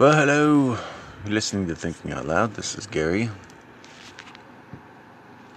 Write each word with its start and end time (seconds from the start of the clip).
Well, 0.00 0.16
hello. 0.16 0.78
You're 1.24 1.34
listening 1.34 1.66
to 1.66 1.74
Thinking 1.74 2.12
Out 2.12 2.24
Loud. 2.24 2.54
This 2.54 2.74
is 2.74 2.86
Gary. 2.86 3.28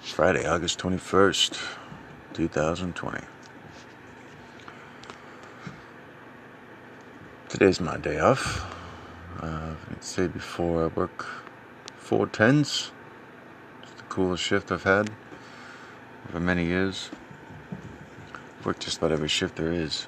Friday, 0.01 0.45
August 0.45 0.79
21st, 0.79 1.57
2020. 2.33 3.21
Today's 7.47 7.79
my 7.79 7.95
day 7.95 8.19
off. 8.19 8.69
Uh, 9.39 9.75
I'd 9.89 10.03
say 10.03 10.27
before 10.27 10.83
I 10.83 10.87
work 10.87 11.25
four 11.95 12.27
tens. 12.27 12.91
It's 13.83 13.93
the 13.93 14.03
coolest 14.09 14.43
shift 14.43 14.73
I've 14.73 14.83
had 14.83 15.09
for 16.29 16.41
many 16.41 16.65
years. 16.65 17.11
Worked 18.65 18.81
just 18.81 18.97
about 18.97 19.13
every 19.13 19.29
shift 19.29 19.55
there 19.55 19.71
is 19.71 20.07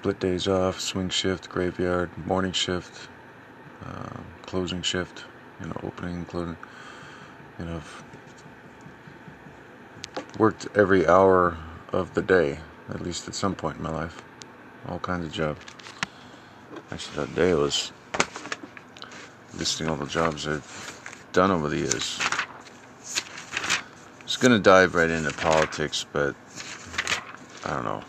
split 0.00 0.18
days 0.18 0.48
off, 0.48 0.80
swing 0.80 1.10
shift, 1.10 1.50
graveyard, 1.50 2.08
morning 2.26 2.52
shift, 2.52 3.10
uh, 3.84 4.20
closing 4.46 4.80
shift, 4.80 5.24
you 5.60 5.66
know, 5.66 5.76
opening 5.82 6.24
closing. 6.24 6.56
You 7.58 7.66
know, 7.66 7.82
worked 10.38 10.68
every 10.74 11.06
hour 11.06 11.58
of 11.92 12.14
the 12.14 12.22
day, 12.22 12.60
at 12.88 13.02
least 13.02 13.28
at 13.28 13.34
some 13.34 13.54
point 13.54 13.76
in 13.76 13.82
my 13.82 13.90
life. 13.90 14.22
All 14.88 15.00
kinds 15.00 15.26
of 15.26 15.32
jobs. 15.32 15.60
Actually, 16.90 17.26
that 17.26 17.34
day 17.34 17.52
was 17.52 17.92
listing 19.58 19.86
all 19.86 19.96
the 19.96 20.06
jobs 20.06 20.48
I've 20.48 21.28
done 21.32 21.50
over 21.50 21.68
the 21.68 21.76
years. 21.76 22.18
I 22.22 23.82
was 24.24 24.38
going 24.38 24.52
to 24.52 24.58
dive 24.58 24.94
right 24.94 25.10
into 25.10 25.30
politics, 25.34 26.06
but 26.10 26.34
I 27.66 27.74
don't 27.74 27.84
know. 27.84 28.02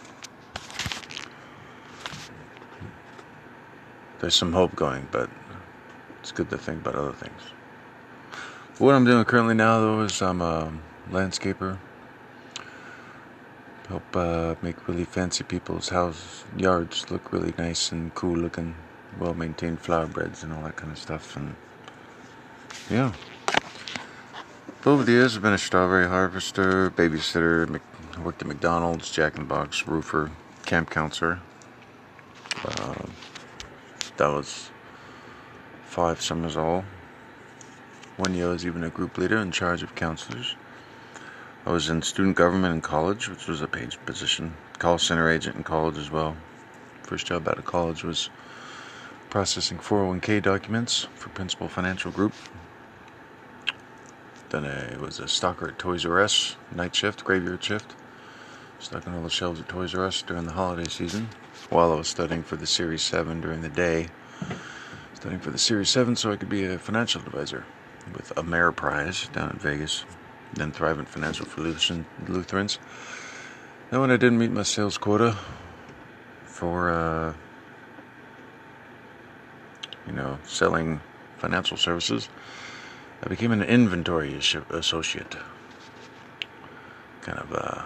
There's 4.22 4.36
some 4.36 4.54
hope 4.54 4.76
going, 4.76 5.08
but 5.12 5.30
it's 6.20 6.32
good 6.32 6.50
to 6.52 6.58
think 6.58 6.82
about 6.82 6.96
other 6.96 7.12
things. 7.12 7.42
What 8.78 8.94
I'm 8.94 9.04
doing 9.04 9.26
currently 9.26 9.56
now, 9.56 9.80
though, 9.80 10.02
is 10.02 10.22
I'm 10.22 10.42
a 10.42 10.72
landscaper. 11.10 11.80
Help 13.88 14.16
uh, 14.16 14.56
make 14.62 14.88
really 14.88 15.04
fancy 15.04 15.44
people's 15.44 15.90
house 15.90 16.46
yards 16.56 17.10
look 17.12 17.34
really 17.34 17.54
nice 17.58 17.92
and 17.92 18.14
cool 18.16 18.38
looking, 18.38 18.76
well 19.20 19.34
maintained 19.34 19.80
flower 19.80 20.06
beds 20.06 20.44
and 20.44 20.54
all 20.54 20.64
that 20.64 20.78
kind 20.78 20.92
of 20.92 20.98
stuff. 20.98 21.36
And 21.36 21.56
yeah. 22.90 23.12
Over 24.86 25.04
the 25.04 25.12
years, 25.12 25.36
I've 25.36 25.42
been 25.42 25.54
a 25.54 25.58
strawberry 25.58 26.08
harvester, 26.08 26.90
babysitter, 26.92 27.82
worked 28.24 28.42
at 28.42 28.48
McDonald's, 28.48 29.12
Jack 29.12 29.36
in 29.36 29.42
the 29.42 29.48
Box, 29.48 29.88
roofer, 29.88 30.32
camp 30.66 30.90
counselor. 30.90 31.40
Uh, 32.64 33.06
that 34.22 34.32
was 34.32 34.70
five 35.84 36.22
summers 36.22 36.56
all. 36.56 36.86
One 38.18 38.36
year 38.36 38.50
I 38.50 38.52
was 38.52 38.68
even 38.68 38.84
a 38.84 38.90
group 38.90 39.18
leader 39.18 39.38
in 39.38 39.52
charge 39.52 39.82
of 39.82 39.96
counselors. 39.96 40.56
I 41.66 41.72
was 41.72 41.90
in 41.90 42.04
student 42.04 42.36
government 42.36 42.76
in 42.76 42.82
college, 42.82 43.28
which 43.28 43.48
was 43.48 43.62
a 43.62 43.68
paid 43.68 43.96
position. 44.06 44.54
Call 44.78 45.00
center 45.00 45.28
agent 45.28 45.56
in 45.56 45.64
college 45.64 45.98
as 45.98 46.12
well. 46.12 46.38
First 47.02 47.26
job 47.26 47.48
out 47.48 47.58
of 47.58 47.66
college 47.66 48.04
was 48.04 48.30
processing 49.32 49.80
401k 49.80 50.44
documents 50.44 51.08
for 51.16 51.30
Principal 51.30 51.68
Financial 51.68 52.12
Group. 52.12 52.34
Then 54.50 54.66
I 54.66 54.98
was 54.98 55.20
a 55.20 55.24
stocker 55.24 55.70
at 55.70 55.80
Toys 55.80 56.06
R 56.06 56.22
Us, 56.22 56.58
night 56.76 56.96
shift, 56.96 57.24
graveyard 57.24 57.64
shift. 57.64 57.96
Stocking 58.78 59.16
all 59.16 59.24
the 59.24 59.32
shelves 59.32 59.60
at 59.60 59.68
Toys 59.68 59.96
R 59.96 60.06
Us 60.06 60.22
during 60.22 60.46
the 60.46 60.54
holiday 60.54 60.88
season 60.88 61.30
while 61.70 61.92
I 61.92 61.96
was 61.96 62.08
studying 62.08 62.44
for 62.44 62.56
the 62.56 62.68
Series 62.68 63.02
7 63.04 63.42
during 63.42 63.62
the 63.62 63.70
day. 63.70 64.08
Studying 65.14 65.40
for 65.40 65.52
the 65.52 65.60
Series 65.60 65.90
7 65.90 66.16
so 66.16 66.32
I 66.32 66.36
could 66.36 66.50
be 66.50 66.66
a 66.66 66.80
financial 66.80 67.22
advisor 67.22 67.66
with 68.14 68.34
Ameriprise 68.36 69.32
down 69.32 69.52
in 69.52 69.58
Vegas, 69.58 70.06
then 70.54 70.72
Thrivent 70.72 71.08
Financial 71.08 71.46
for 71.46 71.62
Lutherans. 71.62 72.80
Then 73.90 74.00
when 74.02 74.12
I 74.12 74.18
didn't 74.18 74.40
meet 74.40 74.52
my 74.52 74.64
sales 74.64 74.98
quota 74.98 75.38
for, 76.46 76.90
uh, 76.90 77.34
you 80.08 80.14
know, 80.14 80.40
selling 80.44 81.02
financial 81.38 81.78
services, 81.78 82.30
I 83.24 83.28
became 83.30 83.52
an 83.52 83.62
inventory 83.62 84.40
associate. 84.70 85.36
Kind 87.22 87.38
of, 87.38 87.54
uh, 87.54 87.84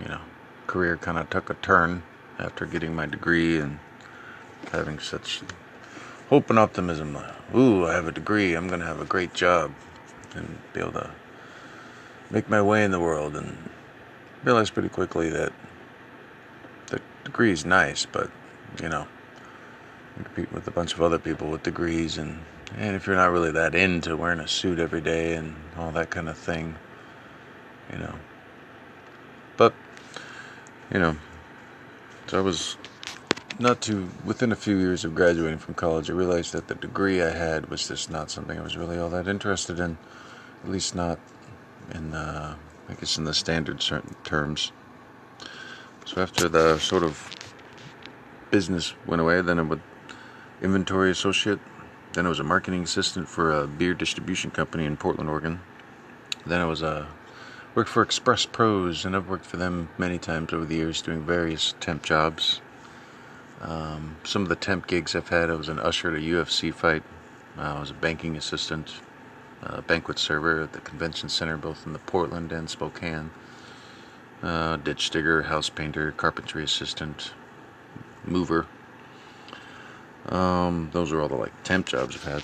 you 0.00 0.08
know, 0.08 0.20
career 0.66 0.96
kind 0.96 1.18
of 1.18 1.28
took 1.28 1.50
a 1.50 1.54
turn 1.54 2.02
after 2.38 2.66
getting 2.66 2.94
my 2.94 3.06
degree 3.06 3.58
and 3.58 3.78
having 4.72 4.98
such 4.98 5.42
hope 6.28 6.50
and 6.50 6.58
optimism. 6.58 7.16
Ooh, 7.54 7.86
I 7.86 7.94
have 7.94 8.06
a 8.06 8.12
degree. 8.12 8.54
I'm 8.54 8.68
going 8.68 8.80
to 8.80 8.86
have 8.86 9.00
a 9.00 9.04
great 9.04 9.34
job 9.34 9.72
and 10.34 10.58
be 10.72 10.80
able 10.80 10.92
to 10.92 11.10
make 12.30 12.48
my 12.48 12.60
way 12.60 12.84
in 12.84 12.90
the 12.90 13.00
world. 13.00 13.36
And 13.36 13.70
realized 14.44 14.74
pretty 14.74 14.88
quickly 14.88 15.28
that 15.30 15.52
the 16.86 17.00
degree 17.24 17.50
is 17.50 17.64
nice, 17.64 18.06
but 18.06 18.30
you 18.80 18.88
know, 18.88 19.06
you 20.16 20.24
compete 20.24 20.52
with 20.52 20.66
a 20.68 20.70
bunch 20.70 20.94
of 20.94 21.02
other 21.02 21.18
people 21.18 21.50
with 21.50 21.62
degrees, 21.62 22.18
and 22.18 22.40
and 22.76 22.96
if 22.96 23.06
you're 23.06 23.16
not 23.16 23.30
really 23.30 23.52
that 23.52 23.74
into 23.74 24.16
wearing 24.16 24.40
a 24.40 24.48
suit 24.48 24.78
every 24.78 25.00
day 25.00 25.34
and 25.34 25.54
all 25.76 25.90
that 25.92 26.10
kind 26.10 26.28
of 26.28 26.36
thing, 26.36 26.76
you 27.92 27.98
know. 27.98 28.14
But 29.56 29.74
you 30.92 31.00
know, 31.00 31.16
so 32.26 32.38
I 32.38 32.40
was 32.40 32.76
not 33.58 33.80
too 33.80 34.08
within 34.24 34.52
a 34.52 34.56
few 34.56 34.76
years 34.76 35.04
of 35.04 35.14
graduating 35.14 35.58
from 35.58 35.74
college. 35.74 36.10
I 36.10 36.12
realized 36.12 36.52
that 36.52 36.68
the 36.68 36.74
degree 36.74 37.22
I 37.22 37.30
had 37.30 37.70
was 37.70 37.88
just 37.88 38.10
not 38.10 38.30
something 38.30 38.58
I 38.58 38.62
was 38.62 38.76
really 38.76 38.98
all 38.98 39.08
that 39.10 39.28
interested 39.28 39.80
in, 39.80 39.96
at 40.64 40.70
least 40.70 40.94
not 40.94 41.18
in 41.94 42.10
the, 42.10 42.56
I 42.88 42.94
guess 42.94 43.16
in 43.16 43.24
the 43.24 43.34
standard 43.34 43.80
certain 43.82 44.14
terms. 44.24 44.72
So 46.04 46.20
after 46.20 46.48
the 46.48 46.78
sort 46.78 47.02
of 47.02 47.30
business 48.50 48.94
went 49.06 49.20
away, 49.20 49.40
then 49.40 49.58
I 49.58 49.62
would 49.62 49.82
inventory 50.62 51.10
associate. 51.10 51.58
Then 52.12 52.26
I 52.26 52.28
was 52.28 52.40
a 52.40 52.44
marketing 52.44 52.82
assistant 52.82 53.28
for 53.28 53.52
a 53.52 53.66
beer 53.66 53.94
distribution 53.94 54.50
company 54.50 54.84
in 54.84 54.96
Portland, 54.96 55.28
Oregon. 55.28 55.60
Then 56.46 56.60
I 56.60 56.64
was 56.64 56.82
a 56.82 57.08
Worked 57.76 57.90
for 57.90 58.02
Express 58.02 58.46
Pros, 58.46 59.04
and 59.04 59.14
I've 59.14 59.28
worked 59.28 59.44
for 59.44 59.58
them 59.58 59.90
many 59.98 60.16
times 60.16 60.50
over 60.54 60.64
the 60.64 60.76
years 60.76 61.02
doing 61.02 61.20
various 61.20 61.74
temp 61.78 62.02
jobs. 62.02 62.62
Um, 63.60 64.16
some 64.24 64.40
of 64.40 64.48
the 64.48 64.56
temp 64.56 64.86
gigs 64.86 65.14
I've 65.14 65.28
had, 65.28 65.50
I 65.50 65.56
was 65.56 65.68
an 65.68 65.78
usher 65.78 66.08
at 66.08 66.16
a 66.16 66.24
UFC 66.24 66.72
fight. 66.72 67.02
Uh, 67.58 67.74
I 67.76 67.80
was 67.80 67.90
a 67.90 67.94
banking 67.94 68.34
assistant, 68.34 68.94
a 69.62 69.82
banquet 69.82 70.18
server 70.18 70.62
at 70.62 70.72
the 70.72 70.80
convention 70.80 71.28
center, 71.28 71.58
both 71.58 71.84
in 71.86 71.92
the 71.92 71.98
Portland 71.98 72.50
and 72.50 72.70
Spokane. 72.70 73.30
Uh, 74.42 74.76
ditch 74.76 75.10
digger, 75.10 75.42
house 75.42 75.68
painter, 75.68 76.12
carpentry 76.12 76.64
assistant, 76.64 77.32
mover. 78.24 78.64
Um, 80.30 80.88
those 80.94 81.12
are 81.12 81.20
all 81.20 81.28
the 81.28 81.34
like 81.34 81.62
temp 81.62 81.88
jobs 81.88 82.16
I've 82.16 82.24
had. 82.24 82.42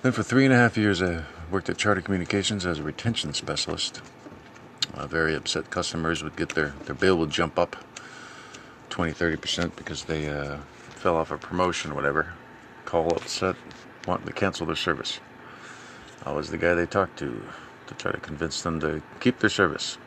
Then 0.00 0.12
for 0.12 0.22
three 0.22 0.46
and 0.46 0.54
a 0.54 0.56
half 0.56 0.78
years, 0.78 1.02
I 1.02 1.24
worked 1.50 1.68
at 1.68 1.76
Charter 1.76 2.00
Communications 2.00 2.64
as 2.64 2.78
a 2.78 2.82
retention 2.82 3.34
specialist. 3.34 4.00
Uh, 4.94 5.06
very 5.06 5.34
upset 5.34 5.70
customers 5.70 6.22
would 6.22 6.36
get 6.36 6.50
their, 6.50 6.74
their 6.84 6.94
bill 6.94 7.16
would 7.18 7.30
jump 7.30 7.58
up 7.58 7.76
20 8.90 9.12
30% 9.12 9.74
because 9.76 10.04
they 10.04 10.28
uh, 10.28 10.58
fell 10.78 11.16
off 11.16 11.30
a 11.30 11.38
promotion 11.38 11.90
or 11.92 11.94
whatever. 11.94 12.32
Call 12.84 13.14
upset, 13.14 13.56
wanting 14.06 14.26
to 14.26 14.32
cancel 14.32 14.66
their 14.66 14.76
service. 14.76 15.20
I 16.24 16.32
was 16.32 16.50
the 16.50 16.58
guy 16.58 16.74
they 16.74 16.86
talked 16.86 17.18
to 17.20 17.42
to 17.86 17.94
try 17.94 18.12
to 18.12 18.20
convince 18.20 18.62
them 18.62 18.78
to 18.80 19.02
keep 19.18 19.40
their 19.40 19.50
service 19.50 19.98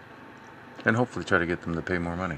and 0.85 0.95
hopefully 0.95 1.25
try 1.25 1.39
to 1.39 1.45
get 1.45 1.61
them 1.61 1.75
to 1.75 1.81
pay 1.81 1.97
more 1.97 2.15
money. 2.15 2.37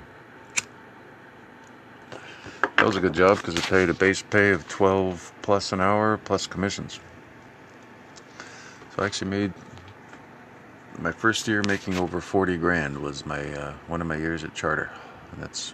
That 2.78 2.85
was 2.85 2.96
a 2.96 3.02
good 3.02 3.13
job 3.13 3.37
because 3.37 3.55
it 3.55 3.63
paid 3.63 3.90
a 3.90 3.93
base 3.93 4.22
pay 4.22 4.52
of 4.52 4.67
12 4.67 5.34
plus 5.41 5.72
an 5.72 5.81
hour 5.81 6.17
plus 6.17 6.47
commissions. 6.47 6.99
So 8.95 9.03
I 9.03 9.07
actually 9.07 9.31
made 9.31 9.53
my 10.97 11.11
first 11.11 11.49
year 11.49 11.61
making 11.67 11.97
over 11.97 12.21
40 12.21 12.55
grand 12.57 12.97
was 12.99 13.25
my 13.25 13.41
uh, 13.53 13.73
one 13.87 13.99
of 13.99 14.07
my 14.07 14.15
years 14.15 14.45
at 14.45 14.53
Charter. 14.53 14.89
And 15.33 15.43
that's 15.43 15.73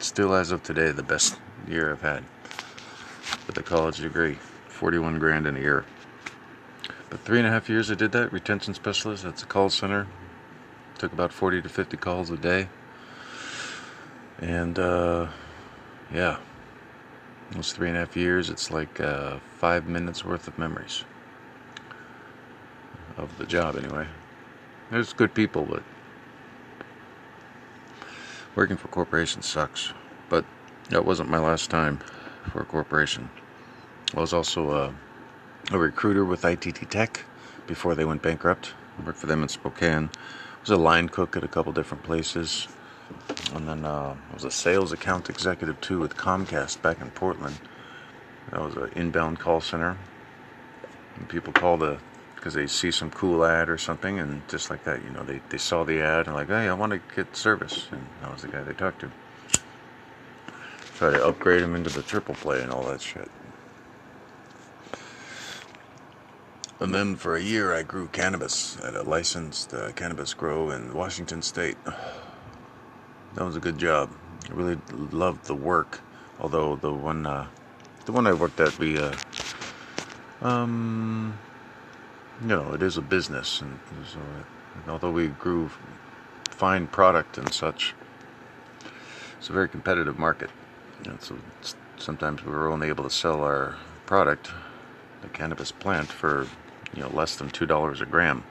still 0.00 0.34
as 0.34 0.50
of 0.50 0.64
today 0.64 0.90
the 0.90 1.04
best 1.04 1.38
year 1.68 1.92
I've 1.92 2.02
had 2.02 2.24
with 3.46 3.56
a 3.58 3.62
college 3.62 3.98
degree. 3.98 4.38
41 4.66 5.20
grand 5.20 5.46
in 5.46 5.56
a 5.56 5.60
year. 5.60 5.84
But 7.10 7.20
three 7.20 7.38
and 7.38 7.46
a 7.46 7.50
half 7.50 7.68
years 7.68 7.92
I 7.92 7.94
did 7.94 8.10
that, 8.12 8.32
retention 8.32 8.74
specialist. 8.74 9.22
That's 9.22 9.44
a 9.44 9.46
call 9.46 9.70
center. 9.70 10.08
Took 10.98 11.12
about 11.12 11.32
40 11.32 11.62
to 11.62 11.68
50 11.68 11.96
calls 11.96 12.30
a 12.30 12.36
day. 12.36 12.68
And 14.40 14.78
uh, 14.80 15.28
yeah, 16.12 16.38
those 17.52 17.72
three 17.72 17.88
and 17.88 17.96
a 17.96 18.00
half 18.00 18.16
years, 18.16 18.50
it's 18.50 18.72
like 18.72 19.00
uh, 19.00 19.38
five 19.58 19.86
minutes 19.86 20.24
worth 20.24 20.48
of 20.48 20.58
memories 20.58 21.04
of 23.18 23.36
the 23.38 23.46
job 23.46 23.76
anyway. 23.76 24.06
There's 24.90 25.12
good 25.12 25.34
people, 25.34 25.66
but 25.68 25.82
working 28.54 28.76
for 28.76 28.88
corporations 28.88 29.46
sucks. 29.46 29.92
But 30.28 30.44
That 30.90 31.04
wasn't 31.04 31.28
my 31.28 31.38
last 31.38 31.68
time 31.68 32.00
for 32.50 32.60
a 32.62 32.64
corporation. 32.64 33.28
I 34.16 34.20
was 34.20 34.32
also 34.32 34.70
a, 34.70 34.94
a 35.74 35.78
recruiter 35.78 36.24
with 36.24 36.44
ITT 36.44 36.90
Tech 36.90 37.24
before 37.66 37.94
they 37.94 38.06
went 38.06 38.22
bankrupt. 38.22 38.72
I 38.98 39.04
worked 39.04 39.18
for 39.18 39.26
them 39.26 39.42
in 39.42 39.48
Spokane. 39.48 40.08
I 40.14 40.60
was 40.60 40.70
a 40.70 40.76
line 40.76 41.10
cook 41.10 41.36
at 41.36 41.44
a 41.44 41.48
couple 41.48 41.72
different 41.72 42.04
places. 42.04 42.68
And 43.54 43.68
then 43.68 43.84
uh, 43.84 44.16
I 44.30 44.34
was 44.34 44.44
a 44.44 44.50
sales 44.50 44.92
account 44.92 45.28
executive 45.28 45.80
too 45.82 45.98
with 46.00 46.16
Comcast 46.16 46.80
back 46.80 47.00
in 47.00 47.10
Portland. 47.10 47.58
That 48.50 48.62
was 48.62 48.76
an 48.76 48.90
inbound 48.96 49.38
call 49.38 49.60
center. 49.60 49.98
And 51.16 51.28
people 51.28 51.52
call 51.52 51.76
the 51.76 51.98
because 52.38 52.54
they 52.54 52.68
see 52.68 52.92
some 52.92 53.10
cool 53.10 53.44
ad 53.44 53.68
or 53.68 53.76
something, 53.76 54.20
and 54.20 54.46
just 54.48 54.70
like 54.70 54.84
that, 54.84 55.02
you 55.02 55.10
know, 55.10 55.24
they, 55.24 55.40
they 55.48 55.58
saw 55.58 55.82
the 55.82 56.00
ad 56.00 56.28
and 56.28 56.36
like, 56.36 56.46
hey, 56.46 56.68
I 56.68 56.72
want 56.72 56.92
to 56.92 57.00
get 57.16 57.34
service, 57.34 57.88
and 57.90 58.06
that 58.22 58.32
was 58.32 58.42
the 58.42 58.48
guy 58.48 58.62
they 58.62 58.72
talked 58.72 59.00
to. 59.00 59.10
Try 60.96 61.10
to 61.10 61.26
upgrade 61.26 61.62
him 61.62 61.74
into 61.74 61.90
the 61.90 62.02
triple 62.02 62.36
play 62.36 62.62
and 62.62 62.70
all 62.70 62.84
that 62.84 63.00
shit. 63.00 63.28
And 66.78 66.94
then 66.94 67.16
for 67.16 67.34
a 67.34 67.42
year, 67.42 67.74
I 67.74 67.82
grew 67.82 68.06
cannabis 68.06 68.78
at 68.84 68.94
a 68.94 69.02
licensed 69.02 69.74
uh, 69.74 69.90
cannabis 69.92 70.32
grow 70.32 70.70
in 70.70 70.94
Washington 70.94 71.42
State. 71.42 71.76
That 73.34 73.44
was 73.44 73.56
a 73.56 73.60
good 73.60 73.78
job. 73.78 74.12
I 74.48 74.54
really 74.54 74.78
loved 74.92 75.46
the 75.46 75.56
work, 75.56 76.02
although 76.38 76.76
the 76.76 76.92
one, 76.92 77.26
uh, 77.26 77.48
the 78.06 78.12
one 78.12 78.28
I 78.28 78.32
worked 78.32 78.60
at, 78.60 78.78
we, 78.78 78.96
uh, 78.96 79.12
um, 80.40 81.36
you 82.40 82.48
know, 82.48 82.72
it 82.72 82.82
is 82.82 82.96
a 82.96 83.02
business, 83.02 83.60
and 83.60 83.78
so 84.06 84.18
uh, 84.18 84.90
although 84.90 85.10
we 85.10 85.28
grew 85.28 85.70
fine 86.50 86.86
product 86.86 87.36
and 87.38 87.52
such, 87.52 87.94
it's 89.38 89.48
a 89.48 89.52
very 89.52 89.68
competitive 89.68 90.18
market. 90.18 90.50
And 91.04 91.20
so 91.20 91.36
sometimes 91.96 92.44
we 92.44 92.52
were 92.52 92.68
only 92.68 92.88
able 92.88 93.04
to 93.04 93.10
sell 93.10 93.42
our 93.42 93.76
product, 94.06 94.50
the 95.22 95.28
cannabis 95.28 95.72
plant, 95.72 96.08
for 96.08 96.46
you 96.94 97.02
know 97.02 97.08
less 97.08 97.36
than 97.36 97.50
two 97.50 97.66
dollars 97.66 98.00
a 98.00 98.06
gram, 98.06 98.44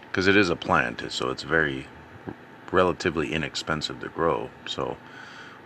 because 0.00 0.26
it 0.26 0.36
is 0.36 0.48
a 0.48 0.56
plant, 0.56 1.04
so 1.10 1.30
it's 1.30 1.42
very 1.42 1.86
relatively 2.72 3.32
inexpensive 3.32 4.00
to 4.00 4.08
grow. 4.08 4.50
So 4.66 4.96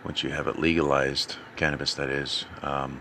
once 0.04 0.22
you 0.22 0.30
have 0.30 0.46
it 0.48 0.58
legalized, 0.58 1.36
cannabis 1.56 1.94
that 1.94 2.08
is, 2.08 2.46
um, 2.62 3.00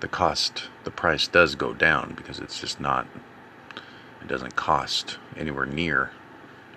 the 0.00 0.08
cost, 0.08 0.64
the 0.84 0.90
price 0.90 1.28
does 1.28 1.54
go 1.54 1.74
down 1.74 2.14
because 2.16 2.38
it's 2.38 2.60
just 2.60 2.80
not 2.80 3.06
it 4.26 4.28
doesn't 4.28 4.56
cost 4.56 5.18
anywhere 5.36 5.66
near, 5.66 6.10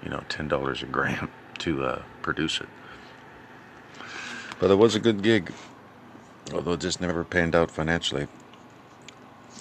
you 0.04 0.10
know, 0.10 0.24
ten 0.30 0.48
dollars 0.48 0.84
a 0.84 0.86
gram 0.86 1.32
to 1.58 1.84
uh, 1.84 2.02
produce 2.22 2.62
it. 2.62 2.70
But 4.60 4.70
it 4.70 4.76
was 4.76 4.94
a 4.94 5.00
good 5.00 5.24
gig, 5.24 5.52
although 6.54 6.74
it 6.74 6.80
just 6.80 7.02
never 7.02 7.24
panned 7.24 7.56
out 7.56 7.72
financially. 7.72 8.28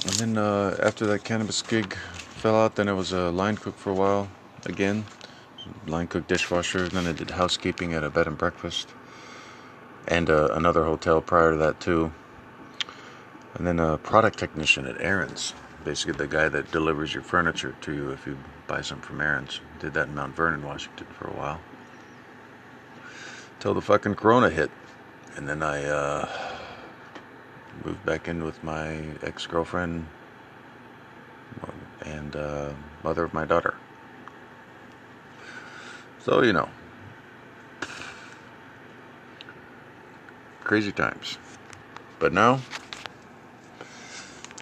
And 0.05 0.12
then 0.14 0.38
uh, 0.38 0.76
after 0.82 1.06
that 1.06 1.25
cannabis 1.25 1.62
gig 1.62 1.94
fell 1.94 2.56
out, 2.56 2.76
then 2.76 2.88
I 2.88 2.93
was 2.93 3.12
a 3.12 3.31
line 3.31 3.56
cook 3.56 3.76
for 3.79 3.91
a 3.91 3.94
while 3.94 4.29
again, 4.67 5.06
line 5.87 6.08
cook 6.08 6.26
dishwasher. 6.26 6.88
Then 6.88 7.06
I 7.06 7.12
did 7.12 7.31
housekeeping 7.31 7.94
at 7.94 8.05
a 8.05 8.11
bed 8.11 8.26
and 8.26 8.37
breakfast, 8.37 8.91
and 10.06 10.29
uh, 10.29 10.49
another 10.52 10.84
hotel 10.84 11.23
prior 11.23 11.52
to 11.52 11.56
that 11.56 11.81
too. 11.81 12.12
And 13.55 13.67
then 13.67 13.81
a 13.81 13.96
product 13.96 14.38
technician 14.38 14.84
at 14.87 15.00
Aaron's 15.00 15.55
basically 15.88 16.12
the 16.12 16.26
guy 16.26 16.50
that 16.50 16.70
delivers 16.70 17.14
your 17.14 17.23
furniture 17.23 17.75
to 17.81 17.94
you 17.94 18.11
if 18.11 18.26
you 18.26 18.37
buy 18.67 18.82
some 18.82 19.00
from 19.00 19.23
Aaron's. 19.23 19.62
Did 19.81 19.94
that 19.94 20.08
in 20.08 20.14
Mount 20.14 20.37
Vernon, 20.37 20.62
Washington 20.62 21.06
for 21.19 21.29
a 21.29 21.32
while. 21.32 21.61
Till 23.58 23.73
the 23.73 23.81
fucking 23.81 24.17
corona 24.17 24.50
hit. 24.50 24.70
And 25.37 25.49
then 25.49 25.62
I 25.62 25.82
uh, 25.87 26.29
moved 27.87 28.05
back 28.05 28.29
in 28.29 28.44
with 28.44 28.62
my 28.62 29.02
ex 29.23 29.46
girlfriend 29.46 30.06
and 32.02 32.37
uh, 32.37 32.75
mother 33.02 33.25
of 33.25 33.32
my 33.32 33.46
daughter. 33.46 33.75
So, 36.20 36.43
you 36.43 36.52
know, 36.52 36.69
crazy 40.64 40.93
times. 40.93 41.38
But 42.19 42.34
now, 42.34 42.61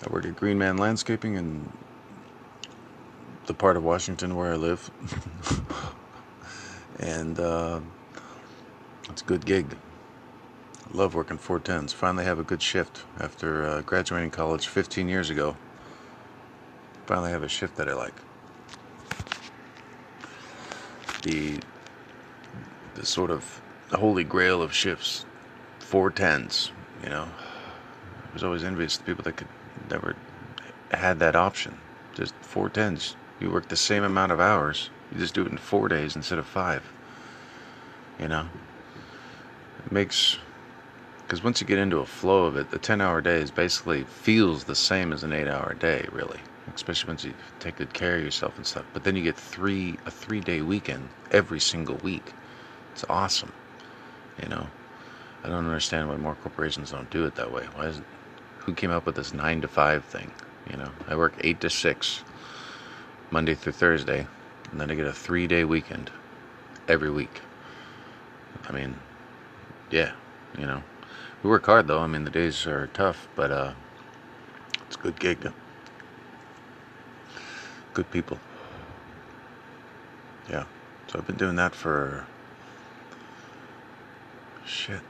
I 0.06 0.12
work 0.12 0.24
at 0.24 0.36
Green 0.36 0.56
Man 0.56 0.76
Landscaping 0.76 1.34
in 1.34 1.68
the 3.46 3.54
part 3.54 3.76
of 3.76 3.82
Washington 3.82 4.36
where 4.36 4.52
I 4.52 4.56
live. 4.56 4.90
and 7.00 7.38
uh, 7.40 7.80
it's 9.08 9.22
a 9.22 9.24
good 9.24 9.44
gig. 9.44 9.76
Love 10.92 11.14
working 11.14 11.38
410s. 11.38 11.92
Finally 11.92 12.24
have 12.24 12.38
a 12.38 12.44
good 12.44 12.62
shift 12.62 13.04
after 13.18 13.66
uh, 13.66 13.80
graduating 13.82 14.30
college 14.30 14.68
15 14.68 15.08
years 15.08 15.28
ago. 15.28 15.56
Finally 17.06 17.30
have 17.30 17.42
a 17.42 17.48
shift 17.48 17.76
that 17.76 17.88
I 17.88 17.94
like. 17.94 18.14
The 21.22 21.58
the 22.94 23.04
sort 23.04 23.30
of 23.30 23.60
holy 23.92 24.24
grail 24.24 24.62
of 24.62 24.72
shifts, 24.72 25.26
410s, 25.80 26.70
you 27.02 27.10
know. 27.10 27.28
I 28.30 28.32
was 28.32 28.42
always 28.44 28.64
envious 28.64 28.96
of 28.96 29.04
people 29.04 29.22
that 29.24 29.36
could 29.36 29.48
never 29.90 30.16
had 30.90 31.18
that 31.18 31.36
option. 31.36 31.78
Just 32.14 32.34
four 32.40 32.68
tens. 32.68 33.16
You 33.40 33.50
work 33.50 33.68
the 33.68 33.76
same 33.76 34.02
amount 34.02 34.32
of 34.32 34.40
hours. 34.40 34.90
You 35.12 35.18
just 35.18 35.34
do 35.34 35.42
it 35.42 35.52
in 35.52 35.58
four 35.58 35.88
days 35.88 36.16
instead 36.16 36.38
of 36.38 36.46
five. 36.46 36.82
You 38.18 38.28
know? 38.28 38.48
It 39.84 39.92
makes. 39.92 40.38
Because 41.22 41.42
once 41.42 41.60
you 41.60 41.66
get 41.66 41.78
into 41.78 41.98
a 41.98 42.06
flow 42.06 42.44
of 42.44 42.56
it, 42.56 42.70
the 42.70 42.78
10 42.78 43.00
hour 43.00 43.20
day 43.20 43.40
is 43.40 43.50
basically 43.50 44.04
feels 44.04 44.64
the 44.64 44.74
same 44.74 45.12
as 45.12 45.22
an 45.22 45.32
8 45.32 45.48
hour 45.48 45.74
day, 45.74 46.06
really. 46.12 46.40
Especially 46.74 47.08
once 47.08 47.24
you 47.24 47.34
take 47.58 47.76
good 47.76 47.92
care 47.92 48.16
of 48.16 48.24
yourself 48.24 48.56
and 48.56 48.66
stuff. 48.66 48.84
But 48.92 49.04
then 49.04 49.16
you 49.16 49.22
get 49.22 49.36
three 49.36 49.98
a 50.06 50.10
three 50.10 50.40
day 50.40 50.62
weekend 50.62 51.08
every 51.30 51.60
single 51.60 51.96
week. 51.96 52.32
It's 52.92 53.04
awesome. 53.08 53.52
You 54.42 54.48
know? 54.48 54.66
I 55.44 55.48
don't 55.48 55.64
understand 55.64 56.08
why 56.08 56.16
more 56.16 56.34
corporations 56.34 56.90
don't 56.90 57.10
do 57.10 57.24
it 57.24 57.36
that 57.36 57.52
way. 57.52 57.66
Why 57.74 57.86
is 57.86 57.98
it? 57.98 58.04
Who 58.66 58.74
came 58.74 58.90
up 58.90 59.06
with 59.06 59.14
this 59.14 59.32
nine 59.32 59.60
to 59.60 59.68
five 59.68 60.04
thing. 60.04 60.32
You 60.68 60.76
know, 60.76 60.90
I 61.08 61.14
work 61.14 61.34
eight 61.40 61.60
to 61.60 61.70
six, 61.70 62.24
Monday 63.30 63.54
through 63.54 63.72
Thursday, 63.72 64.26
and 64.70 64.80
then 64.80 64.90
I 64.90 64.96
get 64.96 65.06
a 65.06 65.12
three 65.12 65.46
day 65.46 65.64
weekend 65.64 66.10
every 66.88 67.10
week. 67.10 67.40
I 68.68 68.72
mean, 68.72 68.96
yeah, 69.90 70.12
you 70.58 70.66
know, 70.66 70.82
we 71.44 71.48
work 71.50 71.66
hard 71.66 71.86
though. 71.86 72.00
I 72.00 72.08
mean, 72.08 72.24
the 72.24 72.30
days 72.30 72.66
are 72.66 72.88
tough, 72.88 73.28
but 73.36 73.52
uh, 73.52 73.72
it's 74.86 74.96
a 74.96 74.98
good 74.98 75.20
gig. 75.20 75.52
Good 77.94 78.10
people. 78.10 78.40
Yeah, 80.50 80.64
so 81.06 81.20
I've 81.20 81.26
been 81.26 81.36
doing 81.36 81.56
that 81.56 81.74
for 81.74 82.26
shit. 84.66 85.00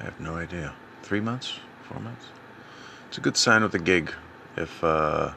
I 0.00 0.04
have 0.04 0.18
no 0.18 0.34
idea. 0.36 0.74
Three 1.02 1.20
months? 1.20 1.60
Four 1.88 2.00
months. 2.00 2.26
It's 3.08 3.18
a 3.18 3.20
good 3.20 3.36
sign 3.36 3.62
with 3.62 3.74
a 3.74 3.78
gig 3.78 4.12
if 4.56 4.82
uh, 4.82 5.32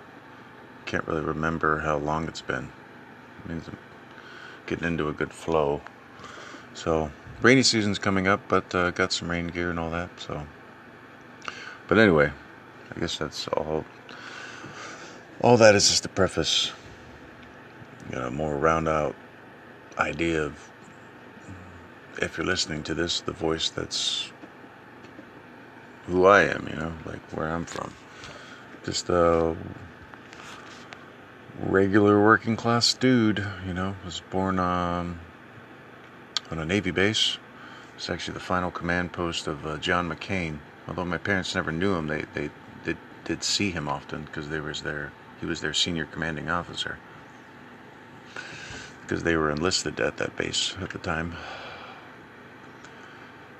can't 0.86 1.06
really 1.08 1.22
remember 1.22 1.80
how 1.80 1.98
long 1.98 2.28
it's 2.28 2.42
been. 2.42 2.70
It 3.44 3.50
means 3.50 3.68
I'm 3.68 3.78
getting 4.66 4.86
into 4.86 5.10
a 5.10 5.14
good 5.14 5.32
flow. 5.32 5.82
So 6.74 7.12
rainy 7.42 7.64
season's 7.64 8.00
coming 8.00 8.28
up, 8.28 8.42
but 8.48 8.74
uh, 8.74 8.92
got 8.92 9.12
some 9.12 9.30
rain 9.30 9.48
gear 9.48 9.70
and 9.70 9.80
all 9.80 9.92
that. 9.92 10.10
So, 10.18 10.46
but 11.88 11.98
anyway, 11.98 12.32
I 12.96 13.00
guess 13.00 13.18
that's 13.18 13.48
all. 13.50 13.86
All 15.42 15.58
that 15.58 15.76
is 15.76 15.90
just 15.90 16.06
a 16.06 16.10
preface, 16.10 16.72
you 18.10 18.16
know, 18.16 18.30
more 18.32 18.56
round 18.58 18.88
out 18.88 19.16
idea 20.00 20.44
of 20.44 20.70
if 22.22 22.38
you're 22.38 22.48
listening 22.48 22.82
to 22.84 22.94
this, 22.94 23.22
the 23.22 23.32
voice 23.32 23.70
that's 23.70 24.32
who 26.08 26.26
I 26.26 26.44
am, 26.44 26.68
you 26.70 26.76
know, 26.76 26.94
like 27.06 27.22
where 27.34 27.48
I'm 27.48 27.66
from. 27.66 27.94
Just 28.84 29.10
a 29.10 29.56
regular 31.60 32.24
working 32.24 32.56
class 32.56 32.94
dude, 32.94 33.46
you 33.66 33.74
know, 33.74 33.96
was 34.06 34.22
born 34.32 34.60
um, 34.60 35.20
on 36.50 36.60
a 36.60 36.66
Navy 36.66 36.92
base. 36.92 37.38
It's 37.96 38.10
actually 38.10 38.36
the 38.36 38.40
final 38.40 38.72
command 38.72 39.12
post 39.12 39.48
of 39.48 39.66
uh, 39.66 39.78
John 39.78 40.10
McCain. 40.10 40.60
Although 40.88 41.06
my 41.06 41.18
parents 41.18 41.54
never 41.56 41.72
knew 41.72 41.96
him, 41.96 42.08
they, 42.08 42.24
they 42.34 42.50
did, 42.86 42.98
did 43.26 43.44
see 43.44 43.72
him 43.72 43.90
often 43.90 44.24
because 44.24 44.50
they 44.50 44.60
was 44.60 44.84
he 45.42 45.46
was 45.46 45.62
their 45.62 45.74
senior 45.74 46.06
commanding 46.06 46.50
officer 46.50 46.98
because 49.02 49.24
they 49.24 49.36
were 49.36 49.50
enlisted 49.50 50.00
at 50.00 50.18
that 50.18 50.36
base 50.36 50.76
at 50.82 50.90
the 50.90 51.00
time. 51.00 51.36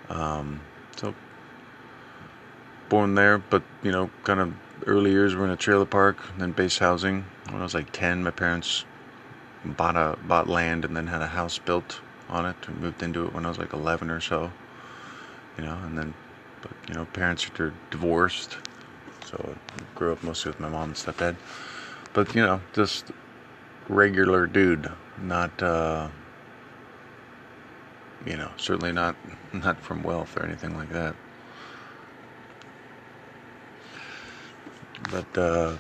Um, 0.10 0.62
born 2.90 3.16
there, 3.16 3.38
but 3.40 3.64
you 3.84 3.92
know, 3.92 4.12
kind 4.24 4.40
of 4.40 4.54
early 4.88 5.12
years 5.12 5.36
were 5.36 5.46
in 5.46 5.52
a 5.52 5.58
trailer 5.58 5.86
park, 5.86 6.18
then 6.38 6.52
base 6.54 6.80
housing. 6.80 7.26
When 7.50 7.62
I 7.62 7.64
was 7.64 7.74
like 7.76 7.92
10, 7.92 8.24
my 8.24 8.32
parents 8.32 8.86
bought 9.66 9.98
a 9.98 10.18
bought 10.28 10.50
land 10.50 10.86
and 10.86 10.96
then 10.98 11.08
had 11.08 11.22
a 11.22 11.28
house 11.28 11.60
built 11.60 12.02
on 12.30 12.46
it 12.46 12.58
and 12.68 12.82
moved 12.82 13.04
into 13.04 13.26
it 13.26 13.34
when 13.34 13.46
I 13.46 13.50
was 13.50 13.60
like 13.60 13.74
11 13.74 14.10
or 14.12 14.22
so. 14.22 14.52
you 15.58 15.66
know, 15.66 15.78
and 15.86 15.98
then, 15.98 16.14
but 16.62 16.72
you 16.90 16.96
know, 16.96 17.06
parents 17.14 17.50
are 17.60 17.74
divorced, 17.92 18.58
so 19.26 19.56
I 19.78 19.82
grew 19.96 20.14
up 20.14 20.24
mostly 20.24 20.52
with 20.52 20.60
my 20.60 20.70
mom 20.70 20.90
and 20.90 20.96
stepdad. 20.96 21.38
But 22.14 22.36
you 22.36 22.42
know, 22.44 22.62
just 22.74 23.12
regular 23.90 24.48
dude, 24.48 24.92
not. 25.22 25.62
Uh, 25.64 26.10
you 28.26 28.38
know, 28.38 28.52
certainly 28.58 28.92
not 28.92 29.16
not 29.54 29.80
from 29.82 30.04
wealth 30.04 30.38
or 30.38 30.46
anything 30.46 30.78
like 30.78 30.90
that. 30.90 31.16
But 35.12 35.38
uh, 35.38 35.78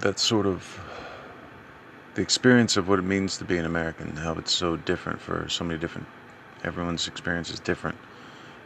that's 0.00 0.22
sort 0.22 0.46
of 0.46 0.80
the 2.14 2.22
experience 2.22 2.76
of 2.76 2.88
what 2.88 2.98
it 2.98 3.02
means 3.02 3.38
to 3.38 3.44
be 3.44 3.56
an 3.56 3.64
American, 3.64 4.16
how 4.16 4.34
it's 4.34 4.52
so 4.52 4.76
different 4.76 5.20
for 5.20 5.48
so 5.48 5.64
many 5.64 5.78
different. 5.78 6.06
Everyone's 6.64 7.06
experience 7.08 7.50
is 7.50 7.60
different, 7.60 7.98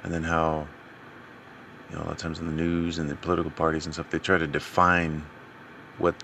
and 0.03 0.13
then 0.13 0.25
how 0.25 0.67
you 1.91 1.97
know 1.97 2.03
a 2.03 2.05
lot 2.05 2.13
of 2.13 2.19
times 2.19 2.39
in 2.39 2.47
the 2.47 2.53
news 2.53 2.99
and 2.99 3.09
the 3.09 3.17
political 3.17 3.51
parties 3.51 3.85
and 3.85 3.95
stuff 3.95 4.11
they 4.11 4.19
try 4.19 4.39
to 4.39 4.47
define 4.47 5.23
what 5.99 6.15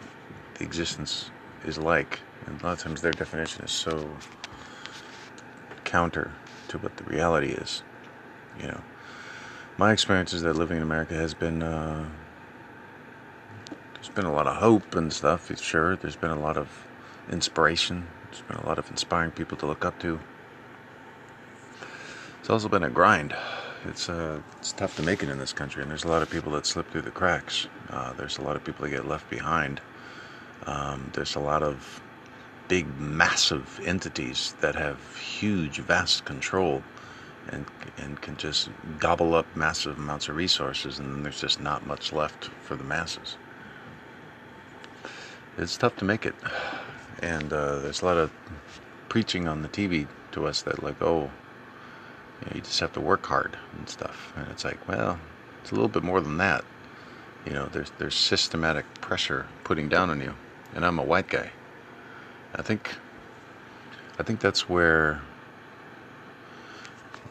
the 0.55 0.65
existence 0.65 1.31
is 1.65 1.79
like, 1.79 2.21
and 2.47 2.61
a 2.61 2.67
lot 2.67 2.73
of 2.73 2.81
times 2.81 3.01
their 3.01 3.13
definition 3.13 3.65
is 3.65 3.71
so 3.71 4.17
counter 5.85 6.33
to 6.69 6.79
what 6.79 6.97
the 6.97 7.05
reality 7.05 7.49
is. 7.49 7.83
You 8.61 8.69
know, 8.69 8.83
my 9.77 9.93
experience 9.93 10.33
is 10.33 10.43
that 10.43 10.57
living 10.57 10.79
in 10.79 10.83
America 10.83 11.15
has 11.15 11.35
been 11.35 11.63
uh, 11.63 12.07
been 14.21 14.31
a 14.31 14.35
lot 14.35 14.47
of 14.47 14.57
hope 14.57 14.95
and 14.97 15.11
stuff. 15.11 15.51
Sure, 15.63 15.97
there's 15.97 16.15
been 16.15 16.31
a 16.31 16.39
lot 16.39 16.59
of 16.59 16.69
inspiration. 17.33 18.07
There's 18.25 18.43
been 18.43 18.59
a 18.59 18.67
lot 18.67 18.79
of 18.79 18.91
inspiring 18.91 19.31
people 19.31 19.57
to 19.57 19.67
look 19.67 19.83
up 19.83 19.99
to. 20.01 20.21
It's 22.39 22.51
also 22.51 22.69
been 22.69 22.83
a 22.83 22.91
grind. 22.91 23.35
It's 23.87 24.11
uh, 24.11 24.43
it's 24.59 24.73
tough 24.73 24.95
to 24.97 25.03
make 25.03 25.23
it 25.23 25.31
in 25.31 25.39
this 25.39 25.55
country, 25.55 25.81
and 25.81 25.91
there's 25.91 26.05
a 26.05 26.09
lot 26.09 26.21
of 26.21 26.29
people 26.29 26.53
that 26.53 26.67
slip 26.67 26.91
through 26.91 27.01
the 27.01 27.11
cracks. 27.11 27.67
Uh, 27.89 28.13
there's 28.13 28.37
a 28.37 28.43
lot 28.43 28.57
of 28.57 28.65
people 28.65 28.85
that 28.85 28.91
get 28.91 29.09
left 29.09 29.31
behind. 29.31 29.81
Um, 30.67 31.11
there's 31.15 31.35
a 31.35 31.41
lot 31.41 31.63
of 31.63 32.03
big, 32.69 32.87
massive 33.01 33.81
entities 33.87 34.55
that 34.61 34.75
have 34.75 34.99
huge, 35.17 35.79
vast 35.79 36.27
control 36.27 36.83
and 37.49 37.65
and 37.97 38.21
can 38.21 38.37
just 38.37 38.69
gobble 38.99 39.35
up 39.35 39.47
massive 39.57 39.97
amounts 39.97 40.29
of 40.29 40.37
resources, 40.37 40.99
and 40.99 41.11
then 41.11 41.23
there's 41.23 41.41
just 41.41 41.59
not 41.59 41.87
much 41.87 42.13
left 42.13 42.51
for 42.61 42.77
the 42.77 42.85
masses. 42.85 43.39
It's 45.59 45.77
tough 45.77 45.97
to 45.97 46.05
make 46.05 46.25
it, 46.25 46.35
and 47.21 47.53
uh, 47.53 47.81
there's 47.81 48.03
a 48.03 48.05
lot 48.05 48.17
of 48.17 48.31
preaching 49.09 49.49
on 49.49 49.63
the 49.63 49.69
TV 49.69 50.07
to 50.33 50.47
us 50.47 50.63
that 50.63 50.83
like, 50.83 51.03
oh, 51.03 51.23
you, 51.23 52.47
know, 52.47 52.53
you 52.55 52.61
just 52.61 52.81
have 52.81 52.93
to 52.93 53.01
work 53.01 53.27
hard 53.27 53.59
and 53.77 53.89
stuff, 53.89 54.33
and 54.37 54.49
it's 54.49 54.65
like, 54.65 54.89
well, 54.89 55.19
it's 55.61 55.73
a 55.73 55.75
little 55.75 55.89
bit 55.89 56.03
more 56.03 56.21
than 56.21 56.39
that. 56.39 56.65
You 57.45 57.53
know, 57.53 57.67
there's 57.67 57.91
there's 57.99 58.15
systematic 58.15 58.87
pressure 59.01 59.47
putting 59.65 59.89
down 59.89 60.09
on 60.09 60.21
you, 60.21 60.35
and 60.75 60.85
I'm 60.85 60.99
a 60.99 61.05
white 61.05 61.29
guy. 61.29 61.51
I 62.55 62.63
think 62.63 62.97
I 64.19 64.23
think 64.23 64.41
that's 64.41 64.69
where 64.69 65.21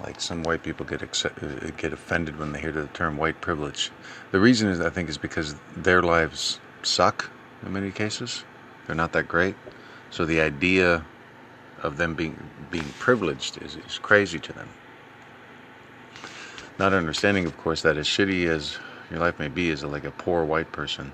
like 0.02 0.20
some 0.22 0.44
white 0.44 0.64
people 0.64 0.86
get 0.86 1.02
accept, 1.02 1.40
get 1.78 1.94
offended 1.94 2.38
when 2.38 2.52
they 2.52 2.62
hear 2.62 2.72
the 2.72 2.88
term 2.88 3.18
white 3.18 3.42
privilege. 3.42 3.92
The 4.32 4.40
reason 4.40 4.70
is 4.70 4.80
I 4.80 4.90
think 4.90 5.10
is 5.10 5.18
because 5.18 5.56
their 5.76 6.02
lives 6.02 6.60
suck 6.84 7.32
in 7.66 7.74
many 7.74 7.92
cases. 7.92 8.44
They're 8.86 8.96
not 8.96 9.14
that 9.14 9.28
great. 9.28 9.56
So 10.12 10.26
the 10.26 10.42
idea 10.42 11.06
of 11.82 11.98
them 11.98 12.16
being 12.16 12.50
being 12.72 12.94
privileged 13.00 13.62
is, 13.62 13.76
is 13.76 13.98
crazy 14.00 14.40
to 14.40 14.54
them. 14.54 14.70
Not 16.78 16.94
understanding, 16.94 17.46
of 17.46 17.58
course, 17.58 17.82
that 17.82 17.98
as 17.98 18.08
shitty 18.08 18.48
as 18.48 18.78
your 19.10 19.20
life 19.20 19.40
may 19.40 19.48
be 19.48 19.70
as 19.72 19.84
a, 19.84 19.88
like 19.88 20.04
a 20.06 20.12
poor 20.12 20.44
white 20.44 20.72
person, 20.72 21.14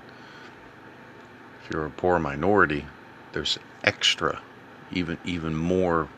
if 1.62 1.70
you're 1.72 1.86
a 1.86 1.90
poor 1.90 2.18
minority, 2.18 2.86
there's 3.32 3.58
extra, 3.84 4.40
even 4.92 5.18
even 5.24 5.54
more 5.54 6.08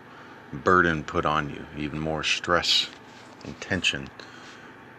burden 0.52 1.04
put 1.04 1.26
on 1.26 1.50
you, 1.50 1.66
even 1.76 1.98
more 2.00 2.22
stress 2.22 2.88
and 3.44 3.60
tension 3.60 4.08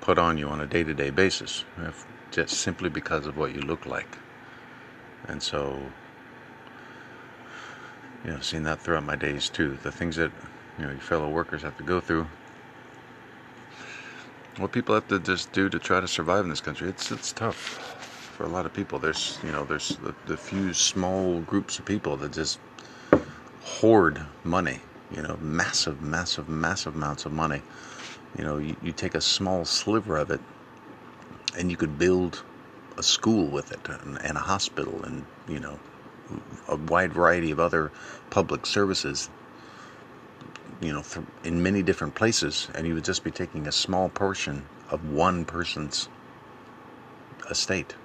put 0.02 0.18
on 0.18 0.38
you 0.38 0.48
on 0.48 0.62
a 0.62 0.66
day-to-day 0.66 1.10
basis, 1.10 1.66
just 2.32 2.56
simply 2.56 2.90
because 2.90 3.26
of 3.26 3.38
what 3.38 3.54
you 3.54 3.62
look 3.62 3.86
like. 3.86 4.18
And 5.28 5.44
so, 5.44 5.92
you 8.24 8.32
know, 8.32 8.40
seeing 8.40 8.64
that 8.64 8.80
throughout 8.80 9.06
my 9.06 9.16
days 9.16 9.50
too, 9.50 9.78
the 9.84 9.92
things 9.92 10.16
that 10.16 10.32
you 10.78 10.86
know 10.86 10.92
your 10.92 11.00
fellow 11.00 11.30
workers 11.30 11.62
have 11.62 11.78
to 11.78 11.84
go 11.84 12.00
through, 12.00 12.28
what 14.58 14.72
people 14.72 14.96
have 14.96 15.08
to 15.08 15.20
just 15.20 15.52
do 15.52 15.70
to 15.70 15.80
try 15.80 16.00
to 16.00 16.08
survive 16.08 16.44
in 16.44 16.50
this 16.50 16.62
country, 16.62 16.90
it's 16.90 17.12
it's 17.12 17.32
tough 17.32 17.56
for 17.56 18.46
a 18.46 18.50
lot 18.50 18.66
of 18.66 18.74
people. 18.74 19.00
There's 19.00 19.40
you 19.44 19.52
know 19.52 19.66
there's 19.66 19.98
the, 19.98 20.16
the 20.26 20.38
few 20.38 20.74
small 20.74 21.42
groups 21.42 21.80
of 21.80 21.86
people 21.86 22.18
that 22.18 22.34
just 22.34 22.60
hoard 23.62 24.22
money. 24.44 24.82
You 25.10 25.24
know, 25.24 25.38
massive, 25.42 26.02
massive, 26.02 26.48
massive 26.48 26.96
amounts 26.96 27.26
of 27.26 27.32
money. 27.32 27.64
You 28.38 28.44
know, 28.44 28.58
you, 28.58 28.76
you 28.80 28.92
take 28.92 29.16
a 29.16 29.22
small 29.22 29.66
sliver 29.66 30.18
of 30.18 30.30
it, 30.30 30.42
and 31.58 31.72
you 31.72 31.78
could 31.78 31.98
build 31.98 32.44
a 33.00 33.04
school 33.04 33.48
with 33.48 33.72
it, 33.72 33.80
and, 33.90 34.22
and 34.22 34.38
a 34.38 34.42
hospital, 34.42 35.02
and 35.04 35.26
you 35.48 35.60
know, 35.60 35.80
a 36.68 36.76
wide 36.76 37.14
variety 37.14 37.52
of 37.52 37.60
other 37.60 37.92
public 38.30 38.66
services 38.66 39.30
you 40.82 40.94
know, 40.94 41.04
in 41.44 41.62
many 41.62 41.84
different 41.84 42.16
places, 42.16 42.70
and 42.74 42.88
you 42.88 42.94
would 42.94 43.04
just 43.04 43.24
be 43.24 43.32
taking 43.32 43.68
a 43.68 43.72
small 43.72 44.08
portion 44.08 44.64
of 44.90 45.12
one 45.12 45.44
person's 45.44 46.08
estate 47.50 47.96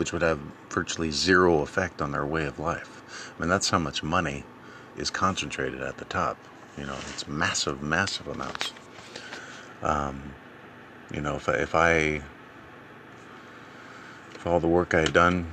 which 0.00 0.14
would 0.14 0.22
have 0.22 0.38
virtually 0.70 1.10
zero 1.10 1.60
effect 1.60 2.00
on 2.00 2.10
their 2.10 2.24
way 2.24 2.46
of 2.46 2.58
life. 2.58 3.34
I 3.36 3.42
mean, 3.42 3.50
that's 3.50 3.68
how 3.68 3.78
much 3.78 4.02
money 4.02 4.44
is 4.96 5.10
concentrated 5.10 5.82
at 5.82 5.98
the 5.98 6.06
top. 6.06 6.38
You 6.78 6.86
know, 6.86 6.96
it's 7.10 7.28
massive, 7.28 7.82
massive 7.82 8.26
amounts. 8.26 8.72
Um, 9.82 10.32
you 11.12 11.20
know, 11.20 11.36
if 11.36 11.50
if 11.50 11.74
I, 11.74 12.22
all 14.44 14.60
the 14.60 14.68
work 14.68 14.94
I 14.94 15.00
had 15.00 15.12
done, 15.12 15.50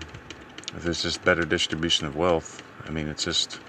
if 0.76 0.84
there's 0.84 1.02
just 1.02 1.24
better 1.24 1.44
distribution 1.44 2.08
of 2.08 2.16
wealth, 2.16 2.64
I 2.86 2.92
mean, 2.92 3.08
it's 3.08 3.24
just 3.24 3.60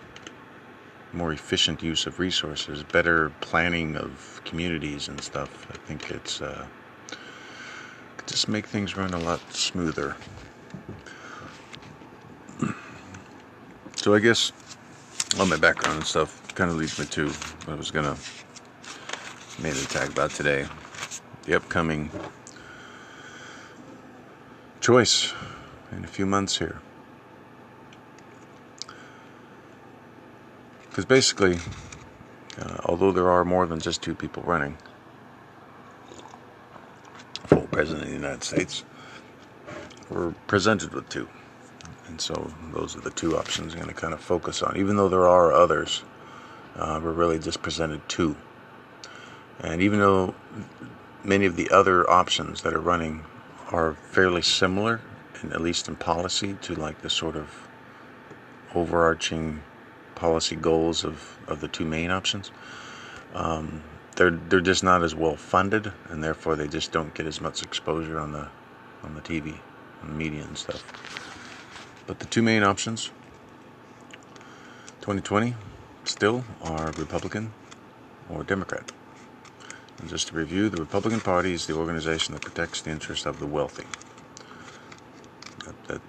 more 1.13 1.33
efficient 1.33 1.83
use 1.83 2.07
of 2.07 2.19
resources, 2.19 2.83
better 2.83 3.31
planning 3.41 3.97
of 3.97 4.41
communities 4.45 5.09
and 5.09 5.21
stuff. 5.21 5.67
I 5.71 5.77
think 5.87 6.11
it's 6.11 6.41
uh, 6.41 6.67
just 8.27 8.49
make 8.49 8.67
things 8.67 8.97
run 8.97 9.15
a 9.15 9.19
lot 9.19 9.41
smoother. 9.53 10.17
So 13.97 14.15
I 14.15 14.21
guess 14.21 14.53
all 15.41 15.47
my 15.47 15.57
background 15.57 15.97
and 15.97 16.07
stuff 16.07 16.55
kind 16.55 16.71
of 16.71 16.77
leads 16.77 17.01
me 17.01 17.07
to 17.07 17.29
what 17.29 17.71
I 17.71 17.75
was 17.75 17.91
gonna 17.91 18.17
mainly 19.61 19.83
talk 19.87 20.09
about 20.09 20.31
today. 20.31 20.67
The 21.43 21.57
upcoming 21.57 22.09
choice 24.89 25.35
in 25.93 26.03
a 26.03 26.07
few 26.07 26.25
months 26.25 26.57
here. 26.57 26.81
Because 30.89 31.05
basically, 31.05 31.59
uh, 32.59 32.79
although 32.87 33.13
there 33.13 33.29
are 33.29 33.45
more 33.45 33.67
than 33.67 33.81
just 33.81 34.01
two 34.01 34.15
people 34.15 34.43
running 34.45 34.79
for 37.49 37.61
president 37.67 38.05
of 38.05 38.09
the 38.09 38.15
United 38.15 38.43
States, 38.43 38.87
we're 40.09 40.31
presented 40.47 40.95
with 40.95 41.07
two. 41.11 41.29
And 42.07 42.19
so 42.19 42.51
those 42.73 42.97
are 42.97 43.03
the 43.03 43.11
two 43.11 43.37
options 43.37 43.75
I'm 43.75 43.81
going 43.81 43.95
to 43.95 44.01
kind 44.01 44.15
of 44.15 44.23
focus 44.23 44.63
on. 44.63 44.79
Even 44.79 44.97
though 44.97 45.11
there 45.11 45.29
are 45.29 45.53
others, 45.53 46.03
uh, 46.77 46.99
we're 47.05 47.13
really 47.13 47.39
just 47.39 47.61
presented 47.61 48.01
two. 48.09 48.35
And 49.61 49.83
even 49.83 49.99
though 49.99 50.35
many 51.25 51.45
of 51.45 51.57
the 51.57 51.69
other 51.73 52.09
options 52.09 52.63
that 52.63 52.73
are 52.73 52.81
running 52.81 53.27
are 53.69 53.95
fairly 53.95 54.43
similar, 54.43 55.01
and 55.41 55.53
at 55.53 55.61
least 55.61 55.89
in 55.89 55.97
policy, 55.97 56.55
to 56.63 56.75
like 56.75 57.03
the 57.03 57.11
sort 57.11 57.37
of 57.37 57.69
overarching 58.75 59.63
policy 60.15 60.57
goals 60.57 61.05
of, 61.05 61.39
of 61.47 61.61
the 61.61 61.69
two 61.69 61.85
main 61.85 62.11
options, 62.11 62.51
um, 63.35 63.83
they're 64.17 64.31
they're 64.31 64.61
just 64.61 64.83
not 64.83 65.03
as 65.03 65.15
well 65.15 65.37
funded, 65.37 65.93
and 66.09 66.23
therefore 66.25 66.57
they 66.57 66.67
just 66.67 66.91
don't 66.93 67.15
get 67.15 67.27
as 67.27 67.41
much 67.41 67.63
exposure 67.63 68.19
on 68.19 68.33
the 68.33 68.49
on 69.03 69.15
the 69.15 69.21
TV, 69.21 69.59
on 70.03 70.09
the 70.09 70.15
media 70.15 70.43
and 70.43 70.59
stuff. 70.59 70.83
But 72.07 72.19
the 72.19 72.27
two 72.27 72.43
main 72.43 72.65
options 72.65 73.11
2020 75.03 75.55
still 76.05 76.45
are 76.63 76.91
Republican 76.99 77.53
or 78.29 78.43
Democrat. 78.43 78.91
And 79.99 80.09
just 80.09 80.29
to 80.29 80.35
review, 80.35 80.69
the 80.69 80.81
Republican 80.81 81.21
Party 81.21 81.53
is 81.53 81.67
the 81.67 81.75
organization 81.75 82.35
that 82.35 82.43
protects 82.43 82.83
the 82.83 82.91
interests 82.91 83.27
of 83.27 83.41
the 83.41 83.47
wealthy. 83.47 83.87
That, 85.65 85.89
that, 85.89 86.01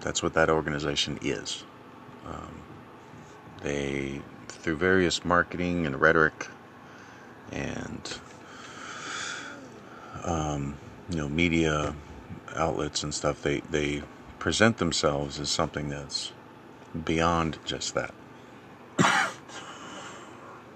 that's 0.00 0.22
what 0.22 0.34
that 0.34 0.48
organization 0.50 1.18
is. 1.22 1.64
Um, 2.26 2.62
they, 3.62 4.22
through 4.48 4.76
various 4.76 5.24
marketing 5.24 5.86
and 5.86 6.00
rhetoric 6.00 6.48
and 7.52 8.18
you 11.10 11.16
know, 11.16 11.28
media 11.28 11.94
outlets 12.54 13.02
and 13.02 13.14
stuff, 13.14 13.42
they, 13.42 13.60
they 13.70 14.02
present 14.38 14.78
themselves 14.78 15.38
as 15.38 15.50
something 15.50 15.88
that's 15.88 16.32
beyond 17.04 17.58
just 17.64 17.94
that. 17.94 18.14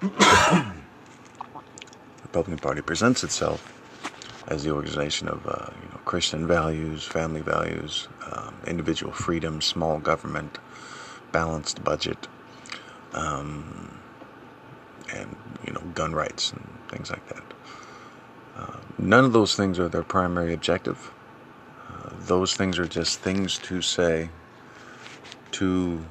Republican 2.31 2.61
Party 2.61 2.81
presents 2.81 3.25
itself 3.25 3.61
as 4.47 4.63
the 4.63 4.71
organization 4.71 5.27
of 5.27 5.45
uh, 5.49 5.71
you 5.83 5.89
know, 5.89 5.99
Christian 6.05 6.47
values, 6.47 7.05
family 7.05 7.41
values, 7.41 8.07
um, 8.31 8.55
individual 8.69 9.13
freedom, 9.13 9.61
small 9.61 9.99
government, 9.99 10.59
balanced 11.33 11.83
budget, 11.83 12.29
um, 13.15 13.99
and 15.13 15.35
you 15.67 15.73
know 15.73 15.81
gun 15.93 16.13
rights 16.13 16.53
and 16.53 16.79
things 16.89 17.11
like 17.11 17.27
that. 17.27 17.43
Uh, 18.57 18.79
none 18.97 19.25
of 19.25 19.33
those 19.33 19.57
things 19.57 19.81
are 19.81 19.89
their 19.89 20.05
primary 20.05 20.55
objective. 20.55 21.11
Uh, 21.89 22.11
those 22.27 22.55
things 22.55 22.79
are 22.79 22.87
just 22.87 23.19
things 23.19 23.59
to 23.59 23.83
say 23.83 24.31
to 25.51 26.05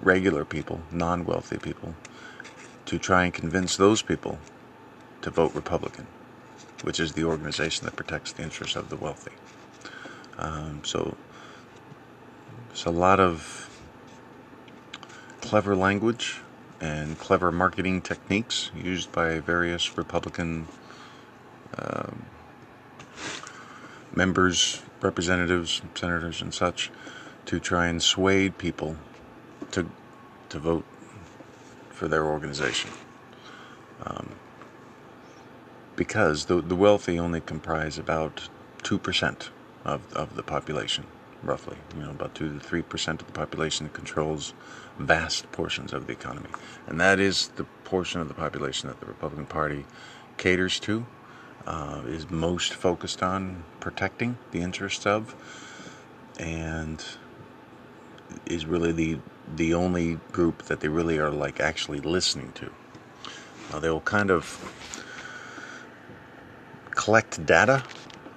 regular 0.00 0.44
people, 0.44 0.80
non-wealthy 0.90 1.58
people, 1.58 1.94
to 2.86 2.98
try 2.98 3.22
and 3.22 3.32
convince 3.32 3.76
those 3.76 4.02
people 4.02 4.40
to 5.24 5.30
vote 5.30 5.54
Republican, 5.54 6.06
which 6.82 7.00
is 7.00 7.12
the 7.12 7.24
organization 7.24 7.86
that 7.86 7.96
protects 7.96 8.32
the 8.32 8.42
interests 8.42 8.76
of 8.76 8.90
the 8.90 8.96
wealthy. 8.96 9.32
Um, 10.36 10.82
so 10.84 11.16
it's 12.70 12.84
a 12.84 12.90
lot 12.90 13.20
of 13.20 13.70
clever 15.40 15.74
language 15.74 16.40
and 16.78 17.18
clever 17.18 17.50
marketing 17.50 18.02
techniques 18.02 18.70
used 18.76 19.12
by 19.12 19.40
various 19.40 19.96
Republican 19.96 20.68
um, 21.78 22.26
members, 24.14 24.82
representatives, 25.00 25.80
senators, 25.94 26.42
and 26.42 26.52
such 26.52 26.90
to 27.46 27.58
try 27.58 27.86
and 27.86 28.02
sway 28.02 28.50
people 28.50 28.96
to 29.70 29.88
to 30.50 30.58
vote 30.58 30.84
for 31.88 32.08
their 32.08 32.26
organization. 32.26 32.90
Um, 34.04 34.34
because 35.96 36.46
the, 36.46 36.60
the 36.60 36.74
wealthy 36.76 37.18
only 37.18 37.40
comprise 37.40 37.98
about 37.98 38.48
2% 38.82 39.48
of, 39.84 40.12
of 40.12 40.36
the 40.36 40.42
population, 40.42 41.06
roughly. 41.42 41.76
You 41.96 42.04
know, 42.04 42.10
about 42.10 42.34
2 42.34 42.58
to 42.58 42.66
3% 42.66 43.08
of 43.20 43.26
the 43.26 43.32
population 43.32 43.88
controls 43.90 44.54
vast 44.98 45.50
portions 45.52 45.92
of 45.92 46.06
the 46.06 46.12
economy. 46.12 46.48
And 46.86 47.00
that 47.00 47.18
is 47.20 47.48
the 47.56 47.64
portion 47.84 48.20
of 48.20 48.28
the 48.28 48.34
population 48.34 48.88
that 48.88 49.00
the 49.00 49.06
Republican 49.06 49.46
Party 49.46 49.84
caters 50.36 50.78
to, 50.80 51.06
uh, 51.66 52.02
is 52.06 52.30
most 52.30 52.74
focused 52.74 53.22
on 53.22 53.64
protecting 53.80 54.36
the 54.50 54.60
interests 54.60 55.06
of, 55.06 55.34
and 56.38 57.04
is 58.46 58.66
really 58.66 58.92
the 58.92 59.18
the 59.56 59.74
only 59.74 60.18
group 60.32 60.62
that 60.64 60.80
they 60.80 60.88
really 60.88 61.18
are 61.18 61.30
like 61.30 61.60
actually 61.60 62.00
listening 62.00 62.50
to. 62.52 62.70
Now 63.70 63.78
they'll 63.78 64.00
kind 64.00 64.30
of 64.30 64.93
collect 66.94 67.44
data 67.44 67.82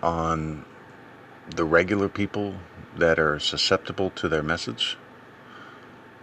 on 0.01 0.65
the 1.55 1.63
regular 1.63 2.09
people 2.09 2.55
that 2.97 3.19
are 3.19 3.39
susceptible 3.39 4.09
to 4.11 4.27
their 4.27 4.43
message, 4.43 4.97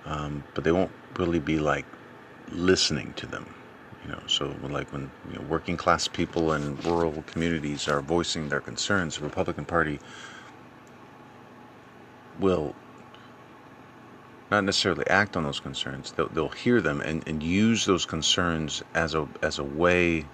um, 0.04 0.44
but 0.54 0.64
they 0.64 0.72
won't 0.72 0.90
really 1.16 1.38
be 1.38 1.58
like 1.58 1.86
listening 2.50 3.12
to 3.14 3.26
them. 3.26 3.54
You 4.04 4.12
know, 4.12 4.22
so 4.26 4.54
like 4.62 4.92
when 4.92 5.10
you 5.30 5.38
know, 5.38 5.42
working 5.48 5.76
class 5.76 6.08
people 6.08 6.52
in 6.52 6.76
rural 6.82 7.22
communities 7.26 7.88
are 7.88 8.02
voicing 8.02 8.48
their 8.50 8.60
concerns, 8.60 9.16
the 9.16 9.24
Republican 9.24 9.64
Party 9.64 9.98
will 12.38 12.74
not 14.50 14.64
necessarily 14.64 15.06
act 15.08 15.36
on 15.36 15.44
those 15.44 15.60
concerns. 15.60 16.12
They'll, 16.12 16.28
they'll 16.28 16.48
hear 16.50 16.80
them 16.80 17.00
and, 17.00 17.26
and 17.26 17.42
use 17.42 17.86
those 17.86 18.04
concerns 18.04 18.82
as 18.94 19.14
a 19.14 19.26
as 19.42 19.58
a 19.58 19.64
way 19.64 20.26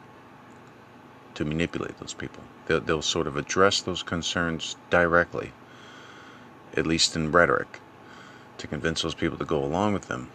to 1.41 1.45
manipulate 1.47 1.99
those 1.99 2.13
people. 2.13 2.43
They'll, 2.67 2.81
they'll 2.81 3.03
sort 3.03 3.27
of 3.27 3.39
address 3.39 3.81
those 3.81 4.03
concerns 4.03 4.77
directly, 4.91 5.53
at 6.77 6.87
least 6.87 7.17
in 7.17 7.33
rhetoric, 7.33 7.81
to 8.59 8.67
convince 8.67 9.01
those 9.01 9.15
people 9.15 9.39
to 9.39 9.47
go 9.47 9.65
along 9.65 9.95
with 9.95 10.09
them 10.09 10.31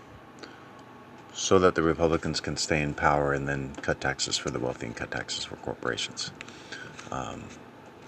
so 1.31 1.59
that 1.59 1.75
the 1.75 1.83
Republicans 1.83 2.39
can 2.39 2.57
stay 2.57 2.81
in 2.81 2.95
power 2.95 3.33
and 3.33 3.47
then 3.47 3.75
cut 3.83 4.01
taxes 4.01 4.35
for 4.35 4.49
the 4.49 4.57
wealthy 4.57 4.87
and 4.87 4.95
cut 4.95 5.11
taxes 5.11 5.45
for 5.45 5.57
corporations. 5.57 6.31
Um, 7.11 7.43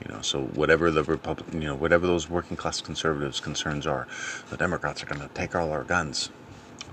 you 0.03 0.11
know, 0.11 0.21
so 0.21 0.41
whatever 0.41 0.89
the 0.89 1.03
Republican, 1.03 1.61
you 1.61 1.67
know, 1.67 1.75
whatever 1.75 2.07
those 2.07 2.27
working 2.27 2.57
class 2.57 2.81
conservatives' 2.81 3.39
concerns 3.39 3.85
are, 3.85 4.07
the 4.49 4.57
Democrats 4.57 5.03
are 5.03 5.05
going 5.05 5.21
to 5.21 5.27
take 5.35 5.53
all 5.53 5.71
our 5.71 5.83
guns. 5.83 6.31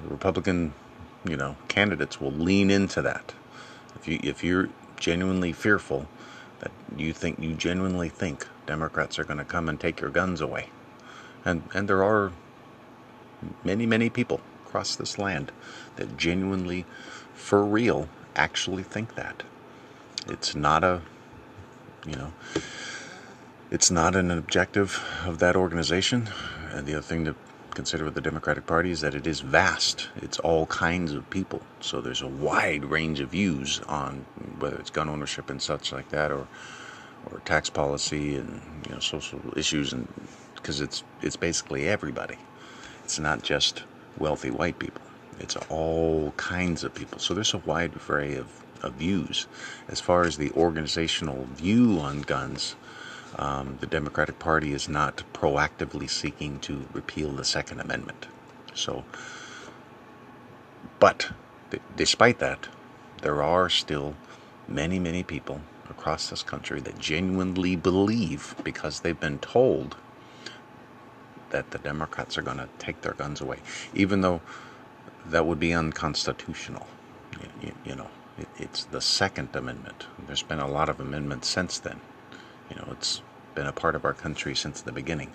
The 0.03 0.11
Republican, 0.11 0.75
you 1.27 1.39
know, 1.39 1.57
candidates 1.69 2.21
will 2.21 2.33
lean 2.33 2.71
into 2.71 3.01
that. 3.01 3.33
If 3.97 4.09
you 4.09 4.21
if 4.23 4.45
you're 4.45 4.69
genuinely 5.05 5.53
fearful 5.53 6.09
that 6.61 6.73
you 6.97 7.13
think 7.13 7.39
you 7.39 7.53
genuinely 7.53 8.09
think 8.09 8.47
Democrats 8.65 9.19
are 9.19 9.25
going 9.25 9.37
to 9.37 9.45
come 9.45 9.69
and 9.69 9.79
take 9.79 10.01
your 10.01 10.09
guns 10.09 10.41
away, 10.41 10.71
and 11.45 11.63
and 11.75 11.89
there 11.89 12.03
are 12.03 12.33
many 13.63 13.85
many 13.85 14.09
people 14.09 14.41
across 14.65 14.97
this 14.97 15.19
land 15.19 15.53
that 15.97 16.17
genuinely, 16.17 16.87
for 17.35 17.63
real, 17.63 18.09
actually 18.35 18.83
think 18.83 19.15
that. 19.15 19.43
It's 20.27 20.55
not 20.55 20.83
a, 20.83 21.03
you 22.07 22.17
know, 22.17 22.33
it's 23.71 23.91
not 23.91 24.17
an 24.17 24.31
objective 24.31 25.05
of 25.27 25.39
that 25.41 25.55
organization. 25.55 26.31
And 26.73 26.87
the 26.87 26.95
other 26.95 27.03
thing 27.03 27.27
to 27.27 27.37
consider 27.75 28.05
with 28.05 28.15
the 28.15 28.21
Democratic 28.21 28.67
Party 28.67 28.91
is 28.91 29.01
that 29.03 29.15
it 29.15 29.27
is 29.27 29.41
vast. 29.41 30.09
It's 30.17 30.39
all 30.39 30.67
kinds 30.67 31.13
of 31.13 31.29
people. 31.31 31.61
So 31.81 32.01
there's 32.01 32.23
a 32.23 32.29
wide 32.29 32.85
range 32.85 33.21
of 33.21 33.31
views 33.31 33.81
on 33.89 34.25
whether 34.59 34.77
it's 34.77 34.91
gun 34.91 35.09
ownership 35.09 35.51
and 35.51 35.61
such 35.61 35.93
like 35.93 36.11
that, 36.11 36.31
or 36.33 36.47
or 37.31 37.41
tax 37.41 37.71
policy 37.71 38.37
and 38.37 38.61
you 38.87 38.95
know 38.95 39.01
social 39.01 39.41
issues, 39.57 39.93
and 39.93 40.09
because 40.55 40.81
it's 40.81 41.05
it's 41.23 41.37
basically 41.37 41.89
everybody. 41.89 42.39
It's 43.05 43.19
not 43.19 43.43
just 43.43 43.85
wealthy 44.19 44.51
white 44.51 44.79
people. 44.79 45.03
It's 45.39 45.57
all 45.69 46.33
kinds 46.37 46.85
of 46.85 46.95
people. 46.95 47.19
So 47.19 47.35
there's 47.35 47.55
a 47.55 47.59
wide 47.59 47.93
array 48.09 48.37
of, 48.37 48.49
of 48.83 48.95
views. 48.95 49.47
As 49.89 50.01
far 50.01 50.23
as 50.25 50.37
the 50.39 50.51
organizational 50.53 51.47
view 51.53 51.99
on 52.01 52.23
guns, 52.23 52.77
um, 53.37 53.79
the 53.81 53.87
Democratic 53.87 54.39
Party 54.39 54.73
is 54.73 54.89
not 54.89 55.25
proactively 55.33 56.09
seeking 56.11 56.61
to 56.61 56.87
repeal 56.93 57.33
the 57.33 57.45
Second 57.45 57.81
Amendment. 57.81 58.27
So, 58.75 59.05
but 61.01 61.31
th- 61.71 61.83
despite 61.97 62.39
that, 62.41 62.69
there 63.23 63.43
are 63.43 63.69
still 63.69 64.15
many, 64.69 64.99
many 64.99 65.23
people 65.23 65.61
across 65.91 66.31
this 66.31 66.43
country 66.43 66.81
that 66.81 66.99
genuinely 66.99 67.77
believe 67.77 68.55
because 68.65 69.01
they've 69.01 69.21
been 69.21 69.39
told 69.39 69.97
that 71.51 71.71
the 71.71 71.79
Democrats 71.79 72.39
are 72.39 72.43
going 72.43 72.59
to 72.59 72.69
take 72.79 73.03
their 73.03 73.15
guns 73.15 73.41
away, 73.41 73.59
even 73.95 74.21
though 74.23 74.41
that 75.27 75.47
would 75.47 75.61
be 75.61 75.73
unconstitutional. 75.73 76.87
You, 77.41 77.49
you, 77.69 77.75
you 77.87 77.97
know, 77.97 78.09
it, 78.39 78.49
it's 78.59 78.85
the 78.85 79.01
Second 79.01 79.51
Amendment. 79.55 80.07
There's 80.27 80.43
been 80.43 80.61
a 80.61 80.69
lot 80.69 80.89
of 80.89 81.01
amendments 81.01 81.49
since 81.49 81.79
then. 81.79 82.01
You 82.71 82.77
know, 82.77 82.89
it's 82.91 83.23
been 83.55 83.67
a 83.67 83.73
part 83.73 83.95
of 83.95 84.05
our 84.05 84.15
country 84.15 84.55
since 84.55 84.81
the 84.81 84.93
beginning. 84.93 85.33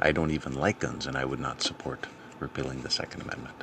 I 0.00 0.12
don't 0.12 0.30
even 0.30 0.54
like 0.54 0.80
guns, 0.80 1.06
and 1.06 1.16
I 1.16 1.24
would 1.24 1.40
not 1.40 1.62
support 1.62 2.06
repealing 2.40 2.82
the 2.82 2.90
Second 2.90 3.22
Amendment. 3.22 3.56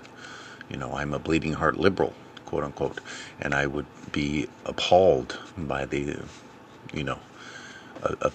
You 0.70 0.78
know, 0.78 0.94
I'm 0.96 1.14
a 1.14 1.20
bleeding 1.20 1.54
heart 1.54 1.78
liberal, 1.78 2.14
quote 2.46 2.64
unquote, 2.64 3.00
and 3.40 3.54
I 3.54 3.68
would 3.68 3.86
be 4.12 4.48
appalled 4.66 5.38
by 5.58 5.86
the, 5.86 6.20
you 6.94 7.04
know, 7.04 7.20
a, 8.04 8.32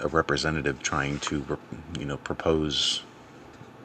a, 0.00 0.08
representative 0.08 0.82
trying 0.82 1.18
to, 1.20 1.58
you 1.98 2.04
know, 2.04 2.18
propose 2.18 3.02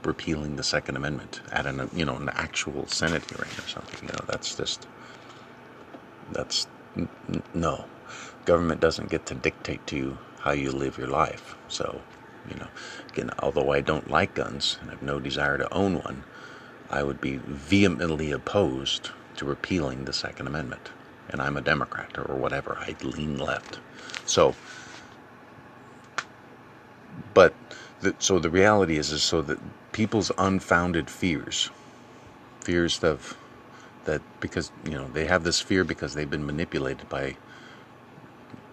repealing 0.03 0.55
the 0.57 0.63
Second 0.63 0.97
Amendment 0.97 1.41
at 1.51 1.65
an, 1.65 1.89
you 1.93 2.05
know, 2.05 2.15
an 2.17 2.29
actual 2.29 2.85
Senate 2.87 3.23
hearing 3.29 3.51
or 3.57 3.67
something. 3.67 4.07
You 4.07 4.13
know, 4.13 4.25
that's 4.27 4.55
just, 4.55 4.87
that's, 6.31 6.67
no. 7.53 7.85
Government 8.45 8.81
doesn't 8.81 9.09
get 9.09 9.25
to 9.27 9.35
dictate 9.35 9.85
to 9.87 9.95
you 9.95 10.17
how 10.39 10.51
you 10.51 10.71
live 10.71 10.97
your 10.97 11.07
life. 11.07 11.55
So, 11.67 12.01
you 12.49 12.55
know, 12.55 12.67
again, 13.09 13.31
although 13.39 13.71
I 13.71 13.81
don't 13.81 14.09
like 14.09 14.33
guns 14.33 14.77
and 14.81 14.89
have 14.89 15.01
no 15.01 15.19
desire 15.19 15.57
to 15.57 15.73
own 15.73 15.95
one, 15.95 16.23
I 16.89 17.03
would 17.03 17.21
be 17.21 17.37
vehemently 17.37 18.31
opposed 18.31 19.11
to 19.37 19.45
repealing 19.45 20.05
the 20.05 20.13
Second 20.13 20.47
Amendment. 20.47 20.89
And 21.29 21.41
I'm 21.41 21.55
a 21.55 21.61
Democrat 21.61 22.17
or 22.17 22.35
whatever. 22.35 22.77
I 22.79 22.95
lean 23.03 23.37
left. 23.37 23.79
So, 24.25 24.55
but 27.33 27.53
the, 28.01 28.15
so 28.19 28.39
the 28.39 28.49
reality 28.49 28.97
is, 28.97 29.11
is 29.11 29.23
so 29.23 29.41
that 29.43 29.59
people's 29.93 30.31
unfounded 30.37 31.09
fears, 31.09 31.69
fears 32.61 33.03
of 33.03 33.37
that 34.05 34.21
because 34.39 34.71
you 34.83 34.93
know 34.93 35.07
they 35.13 35.25
have 35.25 35.43
this 35.43 35.59
fear 35.61 35.83
because 35.83 36.13
they've 36.13 36.29
been 36.29 36.45
manipulated 36.45 37.07
by 37.07 37.37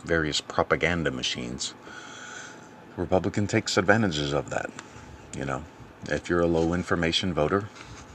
various 0.09 0.41
propaganda 0.41 1.11
machines, 1.11 1.75
Republican 2.97 3.47
takes 3.47 3.77
advantages 3.77 4.33
of 4.33 4.51
that. 4.51 4.71
You 5.37 5.45
know, 5.45 5.63
if 6.09 6.29
you're 6.29 6.41
a 6.41 6.47
low 6.47 6.73
information 6.73 7.33
voter, 7.35 7.69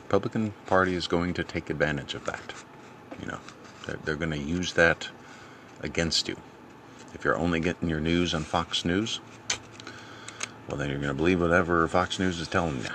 Republican 0.07 0.53
Party 0.65 0.95
is 0.95 1.07
going 1.07 1.33
to 1.35 1.43
take 1.43 1.69
advantage 1.69 2.15
of 2.15 2.25
that. 2.25 2.53
You 3.21 3.27
know, 3.27 3.39
they're, 3.85 3.99
they're 4.03 4.15
going 4.15 4.31
to 4.31 4.37
use 4.37 4.73
that 4.73 5.07
against 5.81 6.27
you. 6.27 6.35
If 7.13 7.23
you're 7.23 7.37
only 7.37 7.59
getting 7.59 7.89
your 7.89 7.99
news 7.99 8.33
on 8.33 8.43
Fox 8.43 8.83
News, 8.83 9.19
well, 10.67 10.77
then 10.77 10.89
you're 10.89 10.97
going 10.99 11.09
to 11.09 11.13
believe 11.13 11.39
whatever 11.39 11.87
Fox 11.87 12.19
News 12.19 12.39
is 12.39 12.47
telling 12.47 12.77
you. 12.77 12.89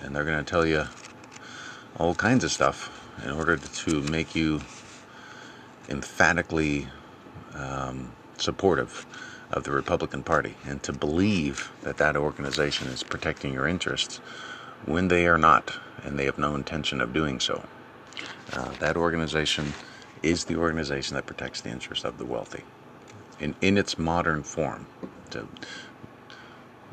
And 0.00 0.14
they're 0.14 0.24
going 0.24 0.42
to 0.42 0.48
tell 0.48 0.64
you 0.64 0.84
all 1.98 2.14
kinds 2.14 2.44
of 2.44 2.52
stuff 2.52 2.90
in 3.24 3.30
order 3.30 3.56
to 3.56 4.00
make 4.02 4.34
you 4.34 4.60
emphatically 5.88 6.88
um, 7.54 8.13
supportive 8.38 9.06
of 9.50 9.64
the 9.64 9.70
Republican 9.70 10.22
Party 10.22 10.56
and 10.66 10.82
to 10.82 10.92
believe 10.92 11.70
that 11.82 11.96
that 11.98 12.16
organization 12.16 12.88
is 12.88 13.02
protecting 13.02 13.52
your 13.52 13.68
interests 13.68 14.16
when 14.86 15.08
they 15.08 15.26
are 15.26 15.38
not 15.38 15.74
and 16.02 16.18
they 16.18 16.24
have 16.24 16.38
no 16.38 16.54
intention 16.54 17.00
of 17.00 17.12
doing 17.12 17.40
so. 17.40 17.64
Uh, 18.52 18.70
that 18.80 18.96
organization 18.96 19.72
is 20.22 20.44
the 20.44 20.56
organization 20.56 21.14
that 21.14 21.26
protects 21.26 21.60
the 21.60 21.70
interests 21.70 22.04
of 22.04 22.18
the 22.18 22.24
wealthy 22.24 22.64
in, 23.40 23.54
in 23.60 23.78
its 23.78 23.98
modern 23.98 24.42
form. 24.42 24.86
To, 25.30 25.48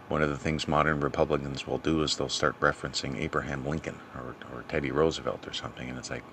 one 0.07 0.21
of 0.21 0.29
the 0.29 0.37
things 0.37 0.67
modern 0.67 0.99
Republicans 0.99 1.65
will 1.65 1.77
do 1.77 2.03
is 2.03 2.17
they'll 2.17 2.29
start 2.29 2.59
referencing 2.59 3.17
Abraham 3.17 3.65
Lincoln 3.65 3.99
or, 4.13 4.35
or 4.53 4.63
Teddy 4.67 4.91
Roosevelt 4.91 5.47
or 5.47 5.53
something, 5.53 5.89
and 5.89 5.97
it's 5.97 6.09
like, 6.09 6.23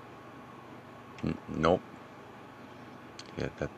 nope. 1.47 1.81
Yeah, 3.37 3.47
that, 3.59 3.69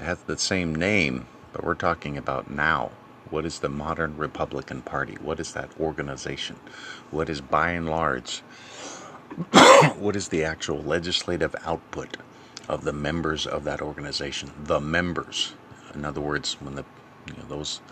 that 0.00 0.06
has 0.06 0.22
the 0.22 0.38
same 0.38 0.74
name, 0.74 1.26
but 1.52 1.62
we're 1.62 1.74
talking 1.74 2.16
about 2.16 2.50
now. 2.50 2.90
What 3.28 3.44
is 3.44 3.58
the 3.58 3.68
modern 3.68 4.16
Republican 4.16 4.80
Party? 4.80 5.18
What 5.20 5.38
is 5.38 5.52
that 5.52 5.68
organization? 5.78 6.56
What 7.10 7.28
is, 7.28 7.42
by 7.42 7.72
and 7.72 7.86
large, 7.86 8.38
what 9.98 10.16
is 10.16 10.28
the 10.28 10.42
actual 10.42 10.82
legislative 10.82 11.54
output 11.66 12.16
of 12.66 12.84
the 12.84 12.94
members 12.94 13.46
of 13.46 13.64
that 13.64 13.82
organization? 13.82 14.52
The 14.64 14.80
members. 14.80 15.52
In 15.94 16.06
other 16.06 16.22
words, 16.22 16.54
when 16.62 16.76
the 16.76 16.84
you 17.26 17.34
know, 17.34 17.44
those 17.46 17.82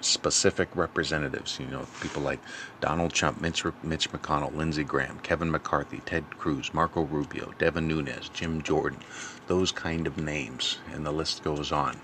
specific 0.00 0.74
representatives, 0.74 1.58
you 1.60 1.66
know, 1.66 1.86
people 2.00 2.22
like 2.22 2.40
Donald 2.80 3.12
Trump, 3.12 3.42
Mitch, 3.42 3.64
Mitch 3.82 4.10
McConnell, 4.10 4.54
Lindsey 4.54 4.84
Graham, 4.84 5.18
Kevin 5.18 5.50
McCarthy, 5.50 6.00
Ted 6.06 6.24
Cruz, 6.38 6.72
Marco 6.72 7.02
Rubio, 7.02 7.52
Devin 7.58 7.86
Nunes, 7.86 8.30
Jim 8.30 8.62
Jordan, 8.62 9.00
those 9.46 9.72
kind 9.72 10.06
of 10.06 10.18
names, 10.18 10.78
and 10.92 11.06
the 11.06 11.12
list 11.12 11.44
goes 11.44 11.72
on. 11.72 12.02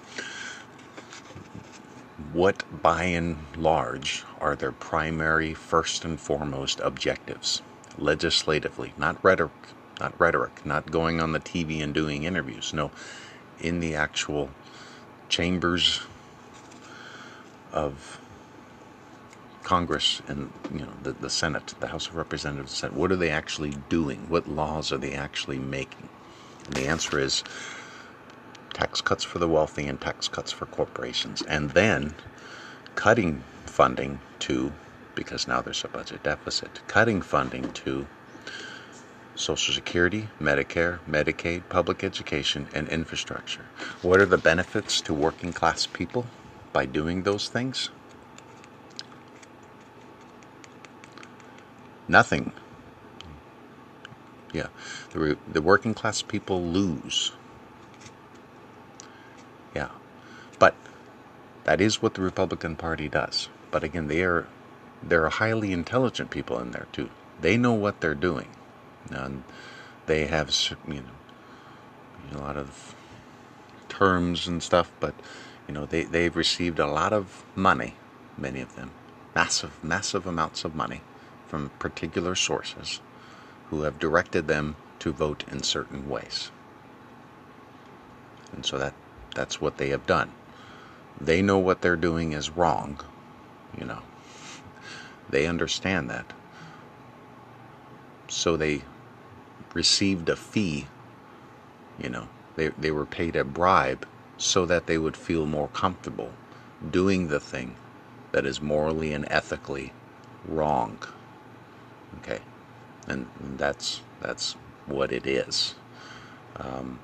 What, 2.32 2.64
by 2.82 3.04
and 3.04 3.38
large, 3.56 4.24
are 4.40 4.56
their 4.56 4.72
primary, 4.72 5.54
first 5.54 6.04
and 6.04 6.20
foremost 6.20 6.80
objectives? 6.80 7.62
Legislatively, 7.98 8.94
not 8.98 9.24
rhetoric, 9.24 9.52
not 10.00 10.20
rhetoric, 10.20 10.66
not 10.66 10.92
going 10.92 11.20
on 11.20 11.32
the 11.32 11.40
TV 11.40 11.82
and 11.82 11.94
doing 11.94 12.24
interviews. 12.24 12.74
No, 12.74 12.92
in 13.60 13.80
the 13.80 13.96
actual 13.96 14.50
chambers 15.30 16.02
of 17.72 18.20
Congress 19.64 20.22
and 20.28 20.52
you 20.72 20.80
know 20.80 20.92
the, 21.02 21.12
the 21.14 21.30
Senate, 21.30 21.74
the 21.80 21.88
House 21.88 22.08
of 22.08 22.16
Representatives, 22.16 22.72
Senate, 22.74 22.96
what 22.96 23.12
are 23.12 23.16
they 23.16 23.30
actually 23.30 23.76
doing? 23.90 24.28
What 24.28 24.48
laws 24.48 24.92
are 24.92 24.98
they 24.98 25.14
actually 25.14 25.60
making? 25.60 26.09
And 26.70 26.78
the 26.78 26.86
answer 26.86 27.18
is 27.18 27.42
tax 28.72 29.00
cuts 29.00 29.24
for 29.24 29.38
the 29.38 29.48
wealthy 29.48 29.86
and 29.86 30.00
tax 30.00 30.28
cuts 30.28 30.52
for 30.52 30.66
corporations, 30.66 31.42
and 31.42 31.70
then 31.70 32.14
cutting 32.94 33.42
funding 33.66 34.20
to 34.40 34.72
because 35.14 35.46
now 35.46 35.60
there's 35.60 35.84
a 35.84 35.88
budget 35.88 36.22
deficit, 36.22 36.80
cutting 36.86 37.20
funding 37.20 37.72
to 37.72 38.06
Social 39.34 39.74
Security, 39.74 40.28
Medicare, 40.40 41.00
Medicaid, 41.08 41.62
public 41.68 42.04
education, 42.04 42.68
and 42.72 42.88
infrastructure. 42.88 43.66
What 44.02 44.20
are 44.20 44.26
the 44.26 44.38
benefits 44.38 45.00
to 45.02 45.12
working 45.12 45.52
class 45.52 45.86
people? 45.86 46.26
by 46.72 46.86
doing 46.86 47.22
those 47.22 47.48
things? 47.48 47.90
Nothing. 52.08 52.52
Yeah, 54.52 54.68
the, 55.12 55.38
the 55.50 55.62
working 55.62 55.94
class 55.94 56.22
people 56.22 56.62
lose. 56.62 57.32
Yeah, 59.74 59.90
but 60.58 60.74
that 61.64 61.80
is 61.80 62.02
what 62.02 62.14
the 62.14 62.22
Republican 62.22 62.76
Party 62.76 63.08
does. 63.08 63.48
But 63.70 63.84
again, 63.84 64.08
they 64.08 64.22
are 64.22 64.46
there 65.02 65.24
are 65.24 65.30
highly 65.30 65.72
intelligent 65.72 66.30
people 66.30 66.58
in 66.58 66.72
there 66.72 66.86
too. 66.92 67.10
They 67.40 67.56
know 67.56 67.72
what 67.72 68.00
they're 68.00 68.14
doing, 68.14 68.48
and 69.10 69.44
they 70.06 70.26
have 70.26 70.50
you 70.86 71.02
know 72.32 72.38
a 72.38 72.38
lot 72.38 72.56
of 72.56 72.94
terms 73.88 74.46
and 74.46 74.62
stuff, 74.62 74.90
but 75.00 75.14
you 75.68 75.74
know, 75.74 75.86
they, 75.86 76.02
they've 76.02 76.34
received 76.34 76.80
a 76.80 76.86
lot 76.86 77.12
of 77.12 77.44
money, 77.54 77.94
many 78.36 78.60
of 78.60 78.74
them, 78.74 78.90
massive, 79.36 79.82
massive 79.84 80.26
amounts 80.26 80.64
of 80.64 80.74
money 80.74 81.02
from 81.46 81.70
particular 81.78 82.34
sources 82.34 83.00
who 83.70 83.82
have 83.82 83.98
directed 83.98 84.48
them 84.48 84.76
to 84.98 85.12
vote 85.12 85.44
in 85.50 85.62
certain 85.62 86.08
ways. 86.08 86.50
And 88.52 88.66
so 88.66 88.78
that 88.78 88.94
that's 89.34 89.60
what 89.60 89.78
they 89.78 89.88
have 89.90 90.06
done. 90.06 90.32
They 91.20 91.40
know 91.40 91.58
what 91.58 91.80
they're 91.80 91.96
doing 91.96 92.32
is 92.32 92.50
wrong, 92.50 93.00
you 93.78 93.84
know. 93.84 94.02
They 95.28 95.46
understand 95.46 96.10
that. 96.10 96.32
So 98.28 98.56
they 98.56 98.82
received 99.72 100.28
a 100.28 100.36
fee, 100.36 100.86
you 101.98 102.10
know. 102.10 102.28
They 102.56 102.68
they 102.68 102.90
were 102.90 103.06
paid 103.06 103.36
a 103.36 103.44
bribe 103.44 104.06
so 104.36 104.66
that 104.66 104.86
they 104.86 104.98
would 104.98 105.16
feel 105.16 105.46
more 105.46 105.68
comfortable 105.68 106.32
doing 106.90 107.28
the 107.28 107.40
thing 107.40 107.76
that 108.32 108.46
is 108.46 108.60
morally 108.60 109.12
and 109.12 109.26
ethically 109.30 109.92
wrong. 110.46 110.98
Okay, 112.18 112.40
and 113.10 113.58
that's 113.58 114.02
that's 114.20 114.52
what 114.86 115.12
it 115.12 115.26
is. 115.26 115.74
Um, 116.56 116.98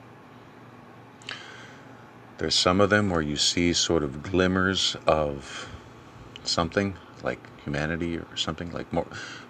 there's 2.39 2.55
some 2.55 2.81
of 2.81 2.91
them 2.91 3.11
where 3.11 3.23
you 3.23 3.37
see 3.37 3.73
sort 3.73 4.03
of 4.03 4.23
glimmers 4.23 4.97
of 5.07 5.69
something 6.45 6.97
like 7.23 7.41
humanity 7.65 8.19
or 8.19 8.37
something 8.37 8.71
like 8.73 8.87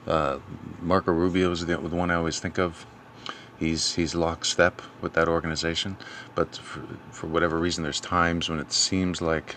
uh, 0.06 0.38
Marco 0.80 1.12
Rubio 1.12 1.50
is 1.50 1.66
the, 1.66 1.76
the 1.76 1.96
one 1.96 2.10
I 2.10 2.14
always 2.14 2.38
think 2.38 2.58
of 2.58 2.86
he's 3.58 3.94
he's 3.94 4.14
lockstep 4.14 4.82
with 5.00 5.14
that 5.14 5.28
organization. 5.28 5.96
But 6.34 6.56
for, 6.56 6.82
for 7.10 7.26
whatever 7.26 7.58
reason, 7.58 7.82
there's 7.82 8.00
times 8.00 8.48
when 8.48 8.60
it 8.60 8.72
seems 8.72 9.20
like 9.20 9.56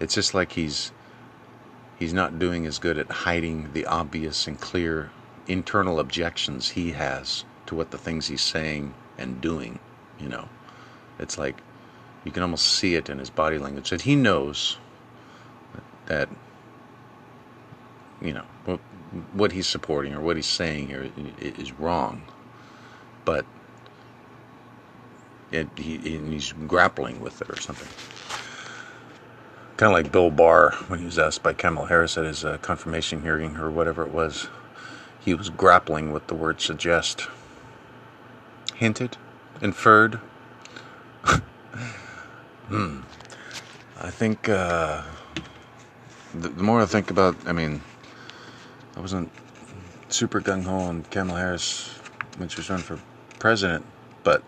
it's 0.00 0.14
just 0.14 0.34
like 0.34 0.52
he's 0.52 0.92
he's 1.98 2.12
not 2.12 2.38
doing 2.38 2.66
as 2.66 2.78
good 2.78 2.98
at 2.98 3.10
hiding 3.10 3.72
the 3.72 3.86
obvious 3.86 4.46
and 4.46 4.60
clear 4.60 5.10
internal 5.48 5.98
objections 5.98 6.70
he 6.70 6.92
has 6.92 7.44
to 7.66 7.74
what 7.74 7.90
the 7.90 7.98
things 7.98 8.28
he's 8.28 8.42
saying 8.42 8.94
and 9.16 9.40
doing. 9.40 9.78
You 10.20 10.28
know, 10.28 10.48
it's 11.18 11.38
like 11.38 11.60
you 12.24 12.32
can 12.32 12.42
almost 12.42 12.66
see 12.66 12.94
it 12.94 13.08
in 13.08 13.18
his 13.18 13.30
body 13.30 13.58
language 13.58 13.90
that 13.90 14.02
he 14.02 14.14
knows 14.14 14.78
that 16.06 16.28
you 18.20 18.32
know 18.32 18.44
what, 19.32 19.52
he's 19.52 19.66
supporting 19.66 20.14
or 20.14 20.20
what 20.20 20.36
he's 20.36 20.46
saying 20.46 20.88
here 20.88 21.10
is 21.38 21.72
wrong 21.72 22.22
but 23.28 23.44
it, 25.52 25.68
he, 25.76 25.98
he's 25.98 26.52
grappling 26.66 27.20
with 27.20 27.42
it 27.42 27.50
or 27.50 27.60
something. 27.60 27.86
Kind 29.76 29.92
of 29.92 30.02
like 30.02 30.10
Bill 30.10 30.30
Barr 30.30 30.72
when 30.86 30.98
he 30.98 31.04
was 31.04 31.18
asked 31.18 31.42
by 31.42 31.52
Kamala 31.52 31.88
Harris 31.88 32.16
at 32.16 32.24
his 32.24 32.42
uh, 32.42 32.56
confirmation 32.62 33.20
hearing 33.20 33.58
or 33.58 33.70
whatever 33.70 34.02
it 34.02 34.12
was. 34.14 34.48
He 35.28 35.34
was 35.34 35.50
grappling 35.50 36.10
with 36.10 36.26
the 36.28 36.34
word 36.34 36.58
suggest. 36.62 37.28
Hinted, 38.74 39.18
inferred. 39.60 40.20
hmm. 42.68 43.00
I 44.00 44.08
think 44.08 44.48
uh, 44.48 45.02
the, 46.32 46.48
the 46.48 46.62
more 46.62 46.80
I 46.80 46.86
think 46.86 47.10
about, 47.10 47.36
I 47.44 47.52
mean, 47.52 47.82
I 48.96 49.00
wasn't 49.00 49.30
super 50.08 50.40
gung 50.40 50.64
ho 50.64 50.76
on 50.76 51.02
Kamala 51.10 51.40
Harris 51.40 51.90
when 52.38 52.48
she 52.48 52.56
was 52.56 52.70
running 52.70 52.86
for 52.86 52.98
president, 53.38 53.84
but 54.24 54.42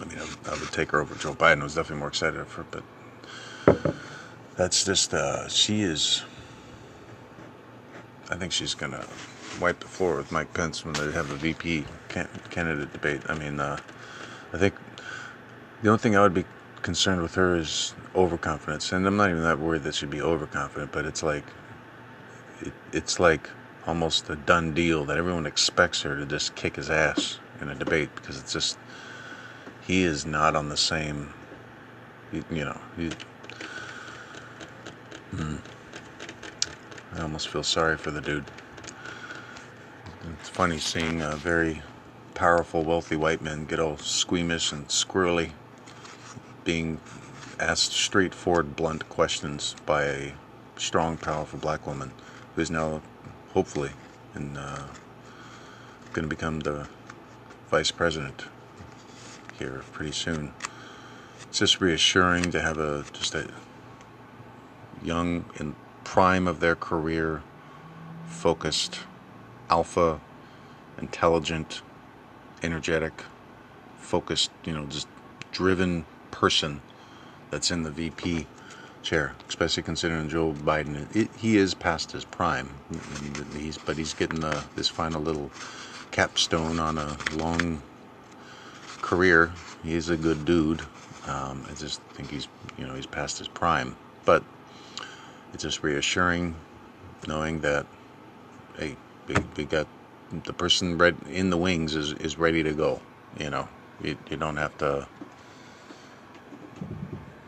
I 0.00 0.06
mean, 0.06 0.16
I, 0.18 0.50
I 0.50 0.58
would 0.58 0.72
take 0.72 0.92
her 0.92 1.02
over 1.02 1.14
Joe 1.16 1.34
Biden. 1.34 1.60
I 1.60 1.64
was 1.64 1.74
definitely 1.74 1.98
more 1.98 2.08
excited 2.08 2.46
for 2.46 2.62
her, 2.62 2.82
but 3.66 3.94
that's 4.56 4.82
just 4.82 5.12
uh, 5.12 5.46
she 5.48 5.82
is. 5.82 6.22
I 8.30 8.36
think 8.36 8.52
she's 8.52 8.72
gonna 8.72 9.04
wipe 9.58 9.80
the 9.80 9.88
floor 9.88 10.16
with 10.16 10.30
Mike 10.30 10.52
Pence 10.54 10.84
when 10.84 10.94
they 10.94 11.10
have 11.12 11.30
a 11.30 11.36
VP 11.36 11.84
candidate 12.50 12.92
debate. 12.92 13.22
I 13.28 13.34
mean, 13.34 13.60
uh, 13.60 13.78
I 14.52 14.58
think 14.58 14.74
the 15.82 15.88
only 15.88 15.98
thing 15.98 16.16
I 16.16 16.22
would 16.22 16.34
be 16.34 16.44
concerned 16.82 17.22
with 17.22 17.34
her 17.34 17.56
is 17.56 17.94
overconfidence, 18.14 18.92
and 18.92 19.06
I'm 19.06 19.16
not 19.16 19.30
even 19.30 19.42
that 19.42 19.58
worried 19.58 19.82
that 19.84 19.94
she'd 19.94 20.10
be 20.10 20.20
overconfident, 20.22 20.92
but 20.92 21.06
it's 21.06 21.22
like, 21.22 21.44
it, 22.60 22.72
it's 22.92 23.18
like 23.18 23.48
almost 23.86 24.28
a 24.30 24.36
done 24.36 24.72
deal 24.74 25.04
that 25.06 25.16
everyone 25.16 25.46
expects 25.46 26.02
her 26.02 26.16
to 26.16 26.26
just 26.26 26.54
kick 26.54 26.76
his 26.76 26.90
ass 26.90 27.38
in 27.60 27.68
a 27.68 27.74
debate 27.74 28.14
because 28.14 28.38
it's 28.38 28.52
just 28.52 28.78
he 29.80 30.02
is 30.02 30.24
not 30.26 30.54
on 30.54 30.68
the 30.68 30.76
same, 30.76 31.32
you, 32.32 32.64
know. 32.64 32.80
He, 32.96 33.10
hmm. 35.30 35.56
I 37.12 37.22
almost 37.22 37.48
feel 37.48 37.62
sorry 37.62 37.96
for 37.96 38.10
the 38.10 38.20
dude. 38.20 38.44
It's 40.38 40.48
funny 40.48 40.78
seeing 40.78 41.22
a 41.22 41.34
very 41.36 41.82
powerful, 42.34 42.84
wealthy 42.84 43.16
white 43.16 43.42
men 43.42 43.64
get 43.64 43.80
all 43.80 43.98
squeamish 43.98 44.70
and 44.70 44.86
squirrely, 44.88 45.50
being 46.62 47.00
asked 47.58 47.92
straightforward, 47.92 48.76
blunt 48.76 49.08
questions 49.08 49.74
by 49.86 50.04
a 50.04 50.32
strong, 50.76 51.16
powerful 51.16 51.58
black 51.58 51.86
woman 51.86 52.12
who 52.54 52.62
is 52.62 52.70
now, 52.70 53.02
hopefully, 53.54 53.90
uh, 54.36 54.86
going 56.12 56.28
to 56.28 56.28
become 56.28 56.60
the 56.60 56.88
vice 57.68 57.90
president 57.90 58.44
here 59.58 59.82
pretty 59.92 60.12
soon. 60.12 60.52
It's 61.42 61.58
just 61.58 61.80
reassuring 61.80 62.50
to 62.52 62.60
have 62.60 62.78
a 62.78 63.04
just 63.12 63.34
a 63.34 63.50
young 65.02 65.44
in 65.58 65.74
prime 66.04 66.46
of 66.46 66.60
their 66.60 66.76
career, 66.76 67.42
focused, 68.26 69.00
alpha, 69.70 70.20
intelligent, 70.98 71.82
energetic, 72.62 73.24
focused, 73.98 74.50
you 74.64 74.72
know, 74.72 74.84
just 74.86 75.08
driven 75.52 76.04
person 76.30 76.80
that's 77.50 77.70
in 77.70 77.82
the 77.82 77.90
VP 77.90 78.46
chair, 79.02 79.34
especially 79.48 79.82
considering 79.82 80.28
Joe 80.28 80.52
Biden. 80.52 81.14
It, 81.14 81.30
he 81.36 81.56
is 81.56 81.74
past 81.74 82.12
his 82.12 82.24
prime, 82.24 82.68
he's, 83.56 83.78
but 83.78 83.96
he's 83.96 84.14
getting 84.14 84.40
the, 84.40 84.62
this 84.76 84.88
final 84.88 85.22
little 85.22 85.50
capstone 86.10 86.78
on 86.78 86.98
a 86.98 87.16
long 87.36 87.82
career. 89.00 89.52
He's 89.82 90.10
a 90.10 90.16
good 90.16 90.44
dude. 90.44 90.82
Um, 91.26 91.64
I 91.70 91.74
just 91.74 92.00
think 92.14 92.30
he's, 92.30 92.48
you 92.76 92.86
know, 92.86 92.94
he's 92.94 93.06
past 93.06 93.38
his 93.38 93.48
prime. 93.48 93.96
But 94.24 94.42
it's 95.52 95.62
just 95.62 95.82
reassuring 95.82 96.54
knowing 97.26 97.60
that, 97.60 97.86
hey, 98.78 98.96
we, 99.30 99.44
we 99.56 99.64
got 99.64 99.86
the 100.44 100.52
person 100.52 101.00
in 101.30 101.50
the 101.50 101.56
wings 101.56 101.94
is, 101.94 102.12
is 102.14 102.38
ready 102.38 102.62
to 102.62 102.72
go. 102.72 103.00
You 103.38 103.50
know, 103.50 103.68
you, 104.02 104.16
you 104.28 104.36
don't 104.36 104.56
have 104.56 104.76
to. 104.78 105.06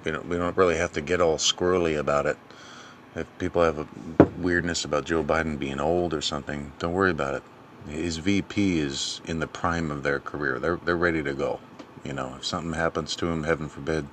You 0.05 0.13
know, 0.13 0.21
we 0.29 0.37
don't 0.37 0.57
really 0.57 0.77
have 0.77 0.93
to 0.95 1.01
get 1.01 1.21
all 1.21 1.37
squirrely 1.37 1.99
about 1.99 2.27
it. 2.27 2.37
If 3.15 3.27
people 3.39 3.63
have 3.63 3.79
a 3.79 3.87
weirdness 4.39 4.85
about 4.85 5.05
Joe 5.05 5.23
Biden 5.23 5.59
being 5.59 5.79
old 5.79 6.15
or 6.15 6.21
something, 6.21 6.73
don't 6.79 6.93
worry 6.93 7.11
about 7.11 7.35
it. 7.35 7.43
His 7.89 8.17
VP 8.17 8.79
is 8.79 9.21
in 9.27 9.39
the 9.41 9.47
prime 9.47 9.91
of 9.91 10.03
their 10.03 10.19
career. 10.19 10.59
They're 10.59 10.77
they're 10.77 10.97
ready 10.97 11.23
to 11.23 11.35
go. 11.35 11.61
You 12.05 12.15
know, 12.15 12.35
if 12.39 12.45
something 12.45 12.73
happens 12.73 13.15
to 13.17 13.27
him, 13.27 13.45
heaven 13.45 13.69
forbid, 13.69 14.07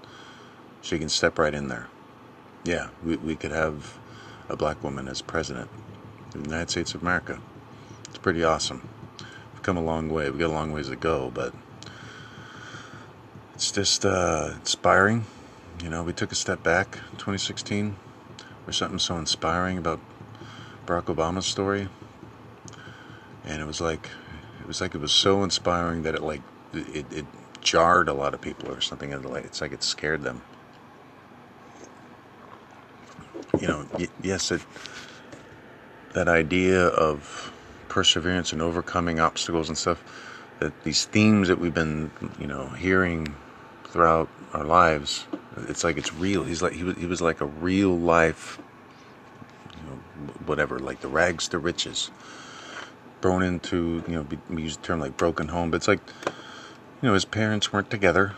she 0.81 0.99
can 0.99 1.09
step 1.09 1.39
right 1.39 1.53
in 1.53 1.69
there. 1.69 1.87
Yeah, 2.63 2.89
we 3.03 3.15
we 3.17 3.35
could 3.35 3.51
have 3.51 3.97
a 4.47 4.55
black 4.55 4.83
woman 4.83 5.07
as 5.07 5.21
president 5.21 5.69
of 6.33 6.43
the 6.43 6.49
United 6.49 6.69
States 6.69 6.93
of 6.93 7.01
America. 7.01 7.39
It's 8.09 8.17
pretty 8.17 8.43
awesome. 8.43 8.87
We've 9.53 9.61
come 9.61 9.77
a 9.77 9.83
long 9.83 10.09
way. 10.09 10.29
We've 10.29 10.39
got 10.39 10.47
a 10.49 10.53
long 10.53 10.71
ways 10.71 10.89
to 10.89 10.95
go, 10.95 11.31
but 11.33 11.53
it's 13.53 13.71
just 13.71 14.05
uh, 14.05 14.53
inspiring. 14.55 15.25
You 15.83 15.89
know, 15.89 16.03
we 16.03 16.13
took 16.13 16.31
a 16.31 16.35
step 16.35 16.63
back 16.63 16.95
in 17.11 17.17
2016. 17.17 17.95
There's 18.65 18.77
something 18.77 18.99
so 18.99 19.17
inspiring 19.17 19.77
about 19.77 19.99
Barack 20.85 21.05
Obama's 21.05 21.45
story, 21.45 21.87
and 23.45 23.61
it 23.61 23.65
was 23.65 23.79
like 23.79 24.09
it 24.61 24.67
was 24.67 24.81
like 24.81 24.95
it 24.95 25.01
was 25.01 25.11
so 25.11 25.43
inspiring 25.43 26.03
that 26.03 26.15
it 26.15 26.21
like 26.21 26.41
it, 26.73 27.05
it 27.11 27.25
jarred 27.61 28.09
a 28.09 28.13
lot 28.13 28.33
of 28.33 28.41
people 28.41 28.71
or 28.71 28.81
something. 28.81 29.11
It's 29.11 29.61
like 29.61 29.71
it 29.71 29.83
scared 29.83 30.23
them. 30.23 30.41
You 33.59 33.67
know, 33.67 33.85
yes, 34.21 34.51
it 34.51 34.61
that 36.13 36.27
idea 36.27 36.87
of 36.87 37.51
perseverance 37.89 38.53
and 38.53 38.61
overcoming 38.61 39.19
obstacles 39.19 39.67
and 39.67 39.77
stuff 39.77 40.03
that 40.59 40.83
these 40.83 41.05
themes 41.05 41.47
that 41.47 41.59
we've 41.59 41.73
been 41.73 42.11
you 42.39 42.47
know 42.47 42.67
hearing 42.69 43.35
throughout 43.85 44.29
our 44.53 44.63
lives 44.63 45.25
it's 45.67 45.83
like 45.83 45.97
it's 45.97 46.13
real. 46.13 46.43
He's 46.43 46.61
like 46.61 46.73
he 46.73 46.83
was, 46.83 46.97
he 46.97 47.05
was 47.05 47.21
like 47.21 47.41
a 47.41 47.45
real 47.45 47.97
life 47.97 48.59
you 49.75 49.83
know 49.83 49.95
whatever 50.45 50.79
like 50.79 51.01
the 51.01 51.07
rags 51.07 51.47
to 51.49 51.57
riches. 51.57 52.11
Thrown 53.21 53.43
into 53.43 54.03
you 54.07 54.15
know 54.15 54.27
we 54.49 54.63
use 54.63 54.77
the 54.77 54.83
term 54.83 54.99
like 54.99 55.17
broken 55.17 55.49
home 55.49 55.71
but 55.71 55.77
it's 55.77 55.87
like 55.87 55.99
you 57.01 57.07
know 57.07 57.13
his 57.13 57.25
parents 57.25 57.73
weren't 57.73 57.89
together. 57.89 58.35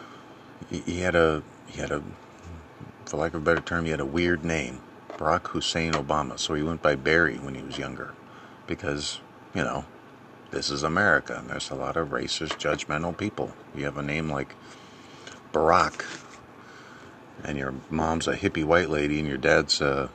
He, 0.70 0.80
he 0.80 1.00
had 1.02 1.16
a 1.16 1.44
he 1.68 1.80
had 1.80 1.92
a 1.92 2.02
for 3.06 3.18
lack 3.18 3.34
of 3.34 3.42
a 3.42 3.46
better 3.46 3.62
term 3.62 3.86
he 3.86 3.92
had 3.92 4.00
a 4.00 4.06
weird 4.06 4.44
name 4.44 4.82
Barack 5.18 5.48
Hussein 5.48 5.94
Obama. 5.94 6.40
So 6.40 6.54
he 6.56 6.64
went 6.64 6.82
by 6.82 6.96
Barry 6.96 7.38
when 7.38 7.56
he 7.56 7.62
was 7.62 7.78
younger 7.78 8.14
because 8.66 9.20
you 9.54 9.64
know, 9.64 9.86
this 10.52 10.70
is 10.70 10.84
America, 10.84 11.38
and 11.38 11.50
there's 11.50 11.70
a 11.70 11.76
lot 11.76 11.98
of 11.98 12.10
racist, 12.10 12.58
judgmental 12.58 13.18
people. 13.18 13.54
You 13.76 13.86
have 13.86 13.98
a 13.98 14.02
name 14.02 14.30
like 14.30 14.56
Barack, 15.54 16.06
and 17.44 17.58
your 17.58 17.74
mom's 17.90 18.28
a 18.28 18.36
hippie 18.36 18.66
white 18.66 18.90
lady, 18.90 19.20
and 19.20 19.28
your 19.28 19.38
dad's 19.38 19.82
uh, 19.82 20.10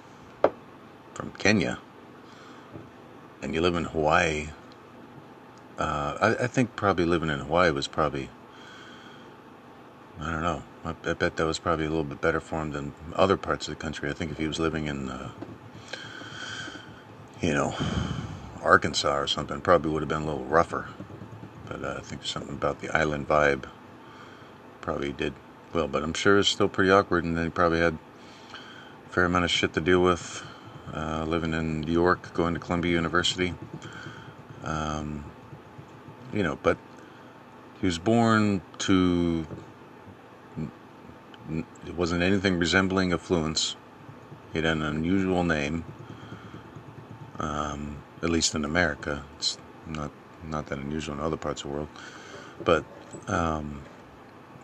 from 1.14 1.33
Kenya, 1.33 1.79
and 3.42 3.55
you 3.55 3.61
live 3.61 3.75
in 3.75 3.85
Hawaii. 3.85 4.49
Uh, 5.79 6.16
I, 6.20 6.44
I, 6.44 6.46
think 6.46 6.75
probably 6.75 7.05
living 7.05 7.29
in 7.29 7.38
Hawaii 7.38 7.70
was 7.70 7.87
probably, 7.87 8.31
I 10.18 10.31
don't 10.31 10.42
know. 10.42 10.62
I, 10.87 10.90
I, 10.90 11.12
bet 11.12 11.37
that 11.37 11.44
was 11.44 11.59
probably 11.59 11.85
a 11.85 11.90
little 11.90 12.05
bit 12.05 12.22
better 12.22 12.40
for 12.40 12.62
him 12.62 12.72
than 12.72 12.94
other 13.14 13.37
parts 13.37 13.68
of 13.68 13.75
the 13.75 13.81
country. 13.81 14.09
I 14.09 14.14
think 14.14 14.31
if 14.31 14.38
he 14.38 14.46
was 14.46 14.59
living 14.59 14.87
in, 14.87 15.11
uh, 15.11 15.31
you 17.42 17.53
know, 17.53 17.75
Arkansas 18.66 19.16
or 19.16 19.26
something, 19.26 19.61
probably 19.61 19.90
would 19.90 20.02
have 20.02 20.09
been 20.09 20.22
a 20.22 20.26
little 20.26 20.44
rougher. 20.44 20.88
But 21.66 21.85
uh, 21.85 21.94
I 21.98 22.00
think 22.02 22.24
something 22.24 22.55
about 22.55 22.81
the 22.81 22.90
island 22.96 23.29
vibe 23.29 23.64
probably 24.81 25.12
did 25.12 25.35
well. 25.72 25.88
But 25.88 26.02
I'm 26.02 26.14
sure 26.14 26.38
it's 26.38 26.48
still 26.48 26.68
pretty 26.68 26.90
awkward, 26.90 27.24
and 27.24 27.37
then 27.37 27.44
he 27.44 27.50
probably 27.50 27.81
had 27.81 27.98
a 29.07 29.11
fair 29.11 29.24
amount 29.24 29.44
of 29.44 29.50
shit 29.50 29.72
to 29.74 29.81
deal 29.81 30.02
with 30.02 30.44
uh, 30.94 31.24
living 31.26 31.55
in 31.55 31.81
New 31.81 31.92
York, 31.92 32.33
going 32.35 32.55
to 32.55 32.61
Columbia 32.61 32.92
University. 32.92 33.55
Um, 34.62 35.24
you 36.33 36.42
know, 36.42 36.59
but 36.62 36.79
he 37.81 37.87
was 37.87 37.98
born 37.98 38.62
to. 38.79 39.46
It 41.87 41.94
wasn't 41.94 42.22
anything 42.22 42.59
resembling 42.59 43.12
affluence. 43.12 43.76
He 44.52 44.59
had 44.59 44.66
an 44.66 44.83
unusual 44.83 45.44
name. 45.44 45.85
Um, 47.38 48.02
at 48.22 48.31
least 48.31 48.55
in 48.55 48.64
America. 48.64 49.24
It's 49.37 49.59
not 49.87 50.11
not 50.44 50.66
that 50.66 50.79
unusual 50.79 51.14
in 51.14 51.20
other 51.20 51.37
parts 51.37 51.62
of 51.64 51.70
the 51.70 51.76
world, 51.76 51.88
but 52.64 52.85
um, 53.29 53.83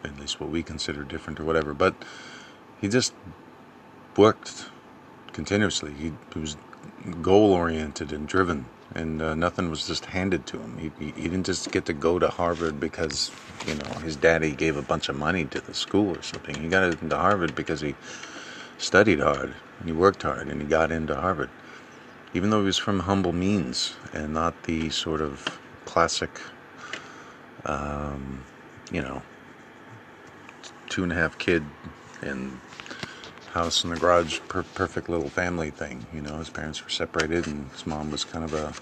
at 0.05 0.19
least 0.19 0.41
what 0.41 0.51
we 0.51 0.63
consider 0.63 1.05
different 1.05 1.41
or 1.41 1.45
whatever. 1.45 1.75
But 1.75 1.95
he 2.81 2.89
just 2.89 3.13
worked 4.17 4.67
continuously. 5.33 5.93
He, 5.93 6.13
he 6.35 6.41
was 6.41 6.57
goal 7.21 7.53
oriented 7.53 8.13
and 8.13 8.29
driven, 8.29 8.67
and 8.95 9.21
uh, 9.23 9.35
nothing 9.35 9.71
was 9.71 9.87
just 9.87 10.07
handed 10.07 10.47
to 10.47 10.59
him. 10.59 10.79
He, 10.79 10.93
he, 11.05 11.13
he 11.13 11.23
didn't 11.23 11.47
just 11.47 11.71
get 11.73 11.85
to 11.87 11.93
go 11.93 12.19
to 12.19 12.29
Harvard 12.29 12.79
because 12.81 13.33
you 13.67 13.75
know 13.75 14.01
his 14.01 14.17
daddy 14.17 14.53
gave 14.53 14.77
a 14.77 14.83
bunch 14.83 15.09
of 15.09 15.17
money 15.17 15.45
to 15.47 15.61
the 15.61 15.75
school 15.75 16.17
or 16.17 16.23
something. 16.23 16.57
He 16.57 16.69
got 16.69 16.85
into 16.85 17.17
Harvard 17.17 17.55
because 17.55 17.81
he 17.81 17.95
studied 18.79 19.21
hard 19.21 19.55
and 19.79 19.89
he 19.89 19.93
worked 19.93 20.23
hard 20.23 20.49
and 20.49 20.61
he 20.61 20.67
got 20.67 20.91
into 20.91 21.15
Harvard 21.15 21.51
even 22.35 22.51
though 22.51 22.61
he 22.61 22.67
was 22.67 22.79
from 22.79 23.01
humble 23.01 23.33
means 23.33 23.95
and 24.13 24.33
not 24.33 24.65
the 24.65 24.91
sort 24.91 25.21
of 25.21 25.61
classic, 25.85 26.41
um, 27.65 28.45
you 28.91 29.03
know, 29.03 29.23
two 30.89 31.03
and 31.03 31.13
a 31.13 31.15
half 31.15 31.39
kid 31.39 31.65
and 32.23 32.61
house 33.53 33.85
in 33.85 33.91
the 33.91 33.97
garage, 33.97 34.41
per- 34.49 34.63
perfect 34.63 35.09
little 35.09 35.29
family 35.29 35.71
thing. 35.71 36.07
You 36.15 36.23
know, 36.23 36.39
his 36.39 36.49
parents 36.49 36.83
were 36.83 36.91
separated 36.91 37.47
and 37.47 37.71
his 37.71 37.87
mom 37.87 38.11
was 38.11 38.25
kind 38.25 38.45
of 38.45 38.55
a 38.55 38.73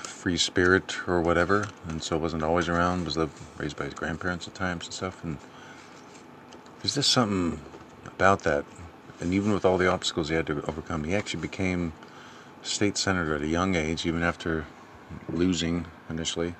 free 0.00 0.36
spirit 0.36 0.96
or 1.08 1.20
whatever, 1.20 1.68
and 1.88 2.02
so 2.02 2.16
wasn't 2.16 2.42
always 2.42 2.68
around. 2.68 3.04
Was 3.04 3.16
lived, 3.16 3.36
raised 3.58 3.76
by 3.76 3.86
his 3.86 3.94
grandparents 3.94 4.46
at 4.46 4.54
times 4.54 4.86
and 4.86 4.94
stuff. 4.94 5.24
And 5.24 5.38
there's 6.80 6.94
just 6.94 7.10
something 7.10 7.60
about 8.06 8.42
that. 8.42 8.64
And 9.20 9.34
even 9.34 9.52
with 9.52 9.64
all 9.64 9.78
the 9.78 9.90
obstacles 9.90 10.28
he 10.28 10.34
had 10.34 10.46
to 10.46 10.62
overcome, 10.68 11.04
he 11.04 11.14
actually 11.14 11.40
became 11.40 11.92
state 12.62 12.96
senator 12.96 13.34
at 13.34 13.42
a 13.42 13.48
young 13.48 13.74
age, 13.74 14.06
even 14.06 14.22
after 14.22 14.66
losing 15.28 15.86
initially. 16.08 16.54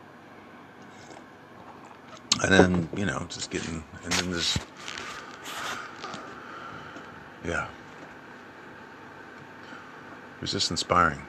And 2.42 2.52
then, 2.52 2.88
you 2.96 3.04
know, 3.04 3.26
just 3.28 3.50
getting, 3.50 3.84
and 4.04 4.12
then 4.12 4.30
this 4.30 4.56
yeah, 7.44 7.66
it 10.36 10.40
was 10.40 10.52
just 10.52 10.70
inspiring. 10.70 11.22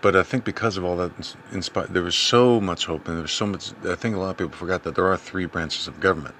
But 0.00 0.14
I 0.14 0.22
think 0.22 0.44
because 0.44 0.76
of 0.76 0.84
all 0.84 0.96
that, 0.98 1.34
inspired, 1.52 1.92
there 1.92 2.02
was 2.02 2.14
so 2.14 2.60
much 2.60 2.86
hope, 2.86 3.08
and 3.08 3.16
there 3.16 3.22
was 3.22 3.32
so 3.32 3.46
much. 3.46 3.72
I 3.84 3.94
think 3.94 4.14
a 4.14 4.18
lot 4.18 4.30
of 4.30 4.36
people 4.36 4.52
forgot 4.52 4.84
that 4.84 4.94
there 4.94 5.06
are 5.06 5.16
three 5.16 5.46
branches 5.46 5.88
of 5.88 5.98
government, 6.00 6.34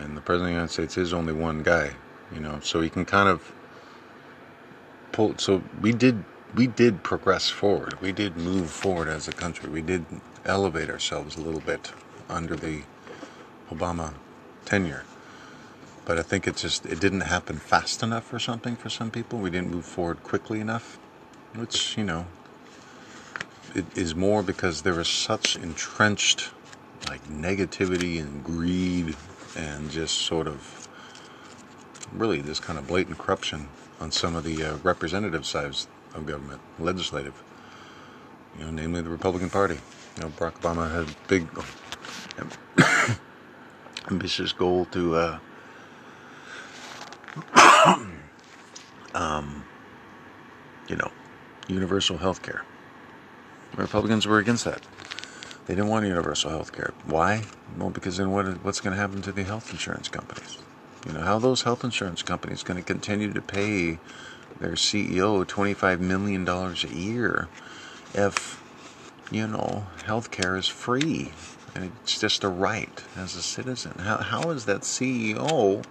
and 0.00 0.16
the 0.16 0.20
president 0.20 0.42
of 0.42 0.46
the 0.46 0.52
United 0.52 0.72
States 0.72 0.96
is 0.96 1.12
only 1.12 1.32
one 1.32 1.62
guy. 1.62 1.92
You 2.32 2.40
know, 2.40 2.60
so 2.62 2.80
he 2.80 2.88
can 2.88 3.04
kind 3.04 3.28
of 3.28 3.52
So 5.36 5.62
we 5.82 5.92
did 5.92 6.24
we 6.54 6.66
did 6.66 7.02
progress 7.02 7.50
forward. 7.50 8.00
We 8.00 8.10
did 8.10 8.38
move 8.38 8.70
forward 8.70 9.08
as 9.08 9.28
a 9.28 9.32
country. 9.32 9.68
We 9.68 9.82
did 9.82 10.06
elevate 10.46 10.88
ourselves 10.88 11.36
a 11.36 11.42
little 11.42 11.60
bit 11.60 11.92
under 12.30 12.56
the 12.56 12.82
Obama 13.70 14.14
tenure. 14.64 15.04
But 16.06 16.18
I 16.18 16.22
think 16.22 16.48
it 16.48 16.56
just 16.56 16.86
it 16.86 17.00
didn't 17.00 17.20
happen 17.20 17.58
fast 17.58 18.02
enough 18.02 18.32
or 18.32 18.38
something 18.38 18.76
for 18.76 18.88
some 18.88 19.10
people. 19.10 19.38
We 19.38 19.50
didn't 19.50 19.70
move 19.70 19.84
forward 19.84 20.22
quickly 20.22 20.58
enough, 20.58 20.98
which 21.54 21.98
you 21.98 22.04
know 22.04 22.24
it 23.74 23.84
is 23.94 24.14
more 24.14 24.42
because 24.42 24.82
there 24.82 24.94
was 24.94 25.08
such 25.08 25.54
entrenched 25.56 26.48
like 27.08 27.22
negativity 27.28 28.18
and 28.18 28.42
greed 28.42 29.16
and 29.54 29.90
just 29.90 30.16
sort 30.16 30.46
of 30.46 30.88
really 32.10 32.40
this 32.40 32.58
kind 32.58 32.78
of 32.78 32.86
blatant 32.86 33.18
corruption 33.18 33.68
on 34.00 34.10
some 34.10 34.34
of 34.34 34.44
the 34.44 34.64
uh, 34.64 34.76
representative 34.78 35.46
sides 35.46 35.86
of 36.14 36.26
government, 36.26 36.60
legislative. 36.78 37.42
You 38.58 38.64
know, 38.64 38.70
namely 38.70 39.02
the 39.02 39.10
Republican 39.10 39.50
Party. 39.50 39.78
You 40.16 40.22
know, 40.22 40.28
Barack 40.30 40.60
Obama 40.60 40.90
had 40.90 41.08
a 41.08 41.16
big, 41.28 41.46
ambitious 44.10 44.52
goal 44.52 44.86
to, 44.86 45.14
uh, 45.14 45.38
um, 49.14 49.64
you 50.88 50.96
know, 50.96 51.12
universal 51.68 52.18
health 52.18 52.42
care. 52.42 52.64
Republicans 53.76 54.26
were 54.26 54.38
against 54.38 54.64
that. 54.64 54.82
They 55.66 55.74
didn't 55.76 55.90
want 55.90 56.06
universal 56.06 56.50
health 56.50 56.72
care. 56.72 56.92
Why? 57.06 57.44
Well, 57.78 57.90
because 57.90 58.16
then 58.16 58.32
what, 58.32 58.64
what's 58.64 58.80
going 58.80 58.96
to 58.96 59.00
happen 59.00 59.22
to 59.22 59.30
the 59.30 59.44
health 59.44 59.70
insurance 59.70 60.08
companies? 60.08 60.58
You 61.06 61.12
know, 61.12 61.20
how 61.20 61.38
those 61.38 61.62
health 61.62 61.82
insurance 61.82 62.22
companies 62.22 62.62
going 62.62 62.76
to 62.76 62.84
continue 62.84 63.32
to 63.32 63.40
pay 63.40 63.98
their 64.60 64.72
CEO 64.72 65.44
$25 65.46 66.00
million 66.00 66.46
a 66.46 66.74
year 66.94 67.48
if, 68.12 68.62
you 69.30 69.46
know, 69.46 69.86
healthcare 70.04 70.58
is 70.58 70.68
free 70.68 71.32
and 71.74 71.84
it's 71.84 72.20
just 72.20 72.44
a 72.44 72.48
right 72.48 73.02
as 73.16 73.34
a 73.34 73.42
citizen. 73.42 73.98
How, 74.00 74.18
how 74.18 74.50
is 74.50 74.66
that 74.66 74.82
CEO 74.82 75.84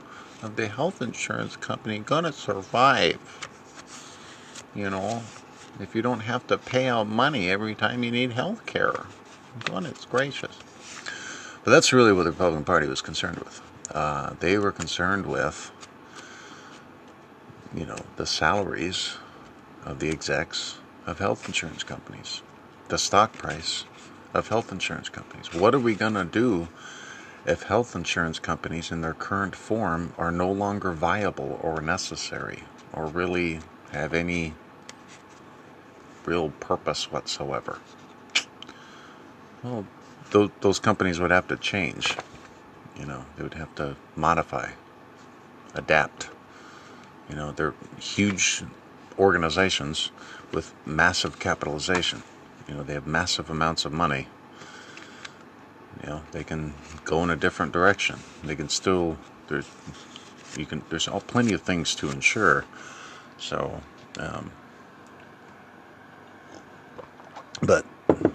of 0.44 0.56
the 0.56 0.68
health 0.68 1.02
insurance 1.02 1.56
company 1.56 2.00
going 2.00 2.26
to 2.26 2.32
survive? 2.32 3.48
You 4.76 4.90
know, 4.90 5.24
if 5.80 5.96
you 5.96 6.02
don't 6.02 6.22
have 6.22 6.46
to 6.48 6.58
pay 6.58 6.88
out 6.88 7.08
money 7.08 7.50
every 7.50 7.74
time 7.74 8.04
you 8.04 8.12
need 8.12 8.34
health 8.34 8.66
care. 8.66 9.06
Goodness 9.66 10.06
gracious. 10.06 10.60
But 11.64 11.72
that's 11.72 11.92
really 11.92 12.14
what 12.14 12.24
the 12.24 12.32
Republican 12.32 12.66
Party 12.66 12.88
was 12.88 13.02
concerned 13.02 13.38
with. 13.38 13.62
Uh, 13.94 14.34
they 14.40 14.58
were 14.58 14.72
concerned 14.72 15.26
with 15.26 15.72
you 17.76 17.86
know, 17.86 17.98
the 18.16 18.26
salaries 18.26 19.18
of 19.86 20.00
the 20.00 20.10
execs 20.10 20.78
of 21.06 21.20
health 21.20 21.48
insurance 21.48 21.84
companies, 21.84 22.42
the 22.88 22.98
stock 22.98 23.34
price 23.34 23.86
of 24.34 24.48
health 24.48 24.72
insurance 24.72 25.10
companies. 25.10 25.54
What 25.54 25.74
are 25.74 25.80
we 25.80 25.96
going 25.96 26.14
to 26.14 26.26
do 26.26 26.68
if 27.46 27.64
health 27.64 27.96
insurance 27.96 28.40
companies 28.40 28.92
in 28.92 29.02
their 29.02 29.14
current 29.14 29.56
form 29.56 30.14
are 30.18 30.32
no 30.32 30.52
longer 30.52 30.92
viable 30.92 31.60
or 31.64 31.82
necessary 31.82 32.64
or 32.94 33.06
really 33.08 33.60
have 33.92 34.14
any 34.14 34.54
real 36.26 36.50
purpose 36.60 37.12
whatsoever? 37.12 37.80
Well, 39.64 39.86
those, 40.32 40.50
those 40.62 40.80
companies 40.80 41.20
would 41.20 41.32
have 41.32 41.48
to 41.48 41.58
change. 41.58 42.16
You 43.00 43.06
know, 43.06 43.26
they 43.38 43.44
would 43.44 43.54
have 43.54 43.74
to 43.76 43.96
modify, 44.16 44.72
adapt. 45.74 46.30
You 47.30 47.36
know, 47.36 47.52
they're 47.52 47.76
huge 48.00 48.64
organizations 49.18 50.12
with 50.52 50.74
massive 50.86 51.40
capitalization. 51.40 52.24
You 52.68 52.76
know, 52.76 52.84
they 52.84 52.94
have 52.94 53.08
massive 53.08 53.50
amounts 53.50 53.86
of 53.86 53.94
money. 53.94 54.28
You 56.04 56.10
know, 56.10 56.22
they 56.32 56.44
can 56.44 56.74
go 57.06 57.24
in 57.24 57.30
a 57.30 57.36
different 57.36 57.72
direction. 57.72 58.20
They 58.44 58.56
can 58.56 58.70
still 58.70 59.18
there's 59.48 59.70
you 60.58 60.66
can 60.66 60.84
there's 60.90 61.08
all 61.08 61.22
plenty 61.22 61.54
of 61.54 61.62
things 61.62 61.96
to 61.96 62.10
insure. 62.10 62.66
So, 63.38 63.82
um, 64.20 64.52
but 67.62 67.86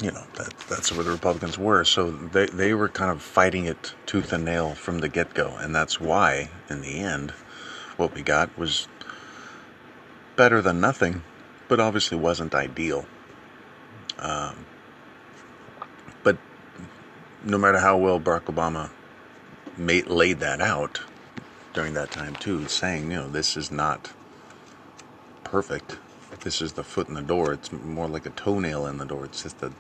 you 0.03 0.11
know 0.11 0.25
that 0.37 0.53
that's 0.69 0.93
where 0.93 1.05
the 1.05 1.11
Republicans 1.11 1.59
were. 1.59 1.85
So 1.85 2.11
they 2.11 2.47
they 2.47 2.75
were 2.75 2.89
kind 2.89 3.11
of 3.11 3.23
fighting 3.23 3.67
it 3.67 3.95
tooth 4.07 4.33
and 4.33 4.45
nail 4.45 4.75
from 4.75 5.01
the 5.01 5.09
get 5.09 5.35
go, 5.35 5.57
and 5.57 5.75
that's 5.75 6.01
why 6.01 6.51
in 6.69 6.83
the 6.83 6.99
end 7.01 7.33
what 7.97 8.15
we 8.15 8.23
got 8.23 8.57
was 8.59 8.89
better 10.37 10.61
than 10.61 10.81
nothing, 10.81 11.23
but 11.69 11.81
obviously 11.81 12.19
wasn't 12.19 12.55
ideal. 12.55 13.07
Um, 14.19 14.67
but 16.23 16.37
no 17.45 17.59
matter 17.59 17.79
how 17.79 17.97
well 17.97 18.19
Barack 18.21 18.45
Obama 18.45 18.91
made, 19.77 20.07
laid 20.09 20.41
that 20.41 20.61
out 20.61 21.01
during 21.73 21.95
that 21.95 22.11
time 22.11 22.37
too, 22.37 22.67
saying, 22.67 23.11
you 23.11 23.17
know, 23.17 23.29
this 23.29 23.57
is 23.57 23.71
not 23.71 24.13
perfect. 25.43 25.99
This 26.45 26.63
is 26.63 26.75
the 26.75 26.85
foot 26.85 27.09
in 27.09 27.15
the 27.15 27.23
door. 27.23 27.53
It's 27.53 27.73
more 27.73 28.07
like 28.07 28.27
a 28.27 28.31
toenail 28.31 28.87
in 28.87 28.99
the 28.99 29.07
door. 29.07 29.25
It's 29.25 29.43
just 29.43 29.59
the 29.59 29.73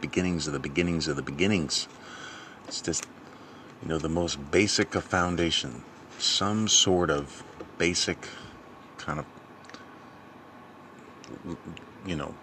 beginnings 0.00 0.46
of 0.46 0.52
the 0.52 0.60
beginnings 0.60 1.08
of 1.08 1.16
the 1.16 1.22
beginnings. 1.22 1.88
It's 2.68 2.80
just, 2.80 3.06
you 3.82 3.88
know, 3.88 3.98
the 3.98 4.08
most 4.08 4.50
basic 4.50 4.94
of 4.94 5.04
foundation 5.04 5.82
some 6.18 6.68
sort 6.68 7.10
of 7.10 7.44
basic 7.78 8.28
kind 8.98 9.18
of 9.18 9.26
you 12.06 12.16
know 12.16 12.34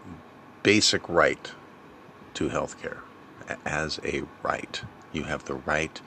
basic 0.63 1.08
right 1.08 1.52
to 2.34 2.50
health 2.50 2.82
care 2.82 3.02
as 3.65 4.00
a 4.04 4.24
right 4.43 4.84
you 5.12 5.24
have 5.24 5.45
the 5.45 5.54
right 5.54 6.02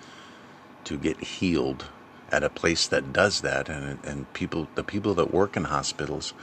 to 0.85 0.97
get 0.97 1.19
healed 1.21 1.87
at 2.31 2.43
a 2.45 2.51
place 2.51 2.87
that 2.87 3.13
does 3.13 3.41
that 3.41 3.69
and 3.69 3.99
and 4.05 4.33
people 4.35 4.69
the 4.75 4.85
people 4.85 5.15
that 5.15 5.33
work 5.33 5.57
in 5.57 5.65
hospitals 5.65 6.35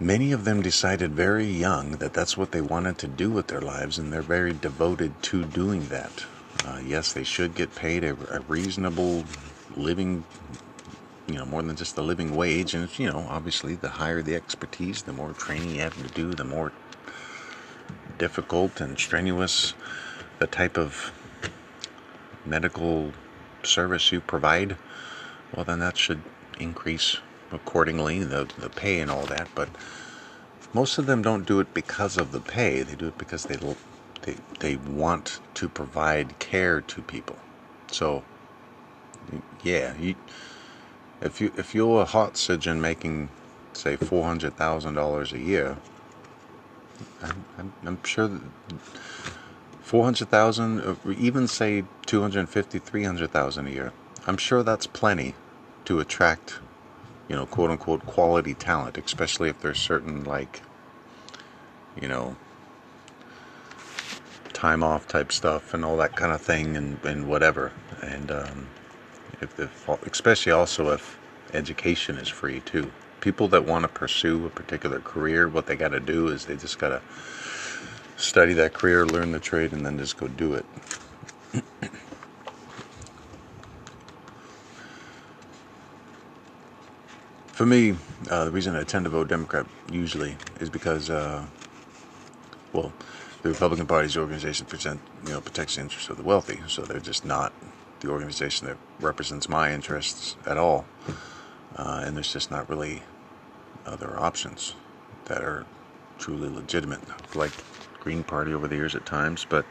many 0.00 0.32
of 0.32 0.44
them 0.44 0.62
decided 0.62 1.12
very 1.12 1.44
young 1.46 1.92
that 1.92 2.14
that's 2.14 2.36
what 2.36 2.52
they 2.52 2.60
wanted 2.60 2.98
to 2.98 3.06
do 3.06 3.30
with 3.30 3.48
their 3.48 3.60
lives 3.60 3.98
and 3.98 4.12
they're 4.12 4.22
very 4.22 4.52
devoted 4.52 5.12
to 5.22 5.44
doing 5.44 5.88
that 5.88 6.24
uh, 6.66 6.80
yes 6.84 7.12
they 7.12 7.24
should 7.24 7.54
get 7.54 7.74
paid 7.74 8.02
a, 8.04 8.16
a 8.34 8.40
reasonable 8.48 9.24
living, 9.76 10.24
you 11.26 11.34
know, 11.34 11.44
more 11.44 11.62
than 11.62 11.76
just 11.76 11.96
the 11.96 12.02
living 12.02 12.34
wage. 12.36 12.74
And, 12.74 12.96
you 12.98 13.10
know, 13.10 13.26
obviously, 13.28 13.74
the 13.74 13.90
higher 13.90 14.22
the 14.22 14.34
expertise, 14.34 15.02
the 15.02 15.12
more 15.12 15.32
training 15.32 15.74
you 15.74 15.80
have 15.80 15.94
to 16.02 16.08
do, 16.08 16.32
the 16.32 16.44
more 16.44 16.72
difficult 18.18 18.80
and 18.80 18.98
strenuous 18.98 19.74
the 20.38 20.46
type 20.46 20.76
of 20.76 21.12
medical 22.44 23.12
service 23.62 24.10
you 24.12 24.20
provide, 24.20 24.76
well, 25.54 25.64
then 25.64 25.80
that 25.80 25.96
should 25.96 26.22
increase 26.58 27.18
accordingly, 27.52 28.22
the, 28.24 28.48
the 28.58 28.68
pay 28.68 29.00
and 29.00 29.10
all 29.10 29.26
that. 29.26 29.48
But 29.54 29.68
most 30.72 30.98
of 30.98 31.06
them 31.06 31.22
don't 31.22 31.46
do 31.46 31.60
it 31.60 31.74
because 31.74 32.16
of 32.16 32.32
the 32.32 32.40
pay, 32.40 32.82
they 32.82 32.94
do 32.94 33.08
it 33.08 33.18
because 33.18 33.44
they, 33.44 33.56
they, 34.22 34.36
they 34.60 34.76
want 34.76 35.40
to 35.54 35.68
provide 35.68 36.38
care 36.38 36.80
to 36.80 37.02
people. 37.02 37.36
So, 37.90 38.22
yeah, 39.62 39.94
you, 39.98 40.14
if 41.20 41.40
you 41.40 41.52
if 41.56 41.74
you're 41.74 42.02
a 42.02 42.04
heart 42.04 42.36
surgeon 42.36 42.80
making 42.80 43.28
say 43.72 43.96
four 43.96 44.24
hundred 44.24 44.56
thousand 44.56 44.94
dollars 44.94 45.32
a 45.32 45.38
year, 45.38 45.76
I'm, 47.22 47.44
I'm, 47.86 48.02
sure 48.04 48.28
that 48.28 48.42
four 49.80 50.04
hundred 50.04 50.28
thousand, 50.28 50.80
or 50.80 50.96
even 51.12 51.46
say 51.46 51.84
two 52.06 52.22
hundred 52.22 52.48
fifty, 52.48 52.78
three 52.78 53.04
hundred 53.04 53.32
thousand 53.32 53.66
a 53.66 53.70
year. 53.70 53.92
I'm 54.26 54.36
sure 54.36 54.62
that's 54.62 54.86
plenty 54.86 55.34
to 55.86 56.00
attract, 56.00 56.58
you 57.30 57.36
know, 57.36 57.46
quote 57.46 57.70
unquote 57.70 58.04
quality 58.06 58.54
talent, 58.54 58.98
especially 58.98 59.48
if 59.48 59.60
there's 59.60 59.78
certain 59.78 60.24
like, 60.24 60.62
you 62.00 62.08
know, 62.08 62.34
time 64.52 64.82
off 64.82 65.06
type 65.06 65.30
stuff 65.30 65.72
and 65.72 65.84
all 65.84 65.96
that 65.96 66.16
kind 66.16 66.32
of 66.32 66.40
thing 66.40 66.76
and, 66.76 67.02
and 67.04 67.28
whatever. 67.28 67.72
And 68.02 68.32
um, 68.32 68.66
if, 69.40 69.60
if 69.60 69.88
especially 69.88 70.50
also 70.50 70.90
if 70.90 71.16
education 71.52 72.16
is 72.16 72.28
free 72.28 72.60
too. 72.60 72.90
People 73.20 73.46
that 73.48 73.64
want 73.64 73.84
to 73.84 73.88
pursue 73.88 74.46
a 74.46 74.50
particular 74.50 74.98
career, 74.98 75.48
what 75.48 75.66
they 75.66 75.76
got 75.76 75.92
to 75.92 76.00
do 76.00 76.28
is 76.28 76.46
they 76.46 76.56
just 76.56 76.80
got 76.80 76.88
to 76.88 77.02
study 78.16 78.54
that 78.54 78.72
career, 78.72 79.06
learn 79.06 79.30
the 79.30 79.38
trade, 79.38 79.72
and 79.72 79.86
then 79.86 79.98
just 79.98 80.16
go 80.16 80.26
do 80.26 80.54
it. 80.54 80.66
For 87.60 87.66
me, 87.66 87.94
uh, 88.30 88.46
the 88.46 88.50
reason 88.50 88.74
I 88.74 88.84
tend 88.84 89.04
to 89.04 89.10
vote 89.10 89.28
Democrat 89.28 89.66
usually 89.92 90.34
is 90.60 90.70
because, 90.70 91.10
uh, 91.10 91.44
well, 92.72 92.90
the 93.42 93.50
Republican 93.50 93.86
Party's 93.86 94.16
organization 94.16 94.64
present, 94.64 94.98
you 95.26 95.32
know, 95.32 95.42
protects 95.42 95.74
the 95.74 95.82
interests 95.82 96.08
of 96.08 96.16
the 96.16 96.22
wealthy, 96.22 96.58
so 96.68 96.80
they're 96.80 97.00
just 97.00 97.26
not 97.26 97.52
the 98.00 98.08
organization 98.08 98.66
that 98.66 98.78
represents 98.98 99.46
my 99.46 99.74
interests 99.74 100.36
at 100.46 100.56
all. 100.56 100.86
Uh, 101.76 102.02
and 102.02 102.16
there's 102.16 102.32
just 102.32 102.50
not 102.50 102.66
really 102.70 103.02
other 103.84 104.18
options 104.18 104.74
that 105.26 105.42
are 105.42 105.66
truly 106.18 106.48
legitimate, 106.48 107.02
like 107.34 107.52
Green 108.00 108.24
Party 108.24 108.54
over 108.54 108.68
the 108.68 108.76
years 108.76 108.94
at 108.94 109.04
times, 109.04 109.44
but 109.46 109.66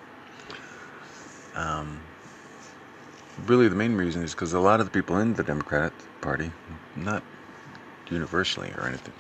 um, 1.55 1.99
really 3.47 3.67
the 3.67 3.75
main 3.75 3.95
reason 3.95 4.21
is 4.21 4.35
because 4.35 4.53
a 4.53 4.59
lot 4.59 4.79
of 4.79 4.85
the 4.85 4.91
people 4.91 5.17
in 5.17 5.33
the 5.33 5.43
Democratic 5.43 5.93
Party, 6.21 6.51
not 6.95 7.23
universally 8.12 8.72
or 8.78 8.88
anything 8.88 9.14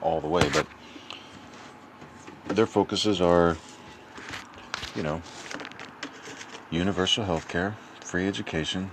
all 0.00 0.20
the 0.20 0.28
way, 0.28 0.48
but 0.52 0.66
their 2.48 2.66
focuses 2.66 3.20
are, 3.20 3.56
you 4.96 5.02
know, 5.02 5.22
universal 6.70 7.24
health 7.24 7.48
care, 7.48 7.76
free 8.00 8.26
education, 8.26 8.90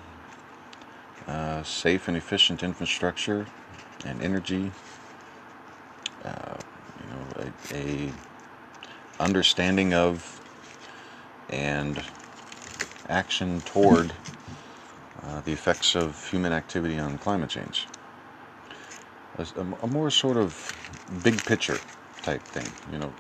uh, 1.28 1.64
safe 1.64 2.08
and 2.08 2.18
efficient 2.18 2.64
infrastructure, 2.64 3.45
and 4.05 4.22
energy. 4.22 4.72
Uh, 6.24 6.58
you 7.01 7.10
know, 7.10 7.51
a, 7.72 8.08
a 8.08 8.14
understanding 9.20 9.93
of 9.93 10.41
and 11.49 12.03
action 13.10 13.62
toward 13.62 14.14
uh, 15.24 15.41
the 15.41 15.51
effects 15.51 15.95
of 15.95 16.30
human 16.30 16.51
activity 16.51 16.99
on 16.99 17.18
climate 17.18 17.49
change. 17.49 17.88
A, 19.38 19.61
a, 19.83 19.88
more 19.88 20.09
sort 20.09 20.35
of 20.38 20.73
big 21.23 21.43
picture 21.45 21.79
type 22.23 22.41
thing, 22.41 22.67
you 22.91 22.97
know, 22.97 23.13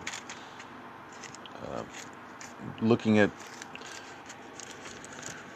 uh, 1.63 1.83
looking 2.81 3.19
at 3.19 3.29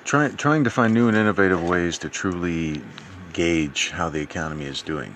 trying 0.03 0.38
trying 0.38 0.64
to 0.64 0.70
find 0.70 0.93
new 0.93 1.07
and 1.07 1.18
innovative 1.18 1.64
ways 1.64 1.97
to 1.99 2.09
truly 2.09 2.82
gauge 3.34 3.89
how 3.89 4.09
the 4.09 4.22
economy 4.22 4.66
is 4.66 4.84
doing. 4.84 5.16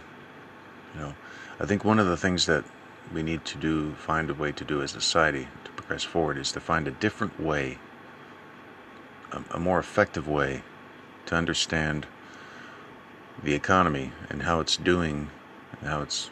You 0.95 1.01
know, 1.01 1.15
I 1.59 1.65
think 1.65 1.85
one 1.85 1.99
of 1.99 2.07
the 2.07 2.17
things 2.17 2.47
that 2.47 2.63
we 3.13 3.21
need 3.21 3.45
to 3.45 3.57
do, 3.59 3.93
find 3.93 4.31
a 4.31 4.33
way 4.33 4.51
to 4.51 4.63
do 4.63 4.81
as 4.81 4.95
a 4.95 5.01
society 5.01 5.47
to 5.63 5.71
progress 5.71 6.03
forward, 6.03 6.39
is 6.39 6.51
to 6.53 6.59
find 6.59 6.87
a 6.87 6.91
different 6.91 7.39
way 7.39 7.77
a, 9.51 9.59
more 9.59 9.79
effective 9.79 10.27
way 10.27 10.63
to 11.25 11.35
understand 11.35 12.05
the 13.43 13.53
economy 13.53 14.11
and 14.29 14.43
how 14.43 14.59
it's 14.59 14.77
doing 14.77 15.29
and 15.85 15.93
how 15.93 16.01
it's 16.01 16.31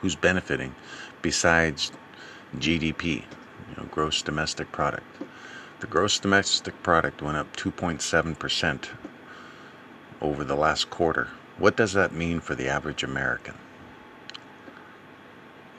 who's 0.00 0.16
benefiting 0.16 0.74
besides 1.20 1.92
GDP, 2.56 3.22
you 3.68 3.76
know, 3.76 3.84
gross 3.90 4.22
domestic 4.22 4.72
product. 4.72 5.06
The 5.80 5.86
gross 5.86 6.18
domestic 6.18 6.82
product 6.82 7.20
went 7.20 7.36
up 7.36 7.54
2.7% 7.56 8.88
over 10.22 10.44
the 10.44 10.54
last 10.56 10.88
quarter. 10.88 11.28
What 11.58 11.76
does 11.76 11.92
that 11.92 12.12
mean 12.12 12.40
for 12.40 12.54
the 12.54 12.68
average 12.68 13.02
American? 13.02 13.54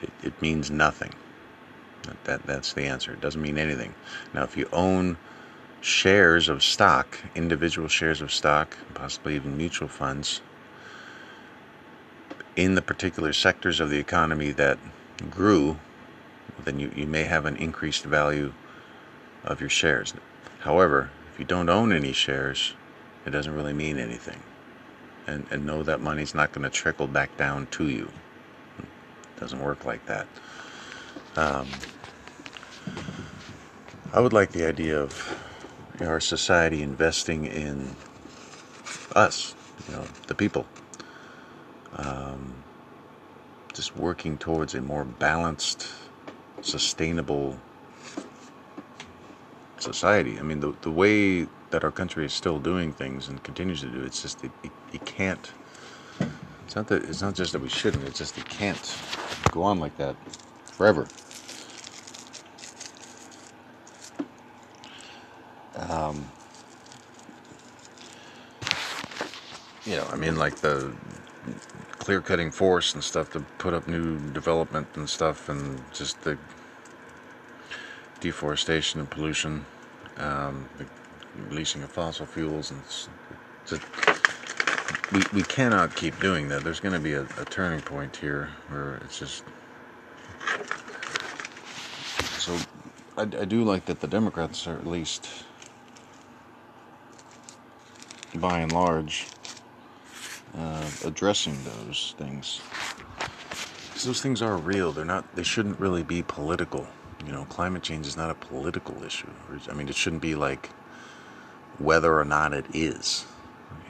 It, 0.00 0.12
it 0.22 0.42
means 0.42 0.70
nothing. 0.70 1.12
That, 2.02 2.24
that, 2.24 2.46
that's 2.46 2.72
the 2.72 2.84
answer. 2.84 3.12
It 3.12 3.20
doesn't 3.20 3.42
mean 3.42 3.58
anything. 3.58 3.94
Now, 4.32 4.44
if 4.44 4.56
you 4.56 4.68
own 4.72 5.16
shares 5.80 6.48
of 6.48 6.62
stock, 6.62 7.18
individual 7.34 7.88
shares 7.88 8.20
of 8.20 8.32
stock, 8.32 8.76
possibly 8.94 9.34
even 9.34 9.56
mutual 9.56 9.88
funds, 9.88 10.40
in 12.56 12.74
the 12.74 12.82
particular 12.82 13.32
sectors 13.32 13.80
of 13.80 13.90
the 13.90 13.98
economy 13.98 14.50
that 14.52 14.78
grew, 15.30 15.76
then 16.64 16.80
you, 16.80 16.90
you 16.96 17.06
may 17.06 17.24
have 17.24 17.44
an 17.44 17.56
increased 17.56 18.04
value 18.04 18.52
of 19.44 19.60
your 19.60 19.70
shares. 19.70 20.14
However, 20.60 21.10
if 21.32 21.38
you 21.38 21.44
don't 21.44 21.68
own 21.68 21.92
any 21.92 22.12
shares, 22.12 22.74
it 23.26 23.30
doesn't 23.30 23.54
really 23.54 23.74
mean 23.74 23.98
anything. 23.98 24.40
And, 25.26 25.46
and 25.50 25.66
know 25.66 25.82
that 25.82 26.00
money's 26.00 26.34
not 26.34 26.52
going 26.52 26.62
to 26.62 26.70
trickle 26.70 27.06
back 27.06 27.36
down 27.36 27.66
to 27.72 27.88
you. 27.88 28.10
It 28.78 29.40
doesn't 29.40 29.62
work 29.62 29.84
like 29.84 30.06
that. 30.06 30.26
Um, 31.36 31.66
I 34.12 34.20
would 34.20 34.32
like 34.32 34.52
the 34.52 34.66
idea 34.66 34.98
of 34.98 35.38
our 36.00 36.20
society 36.20 36.82
investing 36.82 37.44
in 37.44 37.94
us, 39.14 39.54
you 39.88 39.96
know, 39.96 40.04
the 40.28 40.34
people. 40.34 40.66
Um, 41.96 42.54
just 43.74 43.96
working 43.96 44.38
towards 44.38 44.74
a 44.74 44.80
more 44.80 45.04
balanced, 45.04 45.88
sustainable 46.62 47.58
society. 49.78 50.38
I 50.38 50.42
mean, 50.42 50.60
the 50.60 50.74
the 50.82 50.90
way 50.90 51.46
that 51.70 51.84
our 51.84 51.90
country 51.90 52.24
is 52.24 52.32
still 52.32 52.58
doing 52.58 52.92
things 52.92 53.28
and 53.28 53.42
continues 53.42 53.80
to 53.82 53.88
do, 53.88 54.02
it's 54.02 54.22
just 54.22 54.42
it, 54.44 54.50
it, 54.62 54.72
it 54.92 55.04
can't. 55.04 55.52
It's 56.64 56.74
not 56.76 56.88
that 56.88 57.04
it's 57.04 57.22
not 57.22 57.34
just 57.34 57.52
that 57.52 57.60
we 57.60 57.68
shouldn't. 57.68 58.04
It's 58.04 58.18
just 58.18 58.38
it 58.38 58.48
can't 58.48 58.96
go 59.50 59.62
on 59.62 59.78
like 59.78 59.96
that 59.98 60.16
forever. 60.72 61.06
Um, 65.76 66.24
you 69.84 69.96
know, 69.96 70.06
I 70.10 70.16
mean, 70.16 70.36
like 70.36 70.56
the 70.56 70.92
clear 72.06 72.20
cutting 72.20 72.52
forests 72.52 72.94
and 72.94 73.02
stuff 73.02 73.32
to 73.32 73.40
put 73.58 73.74
up 73.74 73.88
new 73.88 74.16
development 74.30 74.86
and 74.94 75.10
stuff, 75.10 75.48
and 75.48 75.82
just 75.92 76.22
the 76.22 76.38
deforestation 78.20 79.00
and 79.00 79.10
pollution, 79.10 79.66
um, 80.18 80.68
the 80.78 80.86
releasing 81.48 81.82
of 81.82 81.90
fossil 81.90 82.24
fuels, 82.24 82.70
and 82.70 82.80
just, 83.66 83.82
we 85.10 85.20
we 85.32 85.42
cannot 85.42 85.96
keep 85.96 86.16
doing 86.20 86.46
that. 86.48 86.62
There's 86.62 86.78
going 86.78 86.94
to 86.94 87.00
be 87.00 87.14
a, 87.14 87.22
a 87.40 87.44
turning 87.44 87.80
point 87.80 88.14
here 88.14 88.50
where 88.68 88.98
it's 88.98 89.18
just 89.18 89.42
so. 92.38 92.56
I, 93.18 93.22
I 93.22 93.44
do 93.44 93.64
like 93.64 93.86
that 93.86 94.00
the 94.00 94.06
Democrats 94.06 94.68
are 94.68 94.76
at 94.76 94.86
least 94.86 95.28
by 98.36 98.60
and 98.60 98.70
large, 98.70 99.26
addressing 101.04 101.56
those 101.64 102.14
things. 102.18 102.60
Because 103.88 104.04
those 104.04 104.20
things 104.20 104.42
are 104.42 104.56
real. 104.56 104.92
They're 104.92 105.04
not. 105.04 105.34
They 105.34 105.42
shouldn't 105.42 105.80
really 105.80 106.02
be 106.02 106.22
political. 106.22 106.86
You 107.24 107.32
know, 107.32 107.44
climate 107.46 107.82
change 107.82 108.06
is 108.06 108.16
not 108.16 108.30
a 108.30 108.34
political 108.34 109.02
issue. 109.02 109.30
I 109.70 109.74
mean, 109.74 109.88
it 109.88 109.94
shouldn't 109.94 110.22
be 110.22 110.34
like 110.34 110.70
whether 111.78 112.18
or 112.18 112.24
not 112.24 112.52
it 112.52 112.66
is. 112.74 113.26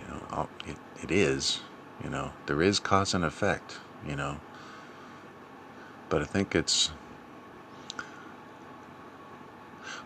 You 0.01 0.15
know, 0.15 0.49
it, 0.67 0.77
it 1.03 1.11
is. 1.11 1.61
You 2.03 2.11
know, 2.11 2.33
there 2.47 2.63
is 2.63 2.79
cause 2.79 3.15
and 3.15 3.25
effect. 3.25 3.79
You 4.07 4.17
know, 4.17 4.41
but 6.09 6.23
I 6.23 6.25
think 6.25 6.55
it's. 6.55 6.89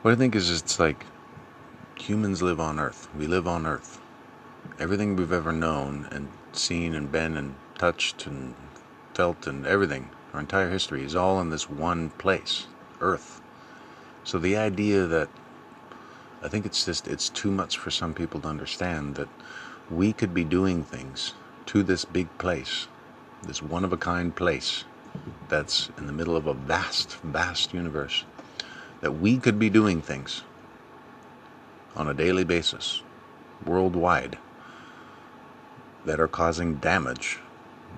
What 0.03 0.12
I 0.12 0.16
think 0.16 0.34
is, 0.34 0.51
it's 0.51 0.80
like 0.80 1.05
humans 1.98 2.40
live 2.40 2.59
on 2.59 2.80
Earth. 2.80 3.09
We 3.14 3.26
live 3.26 3.46
on 3.46 3.66
Earth 3.66 4.01
everything 4.78 5.16
we've 5.16 5.32
ever 5.32 5.53
known 5.53 6.09
and 6.11 6.28
seen 6.57 6.94
and 6.94 7.11
been 7.11 7.36
and 7.36 7.55
touched 7.78 8.26
and 8.26 8.55
felt 9.14 9.46
and 9.46 9.66
everything, 9.66 10.11
our 10.32 10.40
entire 10.40 10.70
history, 10.70 11.05
is 11.05 11.16
all 11.16 11.40
in 11.40 11.51
this 11.51 11.68
one 11.68 12.11
place, 12.11 12.66
Earth. 13.01 13.40
So 14.24 14.38
the 14.38 14.57
idea 14.57 15.07
that 15.07 15.28
I 16.42 16.48
think 16.48 16.64
it's 16.66 16.84
just 16.84 17.09
it's 17.09 17.28
too 17.28 17.51
much 17.51 17.78
for 17.78 17.90
some 17.90 18.14
people 18.14 18.40
to 18.40 18.48
understand 18.48 19.14
that 19.16 19.28
we 19.90 20.12
could 20.12 20.32
be 20.32 20.44
doing 20.44 20.84
things 20.84 21.34
to 21.66 21.82
this 21.82 22.05
big 22.05 22.28
place, 22.38 22.86
this 23.42 23.62
one 23.62 23.84
of 23.84 23.92
a 23.92 23.96
kind 23.96 24.34
place 24.34 24.84
that's 25.48 25.90
in 25.98 26.07
the 26.07 26.12
middle 26.12 26.36
of 26.36 26.46
a 26.46 26.55
vast, 26.55 27.16
vast 27.18 27.74
universe, 27.74 28.24
that 29.01 29.12
we 29.12 29.36
could 29.36 29.59
be 29.59 29.68
doing 29.68 30.01
things 30.01 30.42
on 31.96 32.09
a 32.09 32.14
daily 32.14 32.44
basis, 32.44 33.03
worldwide 33.66 34.38
that 36.05 36.20
are 36.20 36.28
causing 36.28 36.76
damage 36.76 37.38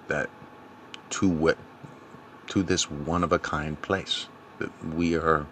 that 0.09 0.29
to 1.11 1.29
what 1.29 1.59
to 2.49 2.63
this 2.63 2.91
one 2.91 3.25
of 3.25 3.33
a 3.33 3.39
kind 3.39 3.81
place 3.83 4.27
that 4.59 4.71
we 4.95 5.15
are 5.17 5.47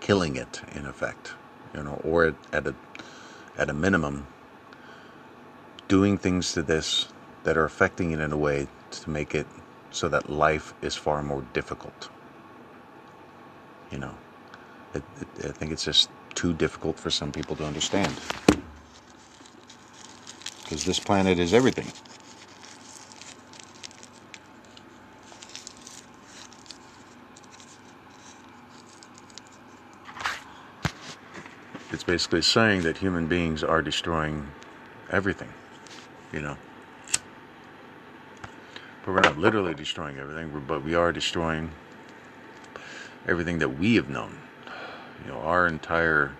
killing 0.00 0.36
it 0.36 0.62
in 0.74 0.86
effect 0.86 1.32
you 1.74 1.82
know 1.82 2.00
or 2.04 2.34
at 2.52 2.66
a 2.66 2.74
at 3.58 3.70
a 3.70 3.74
minimum 3.74 4.26
doing 5.88 6.18
things 6.18 6.52
to 6.52 6.62
this 6.62 7.08
that 7.44 7.56
are 7.56 7.64
affecting 7.64 8.12
it 8.12 8.20
in 8.20 8.32
a 8.32 8.36
way 8.36 8.66
to 8.90 9.10
make 9.10 9.34
it 9.34 9.46
so 9.90 10.08
that 10.08 10.30
life 10.30 10.74
is 10.82 10.96
far 10.96 11.22
more 11.22 11.44
difficult. 11.52 12.08
You 13.90 13.98
know 13.98 14.14
it, 14.94 15.02
it, 15.20 15.46
i 15.46 15.52
think 15.52 15.72
it's 15.72 15.84
just 15.84 16.08
too 16.34 16.52
difficult 16.52 16.98
for 16.98 17.10
some 17.10 17.32
people 17.32 17.56
to 17.56 17.64
understand 17.64 18.12
because 20.72 20.86
this 20.86 20.98
planet 20.98 21.38
is 21.38 21.52
everything. 21.52 21.86
It's 31.92 32.02
basically 32.02 32.40
saying 32.40 32.84
that 32.84 32.96
human 32.96 33.26
beings 33.26 33.62
are 33.62 33.82
destroying 33.82 34.50
everything, 35.10 35.50
you 36.32 36.40
know. 36.40 36.56
But 39.04 39.12
we're 39.12 39.20
not 39.20 39.36
literally 39.36 39.74
destroying 39.74 40.18
everything, 40.18 40.64
but 40.66 40.82
we 40.82 40.94
are 40.94 41.12
destroying 41.12 41.70
everything 43.28 43.58
that 43.58 43.78
we 43.78 43.96
have 43.96 44.08
known. 44.08 44.38
You 45.22 45.32
know, 45.32 45.38
our 45.40 45.66
entire 45.66 46.32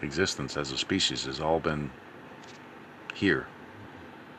existence 0.00 0.56
as 0.56 0.72
a 0.72 0.78
species 0.78 1.26
has 1.26 1.38
all 1.38 1.60
been 1.60 1.90
here, 3.18 3.46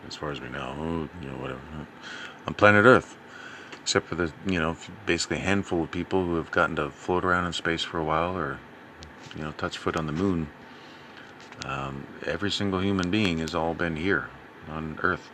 as 0.07 0.15
far 0.15 0.31
as 0.31 0.39
we 0.39 0.49
know, 0.49 1.09
you 1.21 1.27
know, 1.27 1.35
whatever, 1.35 1.59
on 2.47 2.53
planet 2.53 2.85
Earth. 2.85 3.17
Except 3.81 4.07
for 4.07 4.15
the, 4.15 4.31
you 4.45 4.59
know, 4.59 4.77
basically 5.05 5.37
a 5.37 5.41
handful 5.41 5.83
of 5.83 5.91
people 5.91 6.23
who 6.23 6.35
have 6.35 6.51
gotten 6.51 6.75
to 6.75 6.91
float 6.91 7.25
around 7.25 7.45
in 7.45 7.53
space 7.53 7.81
for 7.81 7.97
a 7.97 8.03
while 8.03 8.37
or, 8.37 8.59
you 9.35 9.41
know, 9.41 9.51
touch 9.53 9.77
foot 9.77 9.97
on 9.97 10.05
the 10.05 10.11
moon. 10.11 10.47
Um, 11.65 12.05
every 12.25 12.51
single 12.51 12.79
human 12.79 13.09
being 13.09 13.39
has 13.39 13.55
all 13.55 13.73
been 13.73 13.95
here 13.95 14.29
on 14.69 14.99
Earth. 15.01 15.29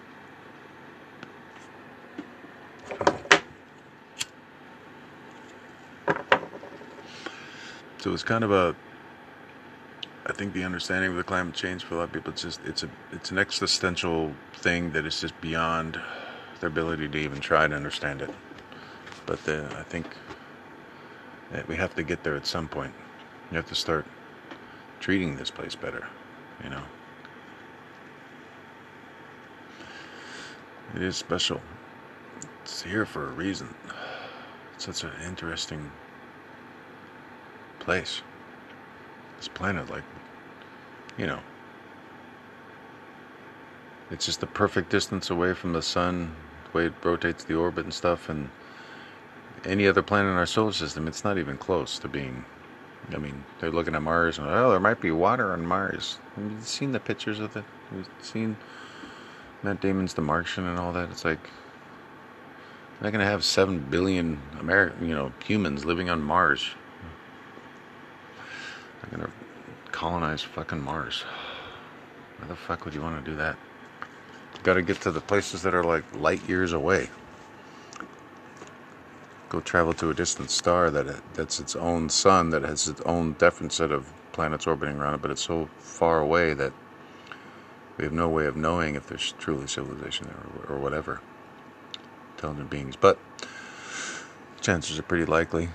So 7.99 8.13
it's 8.13 8.23
kind 8.23 8.43
of 8.43 8.51
a 8.51 8.75
I 10.27 10.33
think 10.33 10.53
the 10.53 10.63
understanding 10.63 11.11
of 11.11 11.17
the 11.17 11.23
climate 11.23 11.53
change 11.53 11.83
for 11.83 11.95
a 11.95 11.97
lot 11.99 12.03
of 12.05 12.13
people, 12.13 12.31
it's 12.31 12.41
just 12.41 12.59
it's 12.65 12.83
a 12.83 12.89
it's 13.11 13.29
an 13.29 13.37
existential 13.37 14.33
thing 14.55 14.91
that 14.91 15.05
is 15.05 15.21
just 15.21 15.39
beyond 15.39 15.99
their 16.59 16.69
ability 16.69 17.07
to 17.07 17.17
even 17.17 17.39
try 17.39 17.67
to 17.67 17.75
understand 17.75 18.21
it. 18.21 18.31
But 19.27 19.43
the, 19.45 19.67
I 19.77 19.83
think 19.83 20.07
that 21.51 21.67
we 21.67 21.75
have 21.75 21.95
to 21.95 22.03
get 22.03 22.23
there 22.23 22.35
at 22.35 22.47
some 22.47 22.67
point. 22.67 22.93
You 23.51 23.57
have 23.57 23.67
to 23.67 23.75
start 23.75 24.05
treating 24.99 25.35
this 25.35 25.51
place 25.51 25.75
better, 25.75 26.07
you 26.63 26.69
know. 26.71 26.83
It 30.95 31.03
is 31.03 31.15
special. 31.17 31.61
It's 32.63 32.81
here 32.81 33.05
for 33.05 33.27
a 33.27 33.31
reason. 33.31 33.75
It's 34.73 34.85
such 34.85 35.03
an 35.03 35.11
interesting 35.23 35.91
place. 37.79 38.21
This 39.45 39.53
planet, 39.53 39.91
like 39.91 40.03
you 41.19 41.27
know, 41.27 41.39
it's 44.09 44.25
just 44.25 44.39
the 44.39 44.47
perfect 44.47 44.89
distance 44.89 45.29
away 45.29 45.53
from 45.53 45.71
the 45.71 45.83
sun, 45.83 46.35
the 46.63 46.75
way 46.75 46.85
it 46.87 46.93
rotates 47.03 47.43
the 47.43 47.53
orbit 47.53 47.83
and 47.83 47.93
stuff, 47.93 48.27
and 48.27 48.49
any 49.63 49.87
other 49.87 50.01
planet 50.01 50.31
in 50.31 50.37
our 50.37 50.47
solar 50.47 50.71
system, 50.71 51.07
it's 51.07 51.23
not 51.23 51.37
even 51.37 51.59
close 51.59 51.99
to 51.99 52.07
being. 52.07 52.43
I 53.13 53.17
mean, 53.17 53.43
they're 53.59 53.69
looking 53.69 53.93
at 53.93 54.01
Mars 54.01 54.39
and 54.39 54.47
oh, 54.47 54.71
there 54.71 54.79
might 54.79 54.99
be 54.99 55.11
water 55.11 55.53
on 55.53 55.63
Mars. 55.63 56.17
Have 56.35 56.51
you 56.51 56.57
seen 56.61 56.91
the 56.91 56.99
pictures 56.99 57.39
of 57.39 57.55
it? 57.55 57.65
Have 57.91 57.99
you 57.99 58.05
seen 58.23 58.57
Matt 59.61 59.79
Damon's 59.79 60.15
The 60.15 60.21
Martian 60.21 60.65
and 60.65 60.79
all 60.79 60.91
that? 60.93 61.11
It's 61.11 61.23
like 61.23 61.51
they're 62.99 63.11
gonna 63.11 63.25
have 63.25 63.43
seven 63.43 63.77
billion 63.77 64.41
American, 64.59 65.07
you 65.07 65.13
know, 65.13 65.33
humans 65.45 65.85
living 65.85 66.09
on 66.09 66.23
Mars. 66.23 66.71
They're 69.09 69.19
gonna 69.19 69.31
colonize 69.91 70.41
fucking 70.41 70.81
Mars. 70.81 71.23
Why 72.37 72.47
the 72.47 72.55
fuck 72.55 72.85
would 72.85 72.93
you 72.93 73.01
want 73.01 73.23
to 73.23 73.31
do 73.31 73.37
that? 73.37 73.57
Got 74.63 74.75
to 74.75 74.81
get 74.81 75.01
to 75.01 75.11
the 75.11 75.21
places 75.21 75.61
that 75.61 75.73
are 75.73 75.83
like 75.83 76.03
light 76.15 76.47
years 76.49 76.73
away. 76.73 77.09
Go 79.49 79.61
travel 79.61 79.93
to 79.93 80.09
a 80.09 80.13
distant 80.13 80.49
star 80.49 80.89
that 80.91 81.07
uh, 81.07 81.13
that's 81.33 81.59
its 81.59 81.75
own 81.75 82.09
sun 82.09 82.49
that 82.49 82.63
has 82.63 82.87
its 82.87 83.01
own 83.01 83.33
different 83.33 83.71
set 83.71 83.91
of 83.91 84.11
planets 84.31 84.67
orbiting 84.67 84.97
around 84.97 85.13
it, 85.13 85.21
but 85.21 85.31
it's 85.31 85.43
so 85.43 85.69
far 85.79 86.19
away 86.19 86.53
that 86.53 86.73
we 87.97 88.03
have 88.03 88.13
no 88.13 88.27
way 88.27 88.45
of 88.47 88.57
knowing 88.57 88.95
if 88.95 89.07
there's 89.07 89.33
truly 89.37 89.67
civilization 89.67 90.27
there 90.27 90.67
or, 90.67 90.75
or 90.75 90.79
whatever 90.79 91.21
intelligent 92.35 92.69
beings. 92.69 92.95
But 92.95 93.17
chances 94.61 94.99
are 94.99 95.03
pretty 95.03 95.25
likely. 95.25 95.69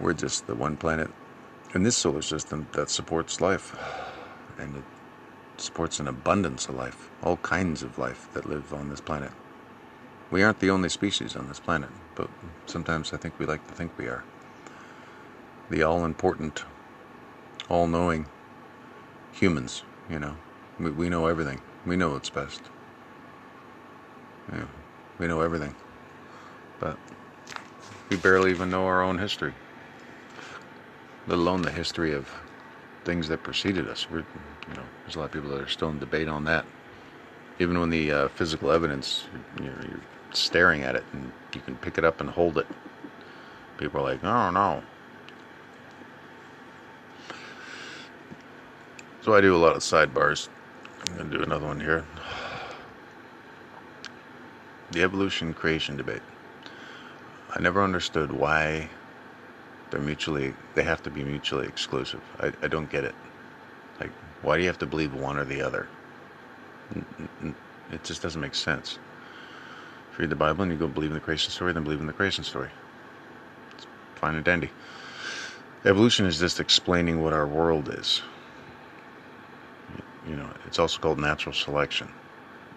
We're 0.00 0.12
just 0.12 0.46
the 0.46 0.54
one 0.54 0.76
planet 0.76 1.10
in 1.74 1.82
this 1.82 1.96
solar 1.96 2.22
system 2.22 2.68
that 2.72 2.88
supports 2.88 3.40
life. 3.40 3.76
And 4.58 4.76
it 4.76 4.84
supports 5.56 5.98
an 5.98 6.08
abundance 6.08 6.68
of 6.68 6.76
life, 6.76 7.10
all 7.22 7.36
kinds 7.38 7.82
of 7.82 7.98
life 7.98 8.28
that 8.32 8.46
live 8.46 8.72
on 8.72 8.90
this 8.90 9.00
planet. 9.00 9.32
We 10.30 10.42
aren't 10.42 10.60
the 10.60 10.70
only 10.70 10.88
species 10.88 11.34
on 11.36 11.48
this 11.48 11.58
planet, 11.58 11.90
but 12.14 12.28
sometimes 12.66 13.12
I 13.12 13.16
think 13.16 13.38
we 13.38 13.46
like 13.46 13.66
to 13.66 13.74
think 13.74 13.96
we 13.98 14.06
are. 14.06 14.24
The 15.70 15.82
all 15.82 16.04
important, 16.04 16.64
all 17.68 17.86
knowing 17.86 18.26
humans, 19.32 19.82
you 20.08 20.18
know. 20.18 20.36
We, 20.78 20.90
we 20.90 21.08
know 21.08 21.26
everything. 21.26 21.60
We 21.86 21.96
know 21.96 22.10
what's 22.10 22.30
best. 22.30 22.60
Yeah, 24.52 24.66
we 25.18 25.26
know 25.26 25.40
everything. 25.40 25.74
But 26.78 26.98
we 28.10 28.16
barely 28.16 28.50
even 28.50 28.70
know 28.70 28.86
our 28.86 29.02
own 29.02 29.18
history 29.18 29.54
let 31.28 31.38
alone 31.38 31.60
the 31.60 31.70
history 31.70 32.14
of 32.14 32.26
things 33.04 33.28
that 33.28 33.42
preceded 33.42 33.86
us. 33.86 34.06
We're, 34.10 34.18
you 34.18 34.74
know, 34.74 34.82
there's 35.04 35.14
a 35.14 35.18
lot 35.18 35.26
of 35.26 35.32
people 35.32 35.50
that 35.50 35.60
are 35.60 35.68
still 35.68 35.90
in 35.90 35.98
debate 35.98 36.26
on 36.26 36.44
that. 36.44 36.64
Even 37.58 37.78
when 37.78 37.90
the 37.90 38.10
uh, 38.10 38.28
physical 38.28 38.70
evidence, 38.70 39.24
you 39.58 39.66
know, 39.66 39.76
you're 39.88 40.00
staring 40.32 40.82
at 40.82 40.96
it 40.96 41.04
and 41.12 41.30
you 41.54 41.60
can 41.60 41.76
pick 41.76 41.98
it 41.98 42.04
up 42.04 42.20
and 42.20 42.30
hold 42.30 42.56
it. 42.56 42.66
People 43.76 44.00
are 44.00 44.04
like, 44.04 44.24
oh 44.24 44.50
no. 44.50 44.82
So 49.22 49.34
I 49.34 49.42
do 49.42 49.54
a 49.54 49.58
lot 49.58 49.76
of 49.76 49.82
sidebars. 49.82 50.48
I'm 51.10 51.16
going 51.16 51.30
to 51.30 51.36
do 51.36 51.42
another 51.42 51.66
one 51.66 51.80
here. 51.80 52.04
The 54.92 55.02
evolution 55.02 55.52
creation 55.52 55.98
debate. 55.98 56.22
I 57.54 57.60
never 57.60 57.82
understood 57.82 58.32
why 58.32 58.88
they're 59.90 60.00
mutually 60.00 60.54
they 60.74 60.82
have 60.82 61.02
to 61.04 61.10
be 61.10 61.24
mutually 61.24 61.66
exclusive. 61.66 62.22
I, 62.40 62.52
I 62.62 62.68
don't 62.68 62.90
get 62.90 63.04
it. 63.04 63.14
Like 64.00 64.10
why 64.42 64.56
do 64.56 64.62
you 64.62 64.68
have 64.68 64.78
to 64.80 64.86
believe 64.86 65.14
one 65.14 65.38
or 65.38 65.44
the 65.44 65.62
other? 65.62 65.88
It 67.92 68.04
just 68.04 68.22
doesn't 68.22 68.40
make 68.40 68.54
sense. 68.54 68.98
If 70.12 70.18
you 70.18 70.22
read 70.22 70.30
the 70.30 70.36
bible 70.36 70.62
and 70.62 70.72
you 70.72 70.78
go 70.78 70.86
believe 70.86 71.10
in 71.10 71.14
the 71.14 71.20
creation 71.20 71.50
story 71.50 71.72
then 71.72 71.84
believe 71.84 72.00
in 72.00 72.06
the 72.06 72.12
creation 72.12 72.44
story. 72.44 72.70
It's 73.76 73.86
fine 74.16 74.34
and 74.34 74.44
dandy. 74.44 74.70
Evolution 75.84 76.26
is 76.26 76.38
just 76.38 76.60
explaining 76.60 77.22
what 77.22 77.32
our 77.32 77.46
world 77.46 77.88
is. 77.88 78.22
You 80.26 80.36
know 80.36 80.50
it's 80.66 80.78
also 80.78 80.98
called 80.98 81.18
natural 81.18 81.54
selection. 81.54 82.08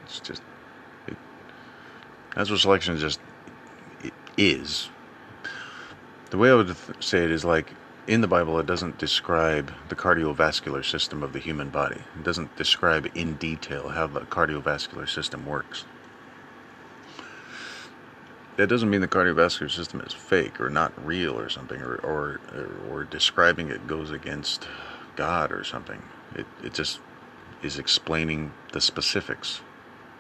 It's 0.06 0.20
just 0.20 0.42
it, 1.08 1.18
natural 2.36 2.58
selection 2.58 2.98
just 2.98 3.20
it 4.04 4.14
is 4.38 4.90
the 6.32 6.38
way 6.38 6.50
I 6.50 6.56
would 6.56 6.76
say 7.04 7.24
it 7.24 7.32
is 7.32 7.46
like 7.46 7.74
in 8.08 8.22
the 8.22 8.28
Bible, 8.28 8.60
it 8.60 8.66
doesn't 8.66 8.98
describe 8.98 9.72
the 9.90 9.96
cardiovascular 9.96 10.84
system 10.84 11.22
of 11.22 11.34
the 11.34 11.40
human 11.40 11.70
body. 11.70 12.02
It 12.16 12.24
doesn't 12.24 12.56
describe 12.56 13.08
in 13.14 13.36
detail 13.36 13.90
how 13.90 14.08
the 14.08 14.22
cardiovascular 14.22 15.08
system 15.08 15.46
works. 15.46 15.86
That 18.58 18.68
doesn't 18.68 18.90
mean 18.90 19.02
the 19.02 19.08
cardiovascular 19.08 19.70
system 19.70 20.02
is 20.02 20.14
fake 20.14 20.60
or 20.60 20.70
not 20.70 20.94
real 21.06 21.38
or 21.38 21.50
something, 21.50 21.82
or 21.82 21.96
or, 21.98 22.40
or 22.90 23.04
describing 23.04 23.70
it 23.70 23.86
goes 23.88 24.10
against 24.10 24.68
God 25.16 25.52
or 25.52 25.64
something. 25.64 26.02
It 26.36 26.48
it 26.64 26.74
just 26.74 27.00
is 27.62 27.78
explaining 27.78 28.52
the 28.72 28.82
specifics. 28.82 29.62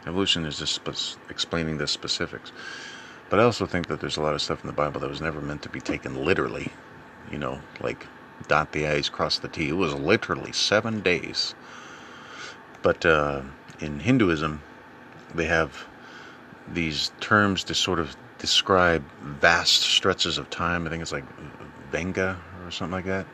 Evolution 0.05 0.45
is 0.45 0.57
just 0.59 0.81
explaining 1.29 1.77
the 1.77 1.87
specifics. 1.87 2.51
But 3.31 3.39
I 3.39 3.43
also 3.43 3.65
think 3.65 3.87
that 3.87 4.01
there's 4.01 4.17
a 4.17 4.21
lot 4.21 4.33
of 4.33 4.41
stuff 4.41 4.61
in 4.61 4.67
the 4.67 4.73
Bible 4.73 4.99
that 4.99 5.09
was 5.09 5.21
never 5.21 5.39
meant 5.39 5.61
to 5.61 5.69
be 5.69 5.79
taken 5.79 6.25
literally. 6.25 6.69
You 7.31 7.37
know, 7.37 7.61
like 7.79 8.05
dot 8.49 8.73
the 8.73 8.85
I's, 8.85 9.07
cross 9.07 9.39
the 9.39 9.47
T. 9.47 9.69
It 9.69 9.77
was 9.77 9.93
literally 9.93 10.51
seven 10.51 10.99
days. 10.99 11.55
But 12.81 13.05
uh, 13.05 13.43
in 13.79 14.01
Hinduism, 14.01 14.61
they 15.33 15.45
have 15.45 15.87
these 16.67 17.13
terms 17.21 17.63
to 17.63 17.73
sort 17.73 17.99
of 17.99 18.17
describe 18.37 19.01
vast 19.21 19.81
stretches 19.81 20.37
of 20.37 20.49
time. 20.49 20.85
I 20.85 20.89
think 20.89 21.01
it's 21.01 21.13
like 21.13 21.23
Venga 21.89 22.37
or 22.65 22.71
something 22.71 22.91
like 22.91 23.05
that. 23.05 23.25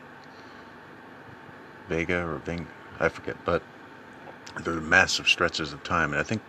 Vega 1.88 2.24
or 2.24 2.38
Veng, 2.46 2.66
I 3.00 3.08
forget, 3.08 3.36
but 3.44 3.64
they're 4.60 4.74
massive 4.74 5.26
stretches 5.26 5.72
of 5.72 5.82
time, 5.82 6.12
and 6.12 6.20
I 6.20 6.22
think 6.22 6.40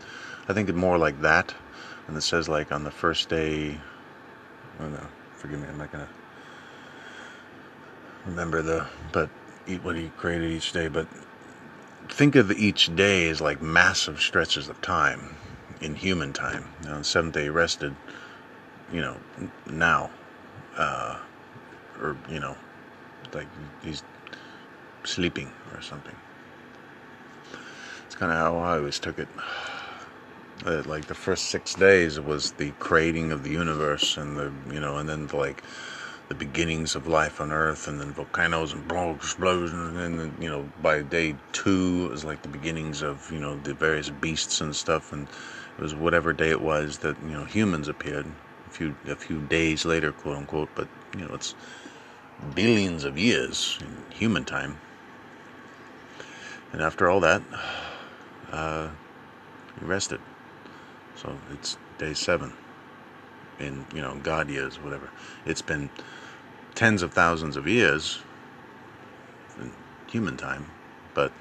I 0.47 0.54
think 0.54 0.72
more 0.76 1.00
like 1.00 1.22
that 1.22 1.56
and 2.10 2.18
it 2.18 2.22
says 2.22 2.49
like 2.49 2.72
on 2.72 2.84
the 2.84 2.91
first 2.91 3.30
day 3.30 3.80
oh 4.82 4.89
no 4.89 5.07
forgive 5.38 5.60
me 5.60 5.68
i'm 5.70 5.78
not 5.78 5.91
gonna 5.91 6.10
remember 8.26 8.62
the 8.62 8.86
but 9.14 9.30
eat 9.68 9.82
what 9.84 9.95
he 9.95 10.10
created 10.18 10.51
each 10.51 10.74
day 10.74 10.88
but 10.88 11.07
think 12.10 12.36
of 12.36 12.51
each 12.51 12.93
day 12.95 13.30
as 13.30 13.39
like 13.39 13.62
massive 13.62 14.20
stretches 14.20 14.68
of 14.68 14.82
time 14.82 15.30
in 15.82 15.95
human 15.95 16.34
time 16.34 16.68
now, 16.84 16.93
on 16.93 16.97
the 16.99 17.03
seventh 17.05 17.34
day 17.34 17.47
rested 17.47 17.95
you 18.91 18.99
know 18.99 19.16
now 19.70 20.10
uh, 20.78 21.18
or 22.01 22.18
you 22.30 22.39
know 22.39 22.57
like 23.34 23.47
he's 23.84 24.03
sleeping 25.03 25.51
or 25.74 25.82
something. 25.82 26.16
It's 28.05 28.16
kind 28.16 28.32
of 28.32 28.38
how 28.38 28.57
I 28.57 28.78
always 28.78 28.99
took 28.99 29.20
it. 29.20 29.28
Uh, 30.66 30.84
like 30.86 31.05
the 31.05 31.16
first 31.16 31.45
six 31.45 31.74
days 31.74 32.20
was 32.20 32.51
the 32.53 32.72
creating 32.80 33.32
of 33.32 33.43
the 33.43 33.49
universe 33.49 34.18
and 34.18 34.36
the 34.36 34.51
you 34.74 34.80
know 34.80 34.97
and 34.97 35.07
then 35.07 35.26
the, 35.28 35.36
like 35.38 35.64
the 36.28 36.36
beginnings 36.36 36.95
of 36.95 37.07
life 37.07 37.39
on 37.39 37.51
earth 37.51 37.88
and 37.88 37.99
then 37.99 38.12
volcanoes 38.12 38.74
and 38.74 38.91
explosions 39.16 39.97
and 39.97 40.20
then 40.20 40.36
you 40.39 40.49
know 40.49 40.70
by 40.82 41.01
day 41.01 41.34
two 41.53 42.07
it 42.10 42.12
was 42.12 42.26
like 42.26 42.41
the 42.41 42.49
beginnings 42.49 43.01
of 43.01 43.32
you 43.32 43.39
know 43.39 43.55
the 43.64 43.74
various 43.74 44.10
beasts 44.10 44.60
and 44.60 44.76
stuff 44.76 45.14
and 45.14 45.30
it 45.78 45.82
was 45.82 45.95
whatever 45.95 46.34
day 46.34 46.49
it 46.49 46.62
was 46.62 46.97
that 46.99 47.18
you 47.22 47.32
know 47.32 47.45
humans 47.45 47.88
appeared 47.88 48.26
a 48.68 48.70
few 48.70 48.95
a 49.07 49.16
few 49.16 49.39
days 49.39 49.86
later 49.86 50.12
quote 50.12 50.38
unquote 50.38 50.70
but 50.76 50.89
you 51.16 51.26
know 51.26 51.34
it's 51.34 51.55
billions 52.55 53.03
of 53.03 53.18
years 53.18 53.78
in 53.82 54.03
human 54.16 54.45
time. 54.45 54.78
And 56.72 56.82
after 56.82 57.10
all 57.10 57.20
that 57.22 57.41
uh, 58.51 58.89
he 59.80 59.86
rested 59.86 60.20
so 61.22 61.38
it's 61.51 61.78
day 61.97 62.13
seven 62.13 62.53
in, 63.59 63.86
you 63.93 64.01
know, 64.01 64.15
God 64.24 64.49
years, 64.49 64.78
whatever. 64.78 65.09
It's 65.45 65.61
been 65.61 65.89
tens 66.76 67.01
of 67.01 67.13
thousands 67.13 67.57
of 67.57 67.67
years 67.67 68.20
in 69.59 69.74
human 70.07 70.38
time, 70.38 70.67
but 71.13 71.32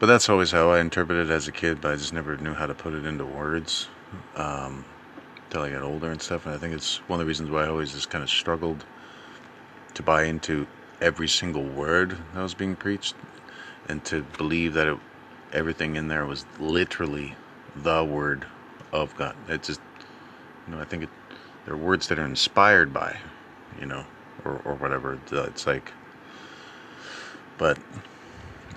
but 0.00 0.06
that's 0.06 0.28
always 0.28 0.50
how 0.50 0.70
I 0.70 0.80
interpreted 0.80 1.30
it 1.30 1.32
as 1.32 1.46
a 1.46 1.52
kid. 1.52 1.80
But 1.80 1.92
I 1.92 1.96
just 1.96 2.12
never 2.12 2.36
knew 2.36 2.54
how 2.54 2.66
to 2.66 2.74
put 2.74 2.94
it 2.94 3.06
into 3.06 3.24
words 3.24 3.86
um, 4.34 4.84
until 5.46 5.62
I 5.62 5.70
got 5.70 5.82
older 5.82 6.10
and 6.10 6.20
stuff. 6.20 6.46
And 6.46 6.54
I 6.54 6.58
think 6.58 6.74
it's 6.74 6.96
one 7.08 7.20
of 7.20 7.24
the 7.24 7.28
reasons 7.28 7.50
why 7.50 7.64
I 7.64 7.68
always 7.68 7.92
just 7.92 8.10
kind 8.10 8.24
of 8.24 8.28
struggled 8.28 8.84
to 9.94 10.02
buy 10.02 10.24
into 10.24 10.66
every 11.00 11.28
single 11.28 11.64
word 11.64 12.18
that 12.34 12.42
was 12.42 12.54
being 12.54 12.74
preached, 12.74 13.14
and 13.88 14.04
to 14.06 14.22
believe 14.36 14.74
that 14.74 14.88
it, 14.88 14.98
everything 15.52 15.94
in 15.94 16.08
there 16.08 16.26
was 16.26 16.44
literally 16.58 17.36
the 17.76 18.04
word 18.04 18.46
of 19.02 19.14
God. 19.16 19.36
It's 19.48 19.68
just, 19.68 19.80
you 20.66 20.74
know, 20.74 20.80
I 20.80 20.84
think 20.84 21.04
it, 21.04 21.08
they're 21.66 21.76
words 21.76 22.08
that 22.08 22.18
are 22.18 22.24
inspired 22.24 22.92
by, 22.92 23.16
you 23.80 23.86
know, 23.86 24.04
or, 24.44 24.60
or 24.64 24.74
whatever. 24.74 25.18
It's 25.30 25.66
like, 25.66 25.92
but 27.58 27.78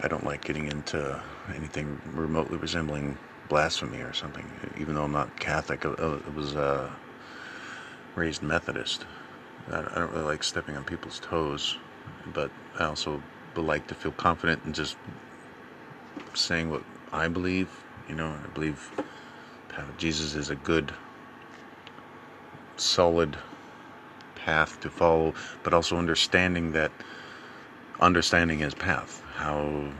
I 0.03 0.07
don't 0.07 0.26
like 0.26 0.43
getting 0.43 0.68
into 0.68 1.22
anything 1.55 1.99
remotely 2.13 2.57
resembling 2.57 3.18
blasphemy 3.49 3.99
or 3.99 4.13
something, 4.13 4.45
even 4.80 4.95
though 4.95 5.03
I'm 5.03 5.11
not 5.11 5.39
Catholic. 5.39 5.86
I, 5.86 5.89
was 6.36 6.55
uh, 6.55 6.89
raised 8.15 8.43
Methodist. 8.43 9.05
I, 9.72 9.82
don't 9.82 10.11
really 10.11 10.26
like 10.26 10.43
stepping 10.43 10.76
on 10.78 10.84
people's 10.84 11.20
toes, 11.20 11.78
but 12.34 12.51
I 12.80 12.86
also 12.86 13.22
like 13.55 13.88
to 13.88 13.95
feel 13.95 14.11
confident 14.11 14.63
in 14.65 14.74
just 14.74 14.97
saying 16.34 16.70
what 16.70 16.84
I 17.11 17.28
believe. 17.28 17.84
You 18.07 18.15
know, 18.15 18.28
I 18.43 18.47
believe 18.53 18.91
Uh, 19.78 19.84
Jesus 19.98 20.34
is 20.34 20.50
a 20.50 20.56
good, 20.56 20.92
solid 22.78 23.38
path 24.36 24.80
to 24.82 24.90
follow, 24.90 25.34
but 25.64 25.74
also 25.74 25.98
understanding 25.98 26.72
that 26.72 26.92
understanding 28.00 28.60
his 28.60 28.74
path, 28.74 29.22
how 29.36 29.92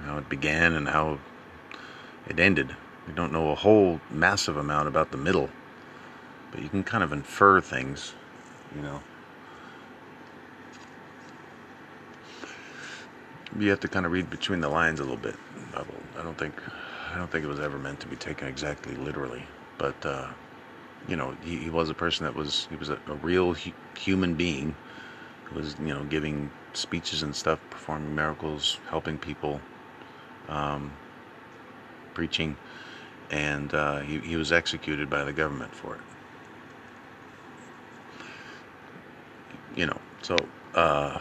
how 0.00 0.16
it 0.16 0.28
began 0.28 0.74
and 0.74 0.88
how 0.88 1.18
it 2.26 2.38
ended. 2.40 2.74
We 3.06 3.12
don't 3.12 3.32
know 3.32 3.50
a 3.50 3.54
whole 3.54 4.00
massive 4.10 4.56
amount 4.56 4.88
about 4.88 5.10
the 5.10 5.16
middle, 5.16 5.50
but 6.50 6.62
you 6.62 6.68
can 6.68 6.84
kind 6.84 7.02
of 7.02 7.12
infer 7.12 7.60
things, 7.60 8.14
you 8.74 8.82
know. 8.82 9.02
You 13.58 13.70
have 13.70 13.80
to 13.80 13.88
kind 13.88 14.06
of 14.06 14.12
read 14.12 14.30
between 14.30 14.60
the 14.60 14.68
lines 14.68 15.00
a 15.00 15.02
little 15.02 15.16
bit. 15.16 15.36
I 15.74 16.22
don't 16.22 16.38
think 16.38 16.54
I 17.12 17.18
don't 17.18 17.30
think 17.30 17.44
it 17.44 17.48
was 17.48 17.60
ever 17.60 17.78
meant 17.78 18.00
to 18.00 18.08
be 18.08 18.16
taken 18.16 18.48
exactly 18.48 18.94
literally, 18.94 19.46
but 19.78 20.04
uh, 20.06 20.28
you 21.06 21.16
know, 21.16 21.36
he, 21.42 21.58
he, 21.58 21.70
was 21.70 21.90
a 21.90 21.94
person 21.94 22.24
that 22.24 22.34
was 22.34 22.66
he 22.70 22.76
was 22.76 22.90
a, 22.90 22.98
a 23.06 23.14
real 23.14 23.54
hu- 23.54 23.72
human 23.98 24.34
being 24.34 24.76
who 25.44 25.56
was 25.56 25.76
you 25.78 25.94
know 25.94 26.04
giving 26.04 26.52
speeches 26.74 27.22
and 27.22 27.34
stuff, 27.36 27.60
performing 27.70 28.14
miracles, 28.14 28.78
helping 28.90 29.18
people, 29.18 29.62
um, 30.48 30.92
preaching, 32.14 32.56
and 33.30 33.74
uh, 33.74 34.00
he 34.00 34.20
he 34.20 34.36
was 34.36 34.52
executed 34.52 35.10
by 35.10 35.24
the 35.24 35.32
government 35.32 35.74
for 35.74 35.96
it. 35.96 36.02
You 39.76 39.86
know, 39.86 40.00
so 40.22 40.48
uh, 40.74 41.18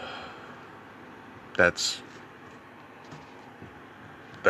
that's 1.58 2.04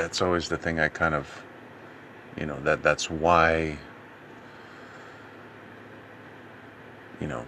that's 0.02 0.22
always 0.22 0.50
the 0.50 0.58
thing 0.58 0.80
I 0.80 0.90
kind 0.90 1.16
of, 1.16 1.44
you 2.40 2.46
know, 2.46 2.60
that 2.62 2.84
that's 2.84 3.10
why, 3.10 3.78
you 7.20 7.28
know, 7.28 7.46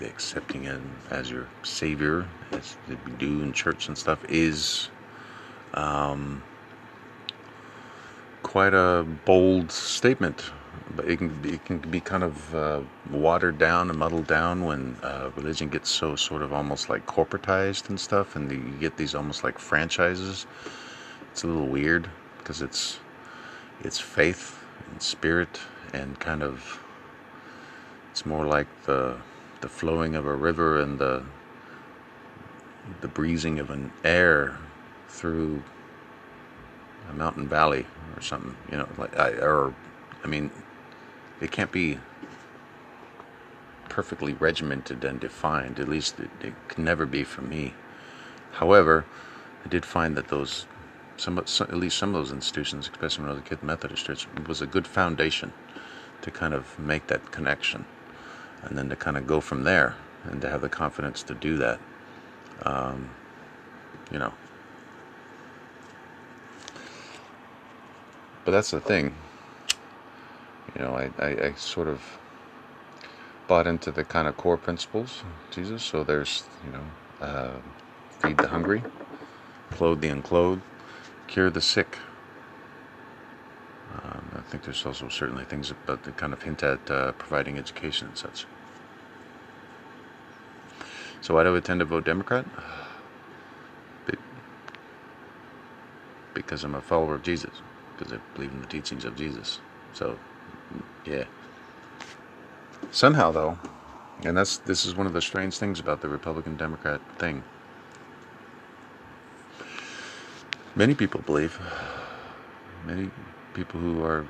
accepting 0.00 0.62
him 0.62 0.96
as 1.10 1.30
your 1.30 1.46
savior, 1.62 2.26
as 2.52 2.76
we 2.88 2.96
do 3.18 3.42
in 3.42 3.52
church 3.52 3.88
and 3.88 3.96
stuff, 3.96 4.24
is 4.28 4.88
um, 5.74 6.42
quite 8.42 8.74
a 8.74 9.04
bold 9.24 9.70
statement. 9.70 10.50
But 10.96 11.08
it 11.08 11.18
can 11.18 11.28
be, 11.40 11.50
it 11.50 11.64
can 11.64 11.78
be 11.78 12.00
kind 12.00 12.22
of 12.24 12.54
uh, 12.54 12.80
watered 13.10 13.58
down 13.58 13.90
and 13.90 13.98
muddled 13.98 14.26
down 14.26 14.64
when 14.64 14.96
uh, 15.02 15.30
religion 15.36 15.68
gets 15.68 15.88
so 15.88 16.16
sort 16.16 16.42
of 16.42 16.52
almost 16.52 16.88
like 16.88 17.06
corporatized 17.06 17.88
and 17.88 17.98
stuff, 18.00 18.36
and 18.36 18.50
you 18.50 18.58
get 18.80 18.96
these 18.96 19.14
almost 19.14 19.44
like 19.44 19.58
franchises. 19.58 20.46
It's 21.30 21.44
a 21.44 21.46
little 21.46 21.68
weird 21.68 22.10
because 22.38 22.60
it's 22.60 22.98
it's 23.82 23.98
faith 23.98 24.58
and 24.90 25.00
spirit 25.00 25.60
and 25.92 26.18
kind 26.18 26.42
of 26.42 26.80
it's 28.10 28.26
more 28.26 28.46
like 28.46 28.66
the 28.84 29.16
the 29.60 29.68
flowing 29.68 30.14
of 30.14 30.26
a 30.26 30.34
river 30.34 30.80
and 30.80 30.98
the 30.98 31.24
the 33.00 33.08
breezing 33.08 33.58
of 33.58 33.70
an 33.70 33.92
air 34.04 34.58
through 35.08 35.62
a 37.10 37.12
mountain 37.12 37.48
valley 37.48 37.86
or 38.16 38.22
something 38.22 38.56
you 38.70 38.76
know 38.76 38.88
like 38.98 39.16
I, 39.18 39.30
or 39.32 39.74
I 40.24 40.26
mean 40.26 40.50
it 41.40 41.50
can't 41.50 41.72
be 41.72 41.98
perfectly 43.88 44.32
regimented 44.34 45.04
and 45.04 45.20
defined 45.20 45.78
at 45.78 45.88
least 45.88 46.18
it, 46.20 46.30
it 46.40 46.54
can 46.68 46.84
never 46.84 47.06
be 47.06 47.24
for 47.24 47.42
me 47.42 47.74
however 48.52 49.04
I 49.64 49.68
did 49.68 49.84
find 49.84 50.16
that 50.16 50.28
those 50.28 50.66
some, 51.16 51.42
some 51.46 51.66
at 51.68 51.76
least 51.76 51.98
some 51.98 52.14
of 52.14 52.14
those 52.14 52.32
institutions 52.32 52.88
especially 52.92 53.22
when 53.22 53.32
I 53.32 53.34
was 53.34 53.42
a 53.42 53.48
kid 53.48 53.62
Methodist 53.62 54.06
Church 54.06 54.26
was 54.46 54.62
a 54.62 54.66
good 54.66 54.86
foundation 54.86 55.52
to 56.22 56.30
kind 56.30 56.54
of 56.54 56.78
make 56.78 57.06
that 57.08 57.32
connection 57.32 57.84
and 58.62 58.76
then 58.76 58.88
to 58.88 58.96
kind 58.96 59.16
of 59.16 59.26
go 59.26 59.40
from 59.40 59.64
there 59.64 59.96
and 60.24 60.40
to 60.42 60.50
have 60.50 60.60
the 60.60 60.68
confidence 60.68 61.22
to 61.24 61.34
do 61.34 61.56
that. 61.56 61.80
Um, 62.62 63.10
you 64.10 64.18
know. 64.18 64.32
But 68.44 68.52
that's 68.52 68.70
the 68.70 68.80
thing. 68.80 69.14
You 70.76 70.82
know, 70.84 70.94
I, 70.96 71.10
I, 71.18 71.28
I 71.48 71.52
sort 71.54 71.88
of 71.88 72.00
bought 73.48 73.66
into 73.66 73.90
the 73.90 74.04
kind 74.04 74.28
of 74.28 74.36
core 74.36 74.56
principles 74.56 75.24
Jesus. 75.50 75.82
So 75.82 76.04
there's, 76.04 76.44
you 76.64 76.72
know, 76.72 77.26
uh, 77.26 77.50
feed 78.20 78.38
the 78.38 78.48
hungry, 78.48 78.82
clothe 79.72 80.00
the 80.00 80.08
unclothed, 80.08 80.62
cure 81.26 81.50
the 81.50 81.60
sick. 81.60 81.98
Um, 83.92 84.30
I 84.36 84.40
think 84.42 84.64
there's 84.64 84.86
also 84.86 85.08
certainly 85.08 85.44
things 85.44 85.70
about 85.70 86.04
that 86.04 86.16
kind 86.16 86.32
of 86.32 86.42
hint 86.42 86.62
at 86.62 86.90
uh, 86.90 87.12
providing 87.12 87.58
education 87.58 88.08
and 88.08 88.16
such. 88.16 88.46
So 91.20 91.34
why 91.34 91.44
do 91.44 91.56
I 91.56 91.60
tend 91.60 91.80
to 91.80 91.86
vote 91.86 92.04
Democrat? 92.04 92.46
Because 96.32 96.62
I'm 96.64 96.76
a 96.76 96.80
follower 96.80 97.16
of 97.16 97.22
Jesus. 97.24 97.50
Because 97.98 98.12
I 98.12 98.18
believe 98.34 98.52
in 98.52 98.60
the 98.60 98.66
teachings 98.66 99.04
of 99.04 99.16
Jesus. 99.16 99.58
So, 99.92 100.16
yeah. 101.04 101.24
Somehow, 102.92 103.30
though, 103.30 103.58
and 104.24 104.36
that's 104.36 104.58
this 104.58 104.84
is 104.84 104.94
one 104.94 105.06
of 105.06 105.12
the 105.12 105.22
strange 105.22 105.58
things 105.58 105.80
about 105.80 106.00
the 106.00 106.08
Republican 106.08 106.56
Democrat 106.56 107.00
thing. 107.18 107.44
Many 110.74 110.94
people 110.94 111.20
believe, 111.22 111.60
many 112.86 113.10
people 113.54 113.80
who 113.80 114.02
are, 114.04 114.26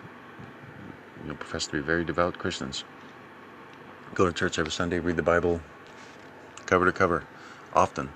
you 1.23 1.29
know, 1.29 1.35
profess 1.35 1.67
to 1.67 1.73
be 1.73 1.81
very 1.81 2.05
devout 2.05 2.39
Christians, 2.39 2.85
go 4.15 4.27
to 4.27 4.33
church 4.33 4.59
every 4.59 4.73
Sunday, 4.73 4.99
read 4.99 5.17
the 5.17 5.23
Bible, 5.23 5.61
cover 6.67 6.87
to 6.87 6.93
cover, 6.93 7.25
often 7.73 8.09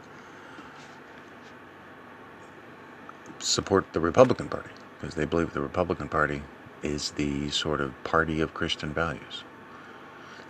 support 3.40 3.92
the 3.92 4.00
Republican 4.00 4.48
Party 4.48 4.70
because 4.98 5.14
they 5.14 5.24
believe 5.24 5.52
the 5.52 5.60
Republican 5.60 6.08
Party 6.08 6.42
is 6.84 7.12
the 7.12 7.50
sort 7.50 7.80
of 7.80 7.92
party 8.04 8.40
of 8.40 8.54
Christian 8.54 8.92
values. 8.92 9.42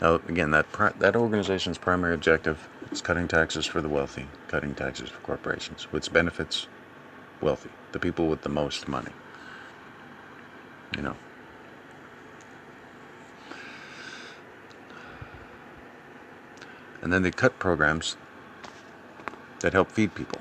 Now, 0.00 0.16
again, 0.28 0.50
that 0.50 0.66
that 0.98 1.16
organization's 1.16 1.78
primary 1.78 2.14
objective 2.14 2.68
is 2.90 3.00
cutting 3.00 3.28
taxes 3.28 3.64
for 3.64 3.80
the 3.80 3.88
wealthy, 3.88 4.26
cutting 4.48 4.74
taxes 4.74 5.08
for 5.08 5.20
corporations, 5.20 5.84
which 5.84 6.12
benefits 6.12 6.66
wealthy, 7.40 7.70
the 7.92 7.98
people 7.98 8.28
with 8.28 8.42
the 8.42 8.48
most 8.48 8.88
money. 8.88 9.12
You 10.96 11.02
know. 11.02 11.16
And 17.00 17.12
then 17.12 17.22
they 17.22 17.30
cut 17.30 17.58
programs 17.58 18.16
that 19.60 19.72
help 19.72 19.90
feed 19.90 20.14
people, 20.14 20.40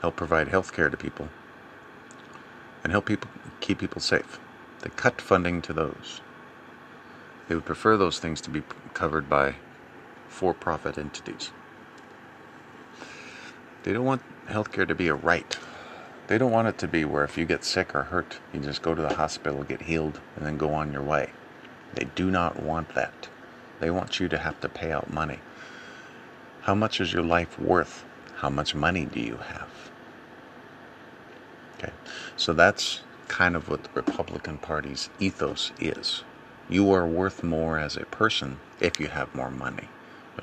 help 0.00 0.16
provide 0.16 0.48
health 0.48 0.72
care 0.72 0.88
to 0.88 0.96
people, 0.96 1.28
and 2.84 2.92
help 2.92 3.06
people 3.06 3.30
keep 3.60 3.78
people 3.78 4.00
safe. 4.00 4.38
They 4.82 4.90
cut 4.90 5.20
funding 5.20 5.62
to 5.62 5.72
those. 5.72 6.20
They 7.48 7.54
would 7.54 7.66
prefer 7.66 7.96
those 7.96 8.18
things 8.18 8.40
to 8.42 8.50
be 8.50 8.62
covered 8.94 9.28
by 9.28 9.56
for 10.28 10.54
profit 10.54 10.96
entities. 10.96 11.50
They 13.82 13.92
don't 13.92 14.04
want 14.04 14.22
healthcare 14.48 14.86
to 14.86 14.94
be 14.94 15.08
a 15.08 15.14
right. 15.14 15.58
They 16.28 16.38
don't 16.38 16.52
want 16.52 16.68
it 16.68 16.78
to 16.78 16.88
be 16.88 17.04
where 17.04 17.24
if 17.24 17.36
you 17.36 17.44
get 17.44 17.64
sick 17.64 17.94
or 17.94 18.04
hurt, 18.04 18.38
you 18.52 18.60
just 18.60 18.82
go 18.82 18.94
to 18.94 19.02
the 19.02 19.16
hospital, 19.16 19.64
get 19.64 19.82
healed, 19.82 20.20
and 20.36 20.46
then 20.46 20.56
go 20.56 20.72
on 20.72 20.92
your 20.92 21.02
way. 21.02 21.30
They 21.94 22.04
do 22.14 22.30
not 22.30 22.62
want 22.62 22.94
that. 22.94 23.28
They 23.80 23.90
want 23.90 24.20
you 24.20 24.28
to 24.28 24.38
have 24.38 24.60
to 24.60 24.68
pay 24.68 24.92
out 24.92 25.12
money. 25.12 25.40
How 26.62 26.74
much 26.74 27.00
is 27.00 27.12
your 27.12 27.24
life 27.24 27.58
worth? 27.58 28.04
How 28.36 28.50
much 28.50 28.74
money 28.74 29.06
do 29.06 29.18
you 29.18 29.38
have? 29.38 29.90
Okay, 31.78 31.92
so 32.36 32.52
that's 32.52 33.00
kind 33.30 33.54
of 33.54 33.68
what 33.68 33.84
the 33.84 33.90
Republican 33.94 34.58
Party's 34.58 35.08
ethos 35.20 35.70
is. 35.78 36.24
You 36.68 36.92
are 36.92 37.06
worth 37.06 37.44
more 37.44 37.78
as 37.78 37.96
a 37.96 38.04
person 38.06 38.58
if 38.80 38.98
you 38.98 39.06
have 39.06 39.32
more 39.36 39.52
money. 39.52 39.88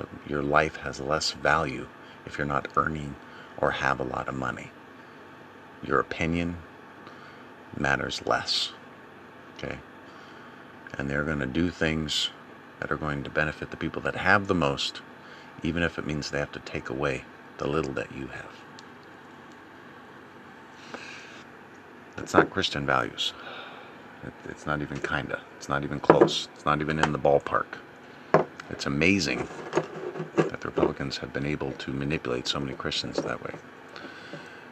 Uh, 0.00 0.06
your 0.26 0.42
life 0.42 0.76
has 0.76 0.98
less 0.98 1.32
value 1.32 1.86
if 2.24 2.38
you're 2.38 2.46
not 2.46 2.68
earning 2.76 3.14
or 3.58 3.72
have 3.72 4.00
a 4.00 4.04
lot 4.04 4.26
of 4.26 4.34
money. 4.34 4.70
Your 5.82 6.00
opinion 6.00 6.56
matters 7.76 8.22
less. 8.24 8.72
Okay? 9.58 9.78
And 10.96 11.10
they're 11.10 11.24
going 11.24 11.40
to 11.40 11.46
do 11.46 11.68
things 11.68 12.30
that 12.80 12.90
are 12.90 12.96
going 12.96 13.22
to 13.22 13.30
benefit 13.30 13.70
the 13.70 13.76
people 13.76 14.00
that 14.02 14.16
have 14.16 14.46
the 14.46 14.54
most, 14.54 15.02
even 15.62 15.82
if 15.82 15.98
it 15.98 16.06
means 16.06 16.30
they 16.30 16.38
have 16.38 16.52
to 16.52 16.60
take 16.60 16.88
away 16.88 17.24
the 17.58 17.68
little 17.68 17.92
that 17.92 18.12
you 18.12 18.28
have. 18.28 18.67
That's 22.18 22.34
not 22.34 22.50
Christian 22.50 22.84
values. 22.84 23.32
It's 24.48 24.66
not 24.66 24.82
even 24.82 24.98
kinda. 24.98 25.40
It's 25.56 25.68
not 25.68 25.84
even 25.84 26.00
close. 26.00 26.48
It's 26.56 26.64
not 26.64 26.80
even 26.80 26.98
in 26.98 27.12
the 27.12 27.18
ballpark. 27.18 27.66
It's 28.70 28.86
amazing 28.86 29.46
that 30.34 30.60
the 30.60 30.68
Republicans 30.68 31.18
have 31.18 31.32
been 31.32 31.46
able 31.46 31.72
to 31.72 31.92
manipulate 31.92 32.48
so 32.48 32.58
many 32.58 32.74
Christians 32.74 33.18
that 33.18 33.40
way. 33.42 33.54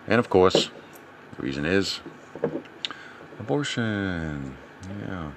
And 0.09 0.19
of 0.19 0.29
course, 0.29 0.71
the 1.37 1.43
reason 1.43 1.65
is 1.65 2.01
abortion. 3.39 4.57
Yeah. 5.09 5.31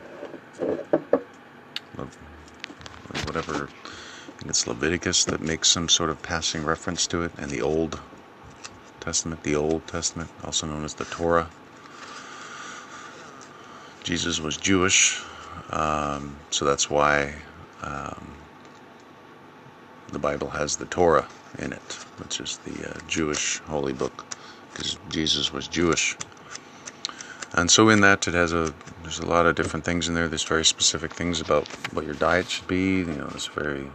Whatever. 3.25 3.69
I 3.85 4.31
think 4.39 4.49
it's 4.49 4.65
Leviticus 4.65 5.25
that 5.25 5.41
makes 5.41 5.69
some 5.69 5.87
sort 5.87 6.09
of 6.09 6.23
passing 6.23 6.65
reference 6.65 7.05
to 7.07 7.21
it, 7.21 7.31
and 7.37 7.51
the 7.51 7.61
Old 7.61 7.99
Testament, 8.99 9.43
the 9.43 9.55
Old 9.55 9.85
Testament, 9.85 10.31
also 10.43 10.65
known 10.65 10.83
as 10.83 10.95
the 10.95 11.05
Torah. 11.05 11.49
Jesus 14.09 14.41
was 14.41 14.57
Jewish, 14.57 15.21
um, 15.69 16.35
so 16.49 16.65
that's 16.65 16.89
why 16.89 17.35
um, 17.83 18.33
the 20.11 20.17
Bible 20.17 20.49
has 20.49 20.77
the 20.77 20.87
Torah 20.87 21.27
in 21.59 21.73
it, 21.73 21.93
which 22.17 22.39
is 22.39 22.57
the 22.65 22.89
uh, 22.89 22.99
Jewish 23.07 23.59
holy 23.59 23.93
book, 23.93 24.25
because 24.71 24.97
Jesus 25.09 25.53
was 25.53 25.67
Jewish. 25.67 26.17
And 27.53 27.69
so 27.69 27.89
in 27.89 28.01
that, 28.01 28.27
it 28.27 28.33
has 28.33 28.51
a 28.51 28.73
there's 29.03 29.19
a 29.19 29.27
lot 29.27 29.45
of 29.45 29.53
different 29.53 29.85
things 29.85 30.07
in 30.07 30.15
there. 30.15 30.27
There's 30.27 30.43
very 30.43 30.65
specific 30.65 31.13
things 31.13 31.39
about 31.39 31.67
what 31.93 32.03
your 32.03 32.15
diet 32.15 32.49
should 32.49 32.67
be. 32.67 33.01
You 33.01 33.05
know, 33.05 33.27
there's 33.27 33.45
very 33.45 33.81
you 33.81 33.91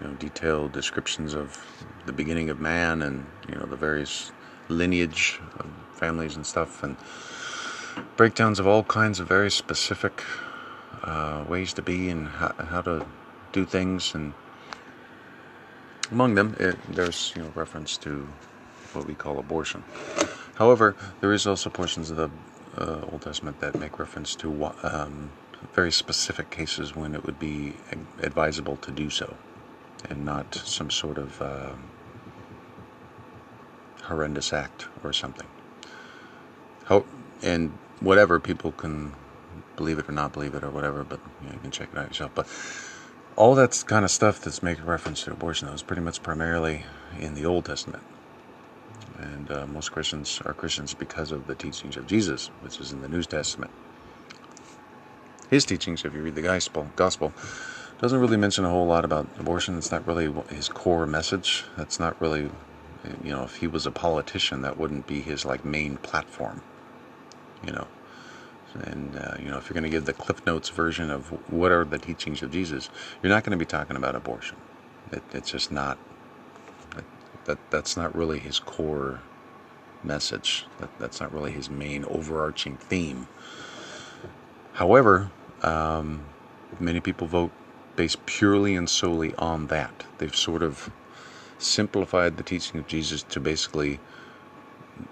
know 0.00 0.14
detailed 0.14 0.72
descriptions 0.72 1.34
of 1.34 1.62
the 2.06 2.12
beginning 2.14 2.48
of 2.48 2.58
man 2.58 3.02
and 3.02 3.26
you 3.50 3.56
know 3.56 3.66
the 3.66 3.76
various 3.76 4.32
lineage 4.70 5.38
of 5.58 5.66
families 5.92 6.36
and 6.36 6.46
stuff 6.46 6.82
and 6.82 6.96
breakdowns 8.16 8.58
of 8.58 8.66
all 8.66 8.82
kinds 8.84 9.20
of 9.20 9.28
very 9.28 9.50
specific 9.50 10.22
uh, 11.02 11.44
ways 11.48 11.72
to 11.74 11.82
be 11.82 12.08
and 12.08 12.28
how, 12.28 12.54
how 12.58 12.82
to 12.82 13.06
do 13.52 13.64
things 13.64 14.14
and 14.14 14.32
among 16.12 16.34
them, 16.34 16.54
it, 16.60 16.76
there's 16.94 17.32
you 17.34 17.42
know 17.42 17.50
reference 17.54 17.96
to 17.98 18.28
what 18.92 19.06
we 19.06 19.14
call 19.14 19.38
abortion. 19.38 19.82
However, 20.56 20.94
there 21.20 21.32
is 21.32 21.46
also 21.46 21.70
portions 21.70 22.10
of 22.10 22.16
the 22.16 22.30
uh, 22.76 23.06
Old 23.10 23.22
Testament 23.22 23.60
that 23.60 23.74
make 23.78 23.98
reference 23.98 24.34
to 24.36 24.72
um, 24.82 25.30
very 25.72 25.90
specific 25.90 26.50
cases 26.50 26.94
when 26.94 27.14
it 27.14 27.24
would 27.24 27.38
be 27.38 27.74
advisable 28.20 28.76
to 28.76 28.90
do 28.90 29.08
so, 29.08 29.34
and 30.10 30.24
not 30.24 30.54
some 30.54 30.90
sort 30.90 31.16
of 31.16 31.40
uh, 31.40 31.70
horrendous 34.02 34.52
act 34.52 34.88
or 35.02 35.12
something. 35.12 35.46
And 37.42 37.76
whatever 38.00 38.38
people 38.40 38.72
can 38.72 39.12
believe 39.76 39.98
it 39.98 40.08
or 40.08 40.12
not 40.12 40.32
believe 40.32 40.54
it 40.54 40.62
or 40.62 40.70
whatever, 40.70 41.04
but 41.04 41.20
you, 41.40 41.48
know, 41.48 41.54
you 41.54 41.60
can 41.60 41.70
check 41.70 41.88
it 41.92 41.98
out 41.98 42.08
yourself. 42.08 42.32
But 42.34 42.46
all 43.36 43.54
that 43.54 43.82
kind 43.86 44.04
of 44.04 44.10
stuff 44.10 44.40
that's 44.40 44.62
making 44.62 44.84
reference 44.84 45.24
to 45.24 45.32
abortion 45.32 45.68
though 45.68 45.74
is 45.74 45.82
pretty 45.82 46.02
much 46.02 46.22
primarily 46.22 46.84
in 47.18 47.34
the 47.34 47.46
Old 47.46 47.64
Testament. 47.64 48.02
And 49.18 49.50
uh, 49.50 49.66
most 49.66 49.92
Christians 49.92 50.40
are 50.44 50.52
Christians 50.52 50.94
because 50.94 51.32
of 51.32 51.46
the 51.46 51.54
teachings 51.54 51.96
of 51.96 52.06
Jesus, 52.06 52.48
which 52.60 52.80
is 52.80 52.92
in 52.92 53.02
the 53.02 53.08
New 53.08 53.22
Testament. 53.22 53.70
His 55.50 55.64
teachings, 55.64 56.04
if 56.04 56.14
you 56.14 56.22
read 56.22 56.34
the 56.34 56.42
gospel, 56.42 56.88
gospel 56.96 57.32
doesn't 58.00 58.18
really 58.18 58.36
mention 58.36 58.64
a 58.64 58.70
whole 58.70 58.86
lot 58.86 59.04
about 59.04 59.28
abortion. 59.38 59.78
It's 59.78 59.92
not 59.92 60.06
really 60.06 60.32
his 60.48 60.68
core 60.68 61.06
message. 61.06 61.64
That's 61.76 62.00
not 62.00 62.20
really, 62.20 62.50
you 63.22 63.30
know, 63.30 63.44
if 63.44 63.56
he 63.56 63.66
was 63.66 63.86
a 63.86 63.90
politician, 63.90 64.62
that 64.62 64.78
wouldn't 64.78 65.06
be 65.06 65.20
his 65.20 65.44
like 65.44 65.64
main 65.64 65.98
platform. 65.98 66.62
You 67.64 67.72
know, 67.72 67.86
and 68.84 69.16
uh, 69.16 69.34
you 69.38 69.50
know, 69.50 69.58
if 69.58 69.68
you're 69.68 69.74
going 69.74 69.84
to 69.84 69.90
give 69.90 70.06
the 70.06 70.12
Cliff 70.12 70.44
Notes 70.46 70.68
version 70.68 71.10
of 71.10 71.28
what 71.50 71.72
are 71.72 71.84
the 71.84 71.98
teachings 71.98 72.42
of 72.42 72.50
Jesus, 72.50 72.88
you're 73.22 73.30
not 73.30 73.44
going 73.44 73.56
to 73.56 73.62
be 73.62 73.68
talking 73.68 73.96
about 73.96 74.16
abortion. 74.16 74.56
It, 75.10 75.22
it's 75.32 75.50
just 75.50 75.70
not. 75.70 75.98
That, 76.96 77.04
that 77.44 77.58
that's 77.70 77.96
not 77.96 78.14
really 78.14 78.38
his 78.38 78.58
core 78.58 79.20
message. 80.02 80.66
That, 80.78 80.90
that's 80.98 81.20
not 81.20 81.32
really 81.32 81.52
his 81.52 81.70
main 81.70 82.04
overarching 82.06 82.76
theme. 82.76 83.28
However, 84.74 85.30
um, 85.62 86.24
many 86.80 87.00
people 87.00 87.26
vote 87.26 87.52
based 87.96 88.24
purely 88.26 88.74
and 88.74 88.88
solely 88.88 89.34
on 89.36 89.66
that. 89.68 90.04
They've 90.18 90.34
sort 90.34 90.62
of 90.62 90.90
simplified 91.58 92.36
the 92.36 92.42
teaching 92.42 92.80
of 92.80 92.86
Jesus 92.86 93.22
to 93.24 93.38
basically 93.38 94.00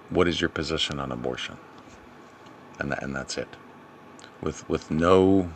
what 0.09 0.27
is 0.27 0.41
your 0.41 0.49
position 0.49 0.99
on 0.99 1.11
abortion? 1.11 1.57
And 2.81 2.91
that, 2.91 3.03
and 3.03 3.15
that's 3.15 3.37
it. 3.37 3.47
With 4.41 4.67
with 4.67 4.91
no 4.91 5.51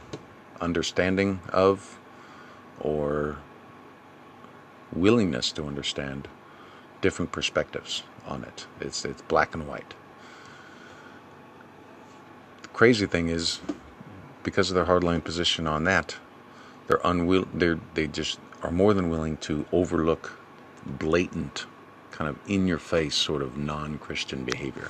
understanding 0.61 1.41
of 1.51 1.97
or 2.79 3.37
willingness 4.93 5.51
to 5.53 5.65
understand 5.65 6.27
different 7.01 7.31
perspectives 7.31 8.03
on 8.25 8.43
it. 8.43 8.67
It's 8.79 9.03
it's 9.05 9.21
black 9.23 9.53
and 9.53 9.67
white. 9.67 9.93
The 12.61 12.67
crazy 12.69 13.05
thing 13.05 13.29
is, 13.29 13.59
because 14.43 14.69
of 14.69 14.75
their 14.75 14.85
hardline 14.85 15.23
position 15.23 15.67
on 15.67 15.83
that, 15.85 16.17
they're 16.87 16.99
unwill. 16.99 17.47
They 17.53 17.75
they 17.95 18.07
just 18.07 18.39
are 18.61 18.71
more 18.71 18.93
than 18.93 19.09
willing 19.09 19.37
to 19.37 19.65
overlook 19.71 20.37
blatant, 20.85 21.65
kind 22.11 22.29
of 22.29 22.37
in 22.47 22.67
your 22.67 22.79
face 22.79 23.15
sort 23.15 23.41
of 23.41 23.57
non-Christian 23.57 24.43
behavior, 24.43 24.89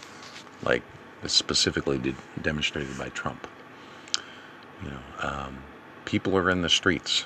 like 0.64 0.84
specifically 1.34 1.98
de- 1.98 2.16
demonstrated 2.42 2.98
by 2.98 3.10
Trump. 3.10 3.48
You 4.84 4.92
know, 4.92 5.02
um, 5.20 5.64
people 6.06 6.38
are 6.38 6.50
in 6.50 6.62
the 6.62 6.70
streets 6.70 7.26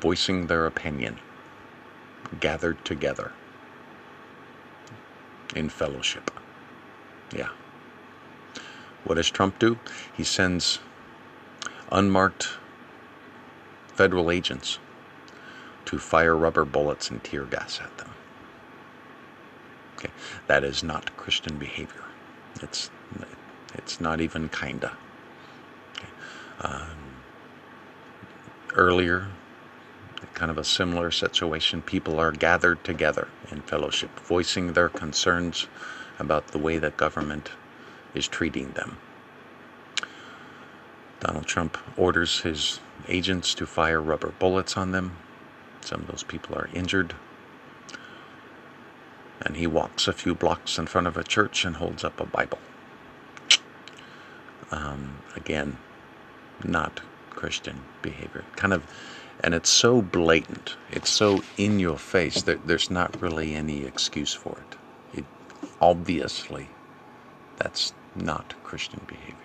voicing 0.00 0.46
their 0.46 0.66
opinion, 0.66 1.18
gathered 2.40 2.84
together 2.84 3.32
in 5.54 5.68
fellowship. 5.68 6.30
Yeah. 7.34 7.50
What 9.04 9.16
does 9.16 9.30
Trump 9.30 9.58
do? 9.58 9.78
He 10.16 10.24
sends 10.24 10.78
unmarked 11.90 12.48
federal 13.94 14.30
agents 14.30 14.78
to 15.86 15.98
fire 15.98 16.36
rubber 16.36 16.64
bullets 16.64 17.10
and 17.10 17.22
tear 17.22 17.44
gas 17.44 17.80
at 17.82 17.96
them. 17.98 18.10
Okay, 19.96 20.10
that 20.46 20.64
is 20.64 20.82
not 20.82 21.16
Christian 21.16 21.58
behavior. 21.58 22.04
It's 22.62 22.90
it's 23.74 24.00
not 24.00 24.20
even 24.20 24.48
kinda. 24.48 24.92
Um, 26.60 27.22
earlier, 28.74 29.28
kind 30.34 30.50
of 30.50 30.58
a 30.58 30.64
similar 30.64 31.10
situation. 31.10 31.82
People 31.82 32.18
are 32.18 32.32
gathered 32.32 32.82
together 32.84 33.28
in 33.50 33.62
fellowship, 33.62 34.10
voicing 34.20 34.72
their 34.72 34.88
concerns 34.88 35.66
about 36.18 36.48
the 36.48 36.58
way 36.58 36.78
that 36.78 36.96
government 36.96 37.50
is 38.14 38.28
treating 38.28 38.72
them. 38.72 38.96
Donald 41.20 41.46
Trump 41.46 41.76
orders 41.96 42.40
his 42.40 42.80
agents 43.08 43.54
to 43.54 43.66
fire 43.66 44.00
rubber 44.00 44.32
bullets 44.38 44.76
on 44.76 44.92
them. 44.92 45.16
Some 45.82 46.02
of 46.02 46.06
those 46.08 46.22
people 46.22 46.56
are 46.56 46.68
injured. 46.72 47.14
And 49.42 49.56
he 49.56 49.66
walks 49.66 50.06
a 50.06 50.12
few 50.12 50.34
blocks 50.34 50.78
in 50.78 50.86
front 50.86 51.06
of 51.06 51.16
a 51.16 51.24
church 51.24 51.64
and 51.64 51.76
holds 51.76 52.04
up 52.04 52.20
a 52.20 52.26
Bible. 52.26 52.58
Um, 54.70 55.18
again, 55.34 55.78
not 56.64 57.00
Christian 57.30 57.80
behavior. 58.02 58.44
Kind 58.56 58.72
of, 58.72 58.86
and 59.42 59.54
it's 59.54 59.70
so 59.70 60.02
blatant, 60.02 60.76
it's 60.90 61.10
so 61.10 61.42
in 61.56 61.78
your 61.80 61.96
face 61.96 62.42
that 62.42 62.66
there's 62.66 62.90
not 62.90 63.20
really 63.20 63.54
any 63.54 63.84
excuse 63.84 64.34
for 64.34 64.58
it. 64.58 65.18
It 65.20 65.24
obviously, 65.80 66.68
that's 67.56 67.94
not 68.14 68.54
Christian 68.62 69.00
behavior. 69.06 69.36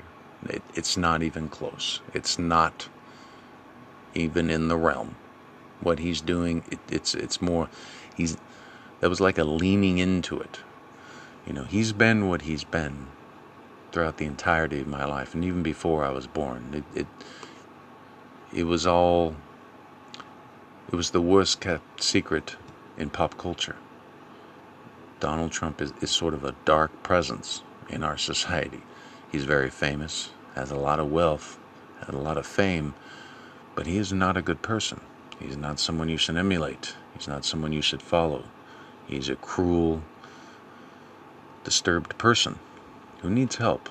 It, 0.47 0.61
it's 0.75 0.97
not 0.97 1.23
even 1.23 1.47
close. 1.47 2.01
It's 2.13 2.37
not 2.37 2.89
even 4.13 4.49
in 4.49 4.67
the 4.67 4.77
realm. 4.77 5.15
What 5.81 5.99
he's 5.99 6.21
doing, 6.21 6.63
it, 6.71 6.79
it's 6.89 7.15
it's 7.15 7.41
more. 7.41 7.69
He's 8.15 8.37
that 8.99 9.09
was 9.09 9.21
like 9.21 9.37
a 9.37 9.43
leaning 9.43 9.97
into 9.97 10.39
it. 10.39 10.59
You 11.45 11.53
know, 11.53 11.63
he's 11.63 11.93
been 11.93 12.27
what 12.27 12.43
he's 12.43 12.63
been 12.63 13.07
throughout 13.91 14.17
the 14.17 14.25
entirety 14.25 14.81
of 14.81 14.87
my 14.87 15.05
life, 15.05 15.33
and 15.33 15.43
even 15.43 15.63
before 15.63 16.03
I 16.03 16.09
was 16.09 16.27
born. 16.27 16.83
It 16.93 17.01
it, 17.01 17.07
it 18.53 18.63
was 18.63 18.85
all. 18.85 19.35
It 20.91 20.95
was 20.95 21.11
the 21.11 21.21
worst 21.21 21.61
kept 21.61 22.03
secret 22.03 22.55
in 22.97 23.09
pop 23.09 23.37
culture. 23.37 23.75
Donald 25.19 25.51
Trump 25.51 25.81
is, 25.81 25.93
is 26.01 26.11
sort 26.11 26.33
of 26.33 26.43
a 26.43 26.55
dark 26.65 27.03
presence 27.03 27.63
in 27.89 28.03
our 28.03 28.17
society. 28.17 28.81
He's 29.31 29.45
very 29.45 29.69
famous, 29.69 30.29
has 30.55 30.71
a 30.71 30.75
lot 30.75 30.99
of 30.99 31.11
wealth, 31.11 31.57
has 32.01 32.13
a 32.13 32.17
lot 32.17 32.37
of 32.37 32.45
fame, 32.45 32.93
but 33.75 33.87
he 33.87 33.97
is 33.97 34.13
not 34.13 34.37
a 34.37 34.41
good 34.41 34.61
person. 34.61 35.01
He's 35.39 35.57
not 35.57 35.79
someone 35.79 36.09
you 36.09 36.17
should 36.17 36.37
emulate. 36.37 36.95
He's 37.15 37.27
not 37.27 37.45
someone 37.45 37.73
you 37.73 37.81
should 37.81 38.01
follow. 38.01 38.43
He's 39.08 39.30
a 39.30 39.36
cruel, 39.36 40.01
disturbed 41.64 42.18
person 42.18 42.60
who 43.22 43.30
needs 43.30 43.58
help. 43.58 43.89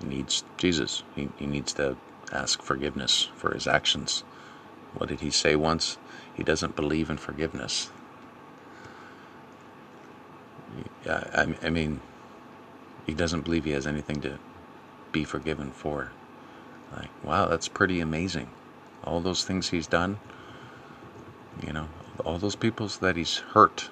He 0.00 0.06
needs 0.06 0.44
Jesus. 0.56 1.02
He, 1.14 1.28
he 1.38 1.46
needs 1.46 1.72
to 1.74 1.96
ask 2.32 2.62
forgiveness 2.62 3.30
for 3.36 3.54
his 3.54 3.66
actions. 3.66 4.24
What 4.94 5.08
did 5.08 5.20
he 5.20 5.30
say 5.30 5.56
once? 5.56 5.98
He 6.34 6.42
doesn't 6.42 6.76
believe 6.76 7.08
in 7.10 7.16
forgiveness. 7.16 7.90
I, 11.08 11.54
I 11.62 11.70
mean, 11.70 12.00
he 13.06 13.14
doesn't 13.14 13.42
believe 13.42 13.64
he 13.64 13.72
has 13.72 13.86
anything 13.86 14.20
to 14.22 14.38
be 15.12 15.24
forgiven 15.24 15.70
for. 15.70 16.12
Like, 16.94 17.10
wow, 17.24 17.46
that's 17.46 17.68
pretty 17.68 18.00
amazing. 18.00 18.50
All 19.04 19.20
those 19.20 19.44
things 19.44 19.70
he's 19.70 19.86
done, 19.86 20.18
you 21.66 21.72
know, 21.72 21.88
all 22.24 22.38
those 22.38 22.56
people 22.56 22.86
that 22.88 23.16
he's 23.16 23.38
hurt 23.38 23.90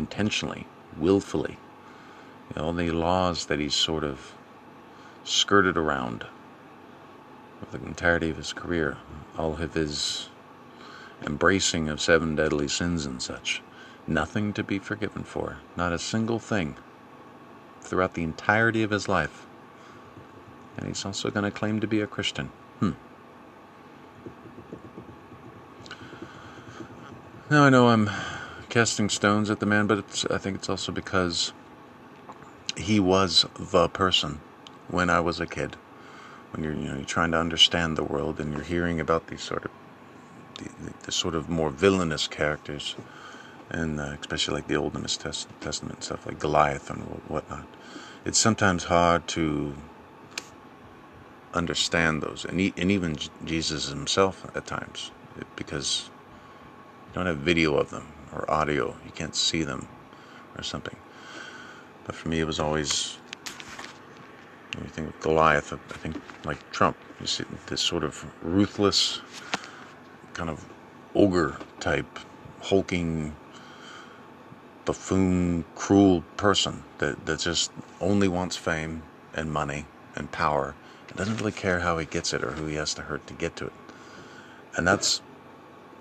intentionally, 0.00 0.66
willfully, 0.96 1.58
you 2.48 2.56
know, 2.56 2.68
all 2.68 2.72
the 2.72 2.90
laws 2.90 3.46
that 3.46 3.60
he's 3.60 3.74
sort 3.74 4.02
of 4.02 4.32
skirted 5.24 5.76
around 5.76 6.24
for 7.60 7.76
the 7.76 7.84
entirety 7.86 8.30
of 8.30 8.38
his 8.38 8.54
career, 8.54 8.96
all 9.36 9.52
of 9.60 9.74
his 9.74 10.30
embracing 11.26 11.90
of 11.90 12.00
seven 12.00 12.34
deadly 12.34 12.66
sins 12.66 13.04
and 13.04 13.20
such. 13.20 13.62
Nothing 14.06 14.54
to 14.54 14.64
be 14.64 14.78
forgiven 14.78 15.22
for, 15.22 15.58
not 15.76 15.92
a 15.92 15.98
single 15.98 16.38
thing 16.38 16.76
throughout 17.82 18.14
the 18.14 18.22
entirety 18.22 18.82
of 18.82 18.90
his 18.90 19.06
life. 19.06 19.46
And 20.78 20.86
he's 20.86 21.04
also 21.04 21.30
going 21.30 21.44
to 21.44 21.50
claim 21.50 21.78
to 21.80 21.86
be 21.86 22.00
a 22.00 22.06
Christian. 22.06 22.46
Hmm. 22.80 22.92
Now 27.50 27.64
I 27.64 27.68
know 27.68 27.88
I'm 27.88 28.08
casting 28.70 29.08
stones 29.08 29.50
at 29.50 29.60
the 29.60 29.66
man, 29.66 29.86
but 29.86 30.24
I 30.30 30.38
think 30.38 30.56
it's 30.56 30.68
also 30.68 30.92
because 30.92 31.52
he 32.76 33.00
was 33.00 33.44
the 33.58 33.88
person 33.88 34.40
when 34.88 35.10
I 35.10 35.20
was 35.20 35.40
a 35.40 35.46
kid. 35.46 35.76
When 36.52 36.64
you're, 36.64 36.72
you 36.72 36.88
know, 36.88 36.96
you're 36.96 37.04
trying 37.04 37.32
to 37.32 37.38
understand 37.38 37.96
the 37.96 38.04
world 38.04 38.40
and 38.40 38.52
you're 38.52 38.62
hearing 38.62 39.00
about 39.00 39.26
these 39.26 39.42
sort 39.42 39.64
of, 39.64 39.70
the, 40.58 40.70
the 41.02 41.12
sort 41.12 41.34
of 41.34 41.48
more 41.48 41.70
villainous 41.70 42.26
characters, 42.26 42.96
and 43.68 44.00
uh, 44.00 44.16
especially 44.20 44.54
like 44.54 44.68
the 44.68 44.76
Old 44.76 44.94
Testament 45.60 46.02
stuff, 46.02 46.26
like 46.26 46.38
Goliath 46.38 46.90
and 46.90 47.02
whatnot. 47.28 47.66
It's 48.24 48.38
sometimes 48.38 48.84
hard 48.84 49.26
to 49.28 49.74
understand 51.54 52.22
those, 52.22 52.44
and, 52.44 52.60
and 52.76 52.90
even 52.90 53.16
Jesus 53.44 53.88
himself 53.88 54.48
at 54.54 54.66
times, 54.66 55.10
because 55.56 56.10
you 57.08 57.14
don't 57.14 57.26
have 57.26 57.38
video 57.38 57.76
of 57.76 57.90
them 57.90 58.06
or 58.32 58.50
audio, 58.50 58.96
you 59.04 59.10
can't 59.12 59.34
see 59.34 59.62
them 59.62 59.88
or 60.56 60.62
something. 60.62 60.96
But 62.04 62.14
for 62.14 62.28
me, 62.28 62.40
it 62.40 62.46
was 62.46 62.60
always 62.60 63.18
when 64.74 64.84
you 64.84 64.90
think 64.90 65.08
of 65.08 65.20
Goliath, 65.20 65.72
I 65.72 65.76
think 65.76 66.16
like 66.44 66.70
Trump, 66.70 66.96
you 67.20 67.26
see 67.26 67.44
this 67.66 67.80
sort 67.80 68.04
of 68.04 68.24
ruthless, 68.42 69.20
kind 70.34 70.48
of 70.48 70.64
ogre 71.14 71.56
type, 71.80 72.18
hulking, 72.62 73.34
buffoon, 74.84 75.64
cruel 75.74 76.22
person 76.36 76.82
that, 76.98 77.26
that 77.26 77.40
just 77.40 77.70
only 78.00 78.28
wants 78.28 78.56
fame 78.56 79.02
and 79.34 79.52
money 79.52 79.84
and 80.14 80.30
power 80.32 80.74
and 81.08 81.16
doesn't 81.16 81.36
really 81.38 81.52
care 81.52 81.80
how 81.80 81.98
he 81.98 82.06
gets 82.06 82.32
it 82.32 82.42
or 82.42 82.52
who 82.52 82.66
he 82.66 82.76
has 82.76 82.94
to 82.94 83.02
hurt 83.02 83.26
to 83.26 83.34
get 83.34 83.56
to 83.56 83.66
it. 83.66 83.72
And 84.76 84.86
that's 84.86 85.20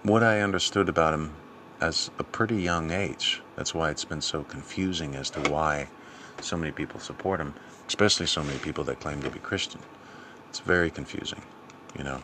what 0.03 0.23
I 0.23 0.41
understood 0.41 0.87
about 0.87 1.13
him 1.13 1.33
as 1.81 2.11
a 2.19 2.23
pretty 2.23 2.61
young 2.61 2.91
age. 2.91 3.41
That's 3.55 3.73
why 3.73 3.89
it's 3.89 4.05
been 4.05 4.21
so 4.21 4.43
confusing 4.43 5.15
as 5.15 5.29
to 5.31 5.39
why 5.49 5.87
so 6.41 6.57
many 6.57 6.71
people 6.71 6.99
support 6.99 7.39
him, 7.39 7.53
especially 7.87 8.25
so 8.25 8.43
many 8.43 8.59
people 8.59 8.83
that 8.85 8.99
claim 8.99 9.21
to 9.23 9.29
be 9.29 9.39
Christian. 9.39 9.81
It's 10.49 10.59
very 10.59 10.89
confusing, 10.89 11.41
you 11.97 12.03
know. 12.03 12.21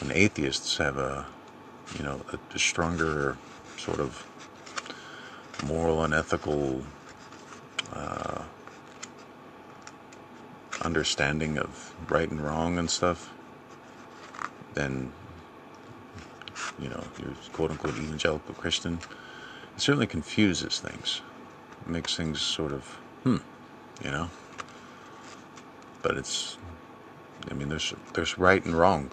When 0.00 0.10
atheists 0.12 0.78
have 0.78 0.96
a, 0.96 1.26
you 1.96 2.04
know, 2.04 2.22
a, 2.32 2.58
stronger 2.58 3.36
sort 3.76 4.00
of 4.00 4.26
moral 5.64 6.02
and 6.02 6.12
ethical 6.12 6.82
uh, 7.92 8.42
understanding 10.80 11.58
of 11.58 11.94
right 12.10 12.30
and 12.30 12.40
wrong 12.40 12.78
and 12.78 12.90
stuff, 12.90 13.32
then 14.74 15.12
you 16.78 16.88
know 16.88 17.02
you're 17.18 17.34
quote 17.52 17.70
unquote 17.70 17.94
evangelical 17.96 18.54
Christian. 18.54 18.98
It 19.76 19.80
certainly 19.80 20.06
confuses 20.06 20.80
things, 20.80 21.22
it 21.82 21.88
makes 21.88 22.16
things 22.16 22.40
sort 22.40 22.72
of 22.72 22.84
hmm, 23.24 23.38
you 24.02 24.10
know. 24.10 24.30
But 26.02 26.16
it's, 26.16 26.58
I 27.50 27.54
mean, 27.54 27.68
there's 27.68 27.94
there's 28.14 28.38
right 28.38 28.64
and 28.64 28.74
wrong. 28.74 29.10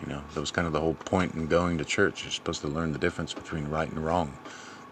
You 0.00 0.12
know, 0.12 0.22
that 0.34 0.40
was 0.40 0.50
kind 0.50 0.66
of 0.66 0.74
the 0.74 0.80
whole 0.80 0.94
point 0.94 1.34
in 1.34 1.46
going 1.46 1.78
to 1.78 1.84
church. 1.84 2.22
You're 2.24 2.32
supposed 2.32 2.60
to 2.60 2.68
learn 2.68 2.92
the 2.92 2.98
difference 2.98 3.32
between 3.32 3.68
right 3.68 3.88
and 3.88 4.04
wrong. 4.04 4.36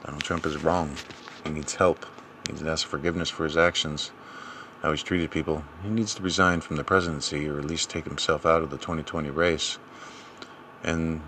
Donald 0.04 0.22
Trump 0.22 0.46
is 0.46 0.56
wrong. 0.56 0.96
He 1.44 1.50
needs 1.50 1.74
help. 1.74 2.06
He 2.46 2.52
needs 2.52 2.62
to 2.62 2.70
ask 2.70 2.86
forgiveness 2.86 3.28
for 3.28 3.44
his 3.44 3.56
actions, 3.56 4.12
how 4.80 4.92
he's 4.92 5.02
treated 5.02 5.30
people. 5.30 5.62
He 5.82 5.90
needs 5.90 6.14
to 6.14 6.22
resign 6.22 6.62
from 6.62 6.76
the 6.76 6.84
presidency 6.84 7.46
or 7.48 7.58
at 7.58 7.66
least 7.66 7.90
take 7.90 8.06
himself 8.06 8.46
out 8.46 8.62
of 8.62 8.70
the 8.70 8.78
2020 8.78 9.28
race 9.28 9.78
and 10.82 11.22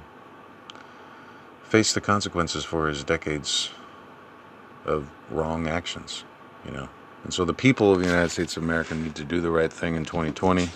face 1.68 1.92
the 1.92 2.00
consequences 2.00 2.64
for 2.64 2.88
his 2.88 3.04
decades 3.04 3.70
of 4.84 5.10
wrong 5.30 5.66
actions, 5.66 6.24
you 6.64 6.70
know. 6.70 6.88
And 7.24 7.34
so 7.34 7.44
the 7.44 7.54
people 7.54 7.92
of 7.92 8.00
the 8.00 8.06
United 8.06 8.30
States 8.30 8.56
of 8.56 8.62
America 8.62 8.94
need 8.94 9.16
to 9.16 9.24
do 9.24 9.40
the 9.40 9.50
right 9.50 9.72
thing 9.72 9.96
in 9.96 10.04
2020 10.04 10.70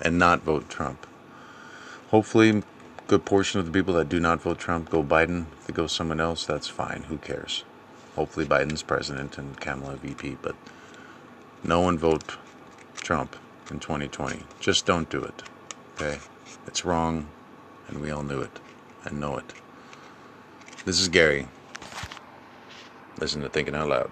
and 0.00 0.18
not 0.18 0.42
vote 0.42 0.68
Trump. 0.68 1.06
Hopefully, 2.10 2.50
a 2.50 2.62
good 3.08 3.24
portion 3.24 3.58
of 3.58 3.66
the 3.66 3.72
people 3.72 3.94
that 3.94 4.08
do 4.08 4.20
not 4.20 4.40
vote 4.40 4.58
Trump 4.58 4.90
go 4.90 5.02
Biden. 5.02 5.46
If 5.58 5.66
they 5.66 5.72
go 5.72 5.88
someone 5.88 6.20
else, 6.20 6.46
that's 6.46 6.68
fine. 6.68 7.04
Who 7.08 7.18
cares? 7.18 7.64
Hopefully, 8.14 8.46
Biden's 8.46 8.84
president 8.84 9.38
and 9.38 9.58
Kamala 9.58 9.96
VP, 9.96 10.38
but 10.40 10.54
no 11.64 11.80
one 11.80 11.98
vote 11.98 12.36
Trump 12.94 13.34
in 13.70 13.80
2020. 13.80 14.44
Just 14.60 14.86
don't 14.86 15.10
do 15.10 15.20
it. 15.22 15.42
Okay? 15.96 16.18
It's 16.68 16.84
wrong, 16.84 17.26
and 17.88 18.00
we 18.00 18.12
all 18.12 18.22
knew 18.22 18.40
it 18.40 18.60
and 19.04 19.20
know 19.20 19.36
it. 19.36 19.52
This 20.86 21.00
is 21.00 21.08
Gary. 21.08 21.48
Listen 23.18 23.42
to 23.42 23.48
Thinking 23.48 23.74
Out 23.74 23.88
Loud. 23.88 24.10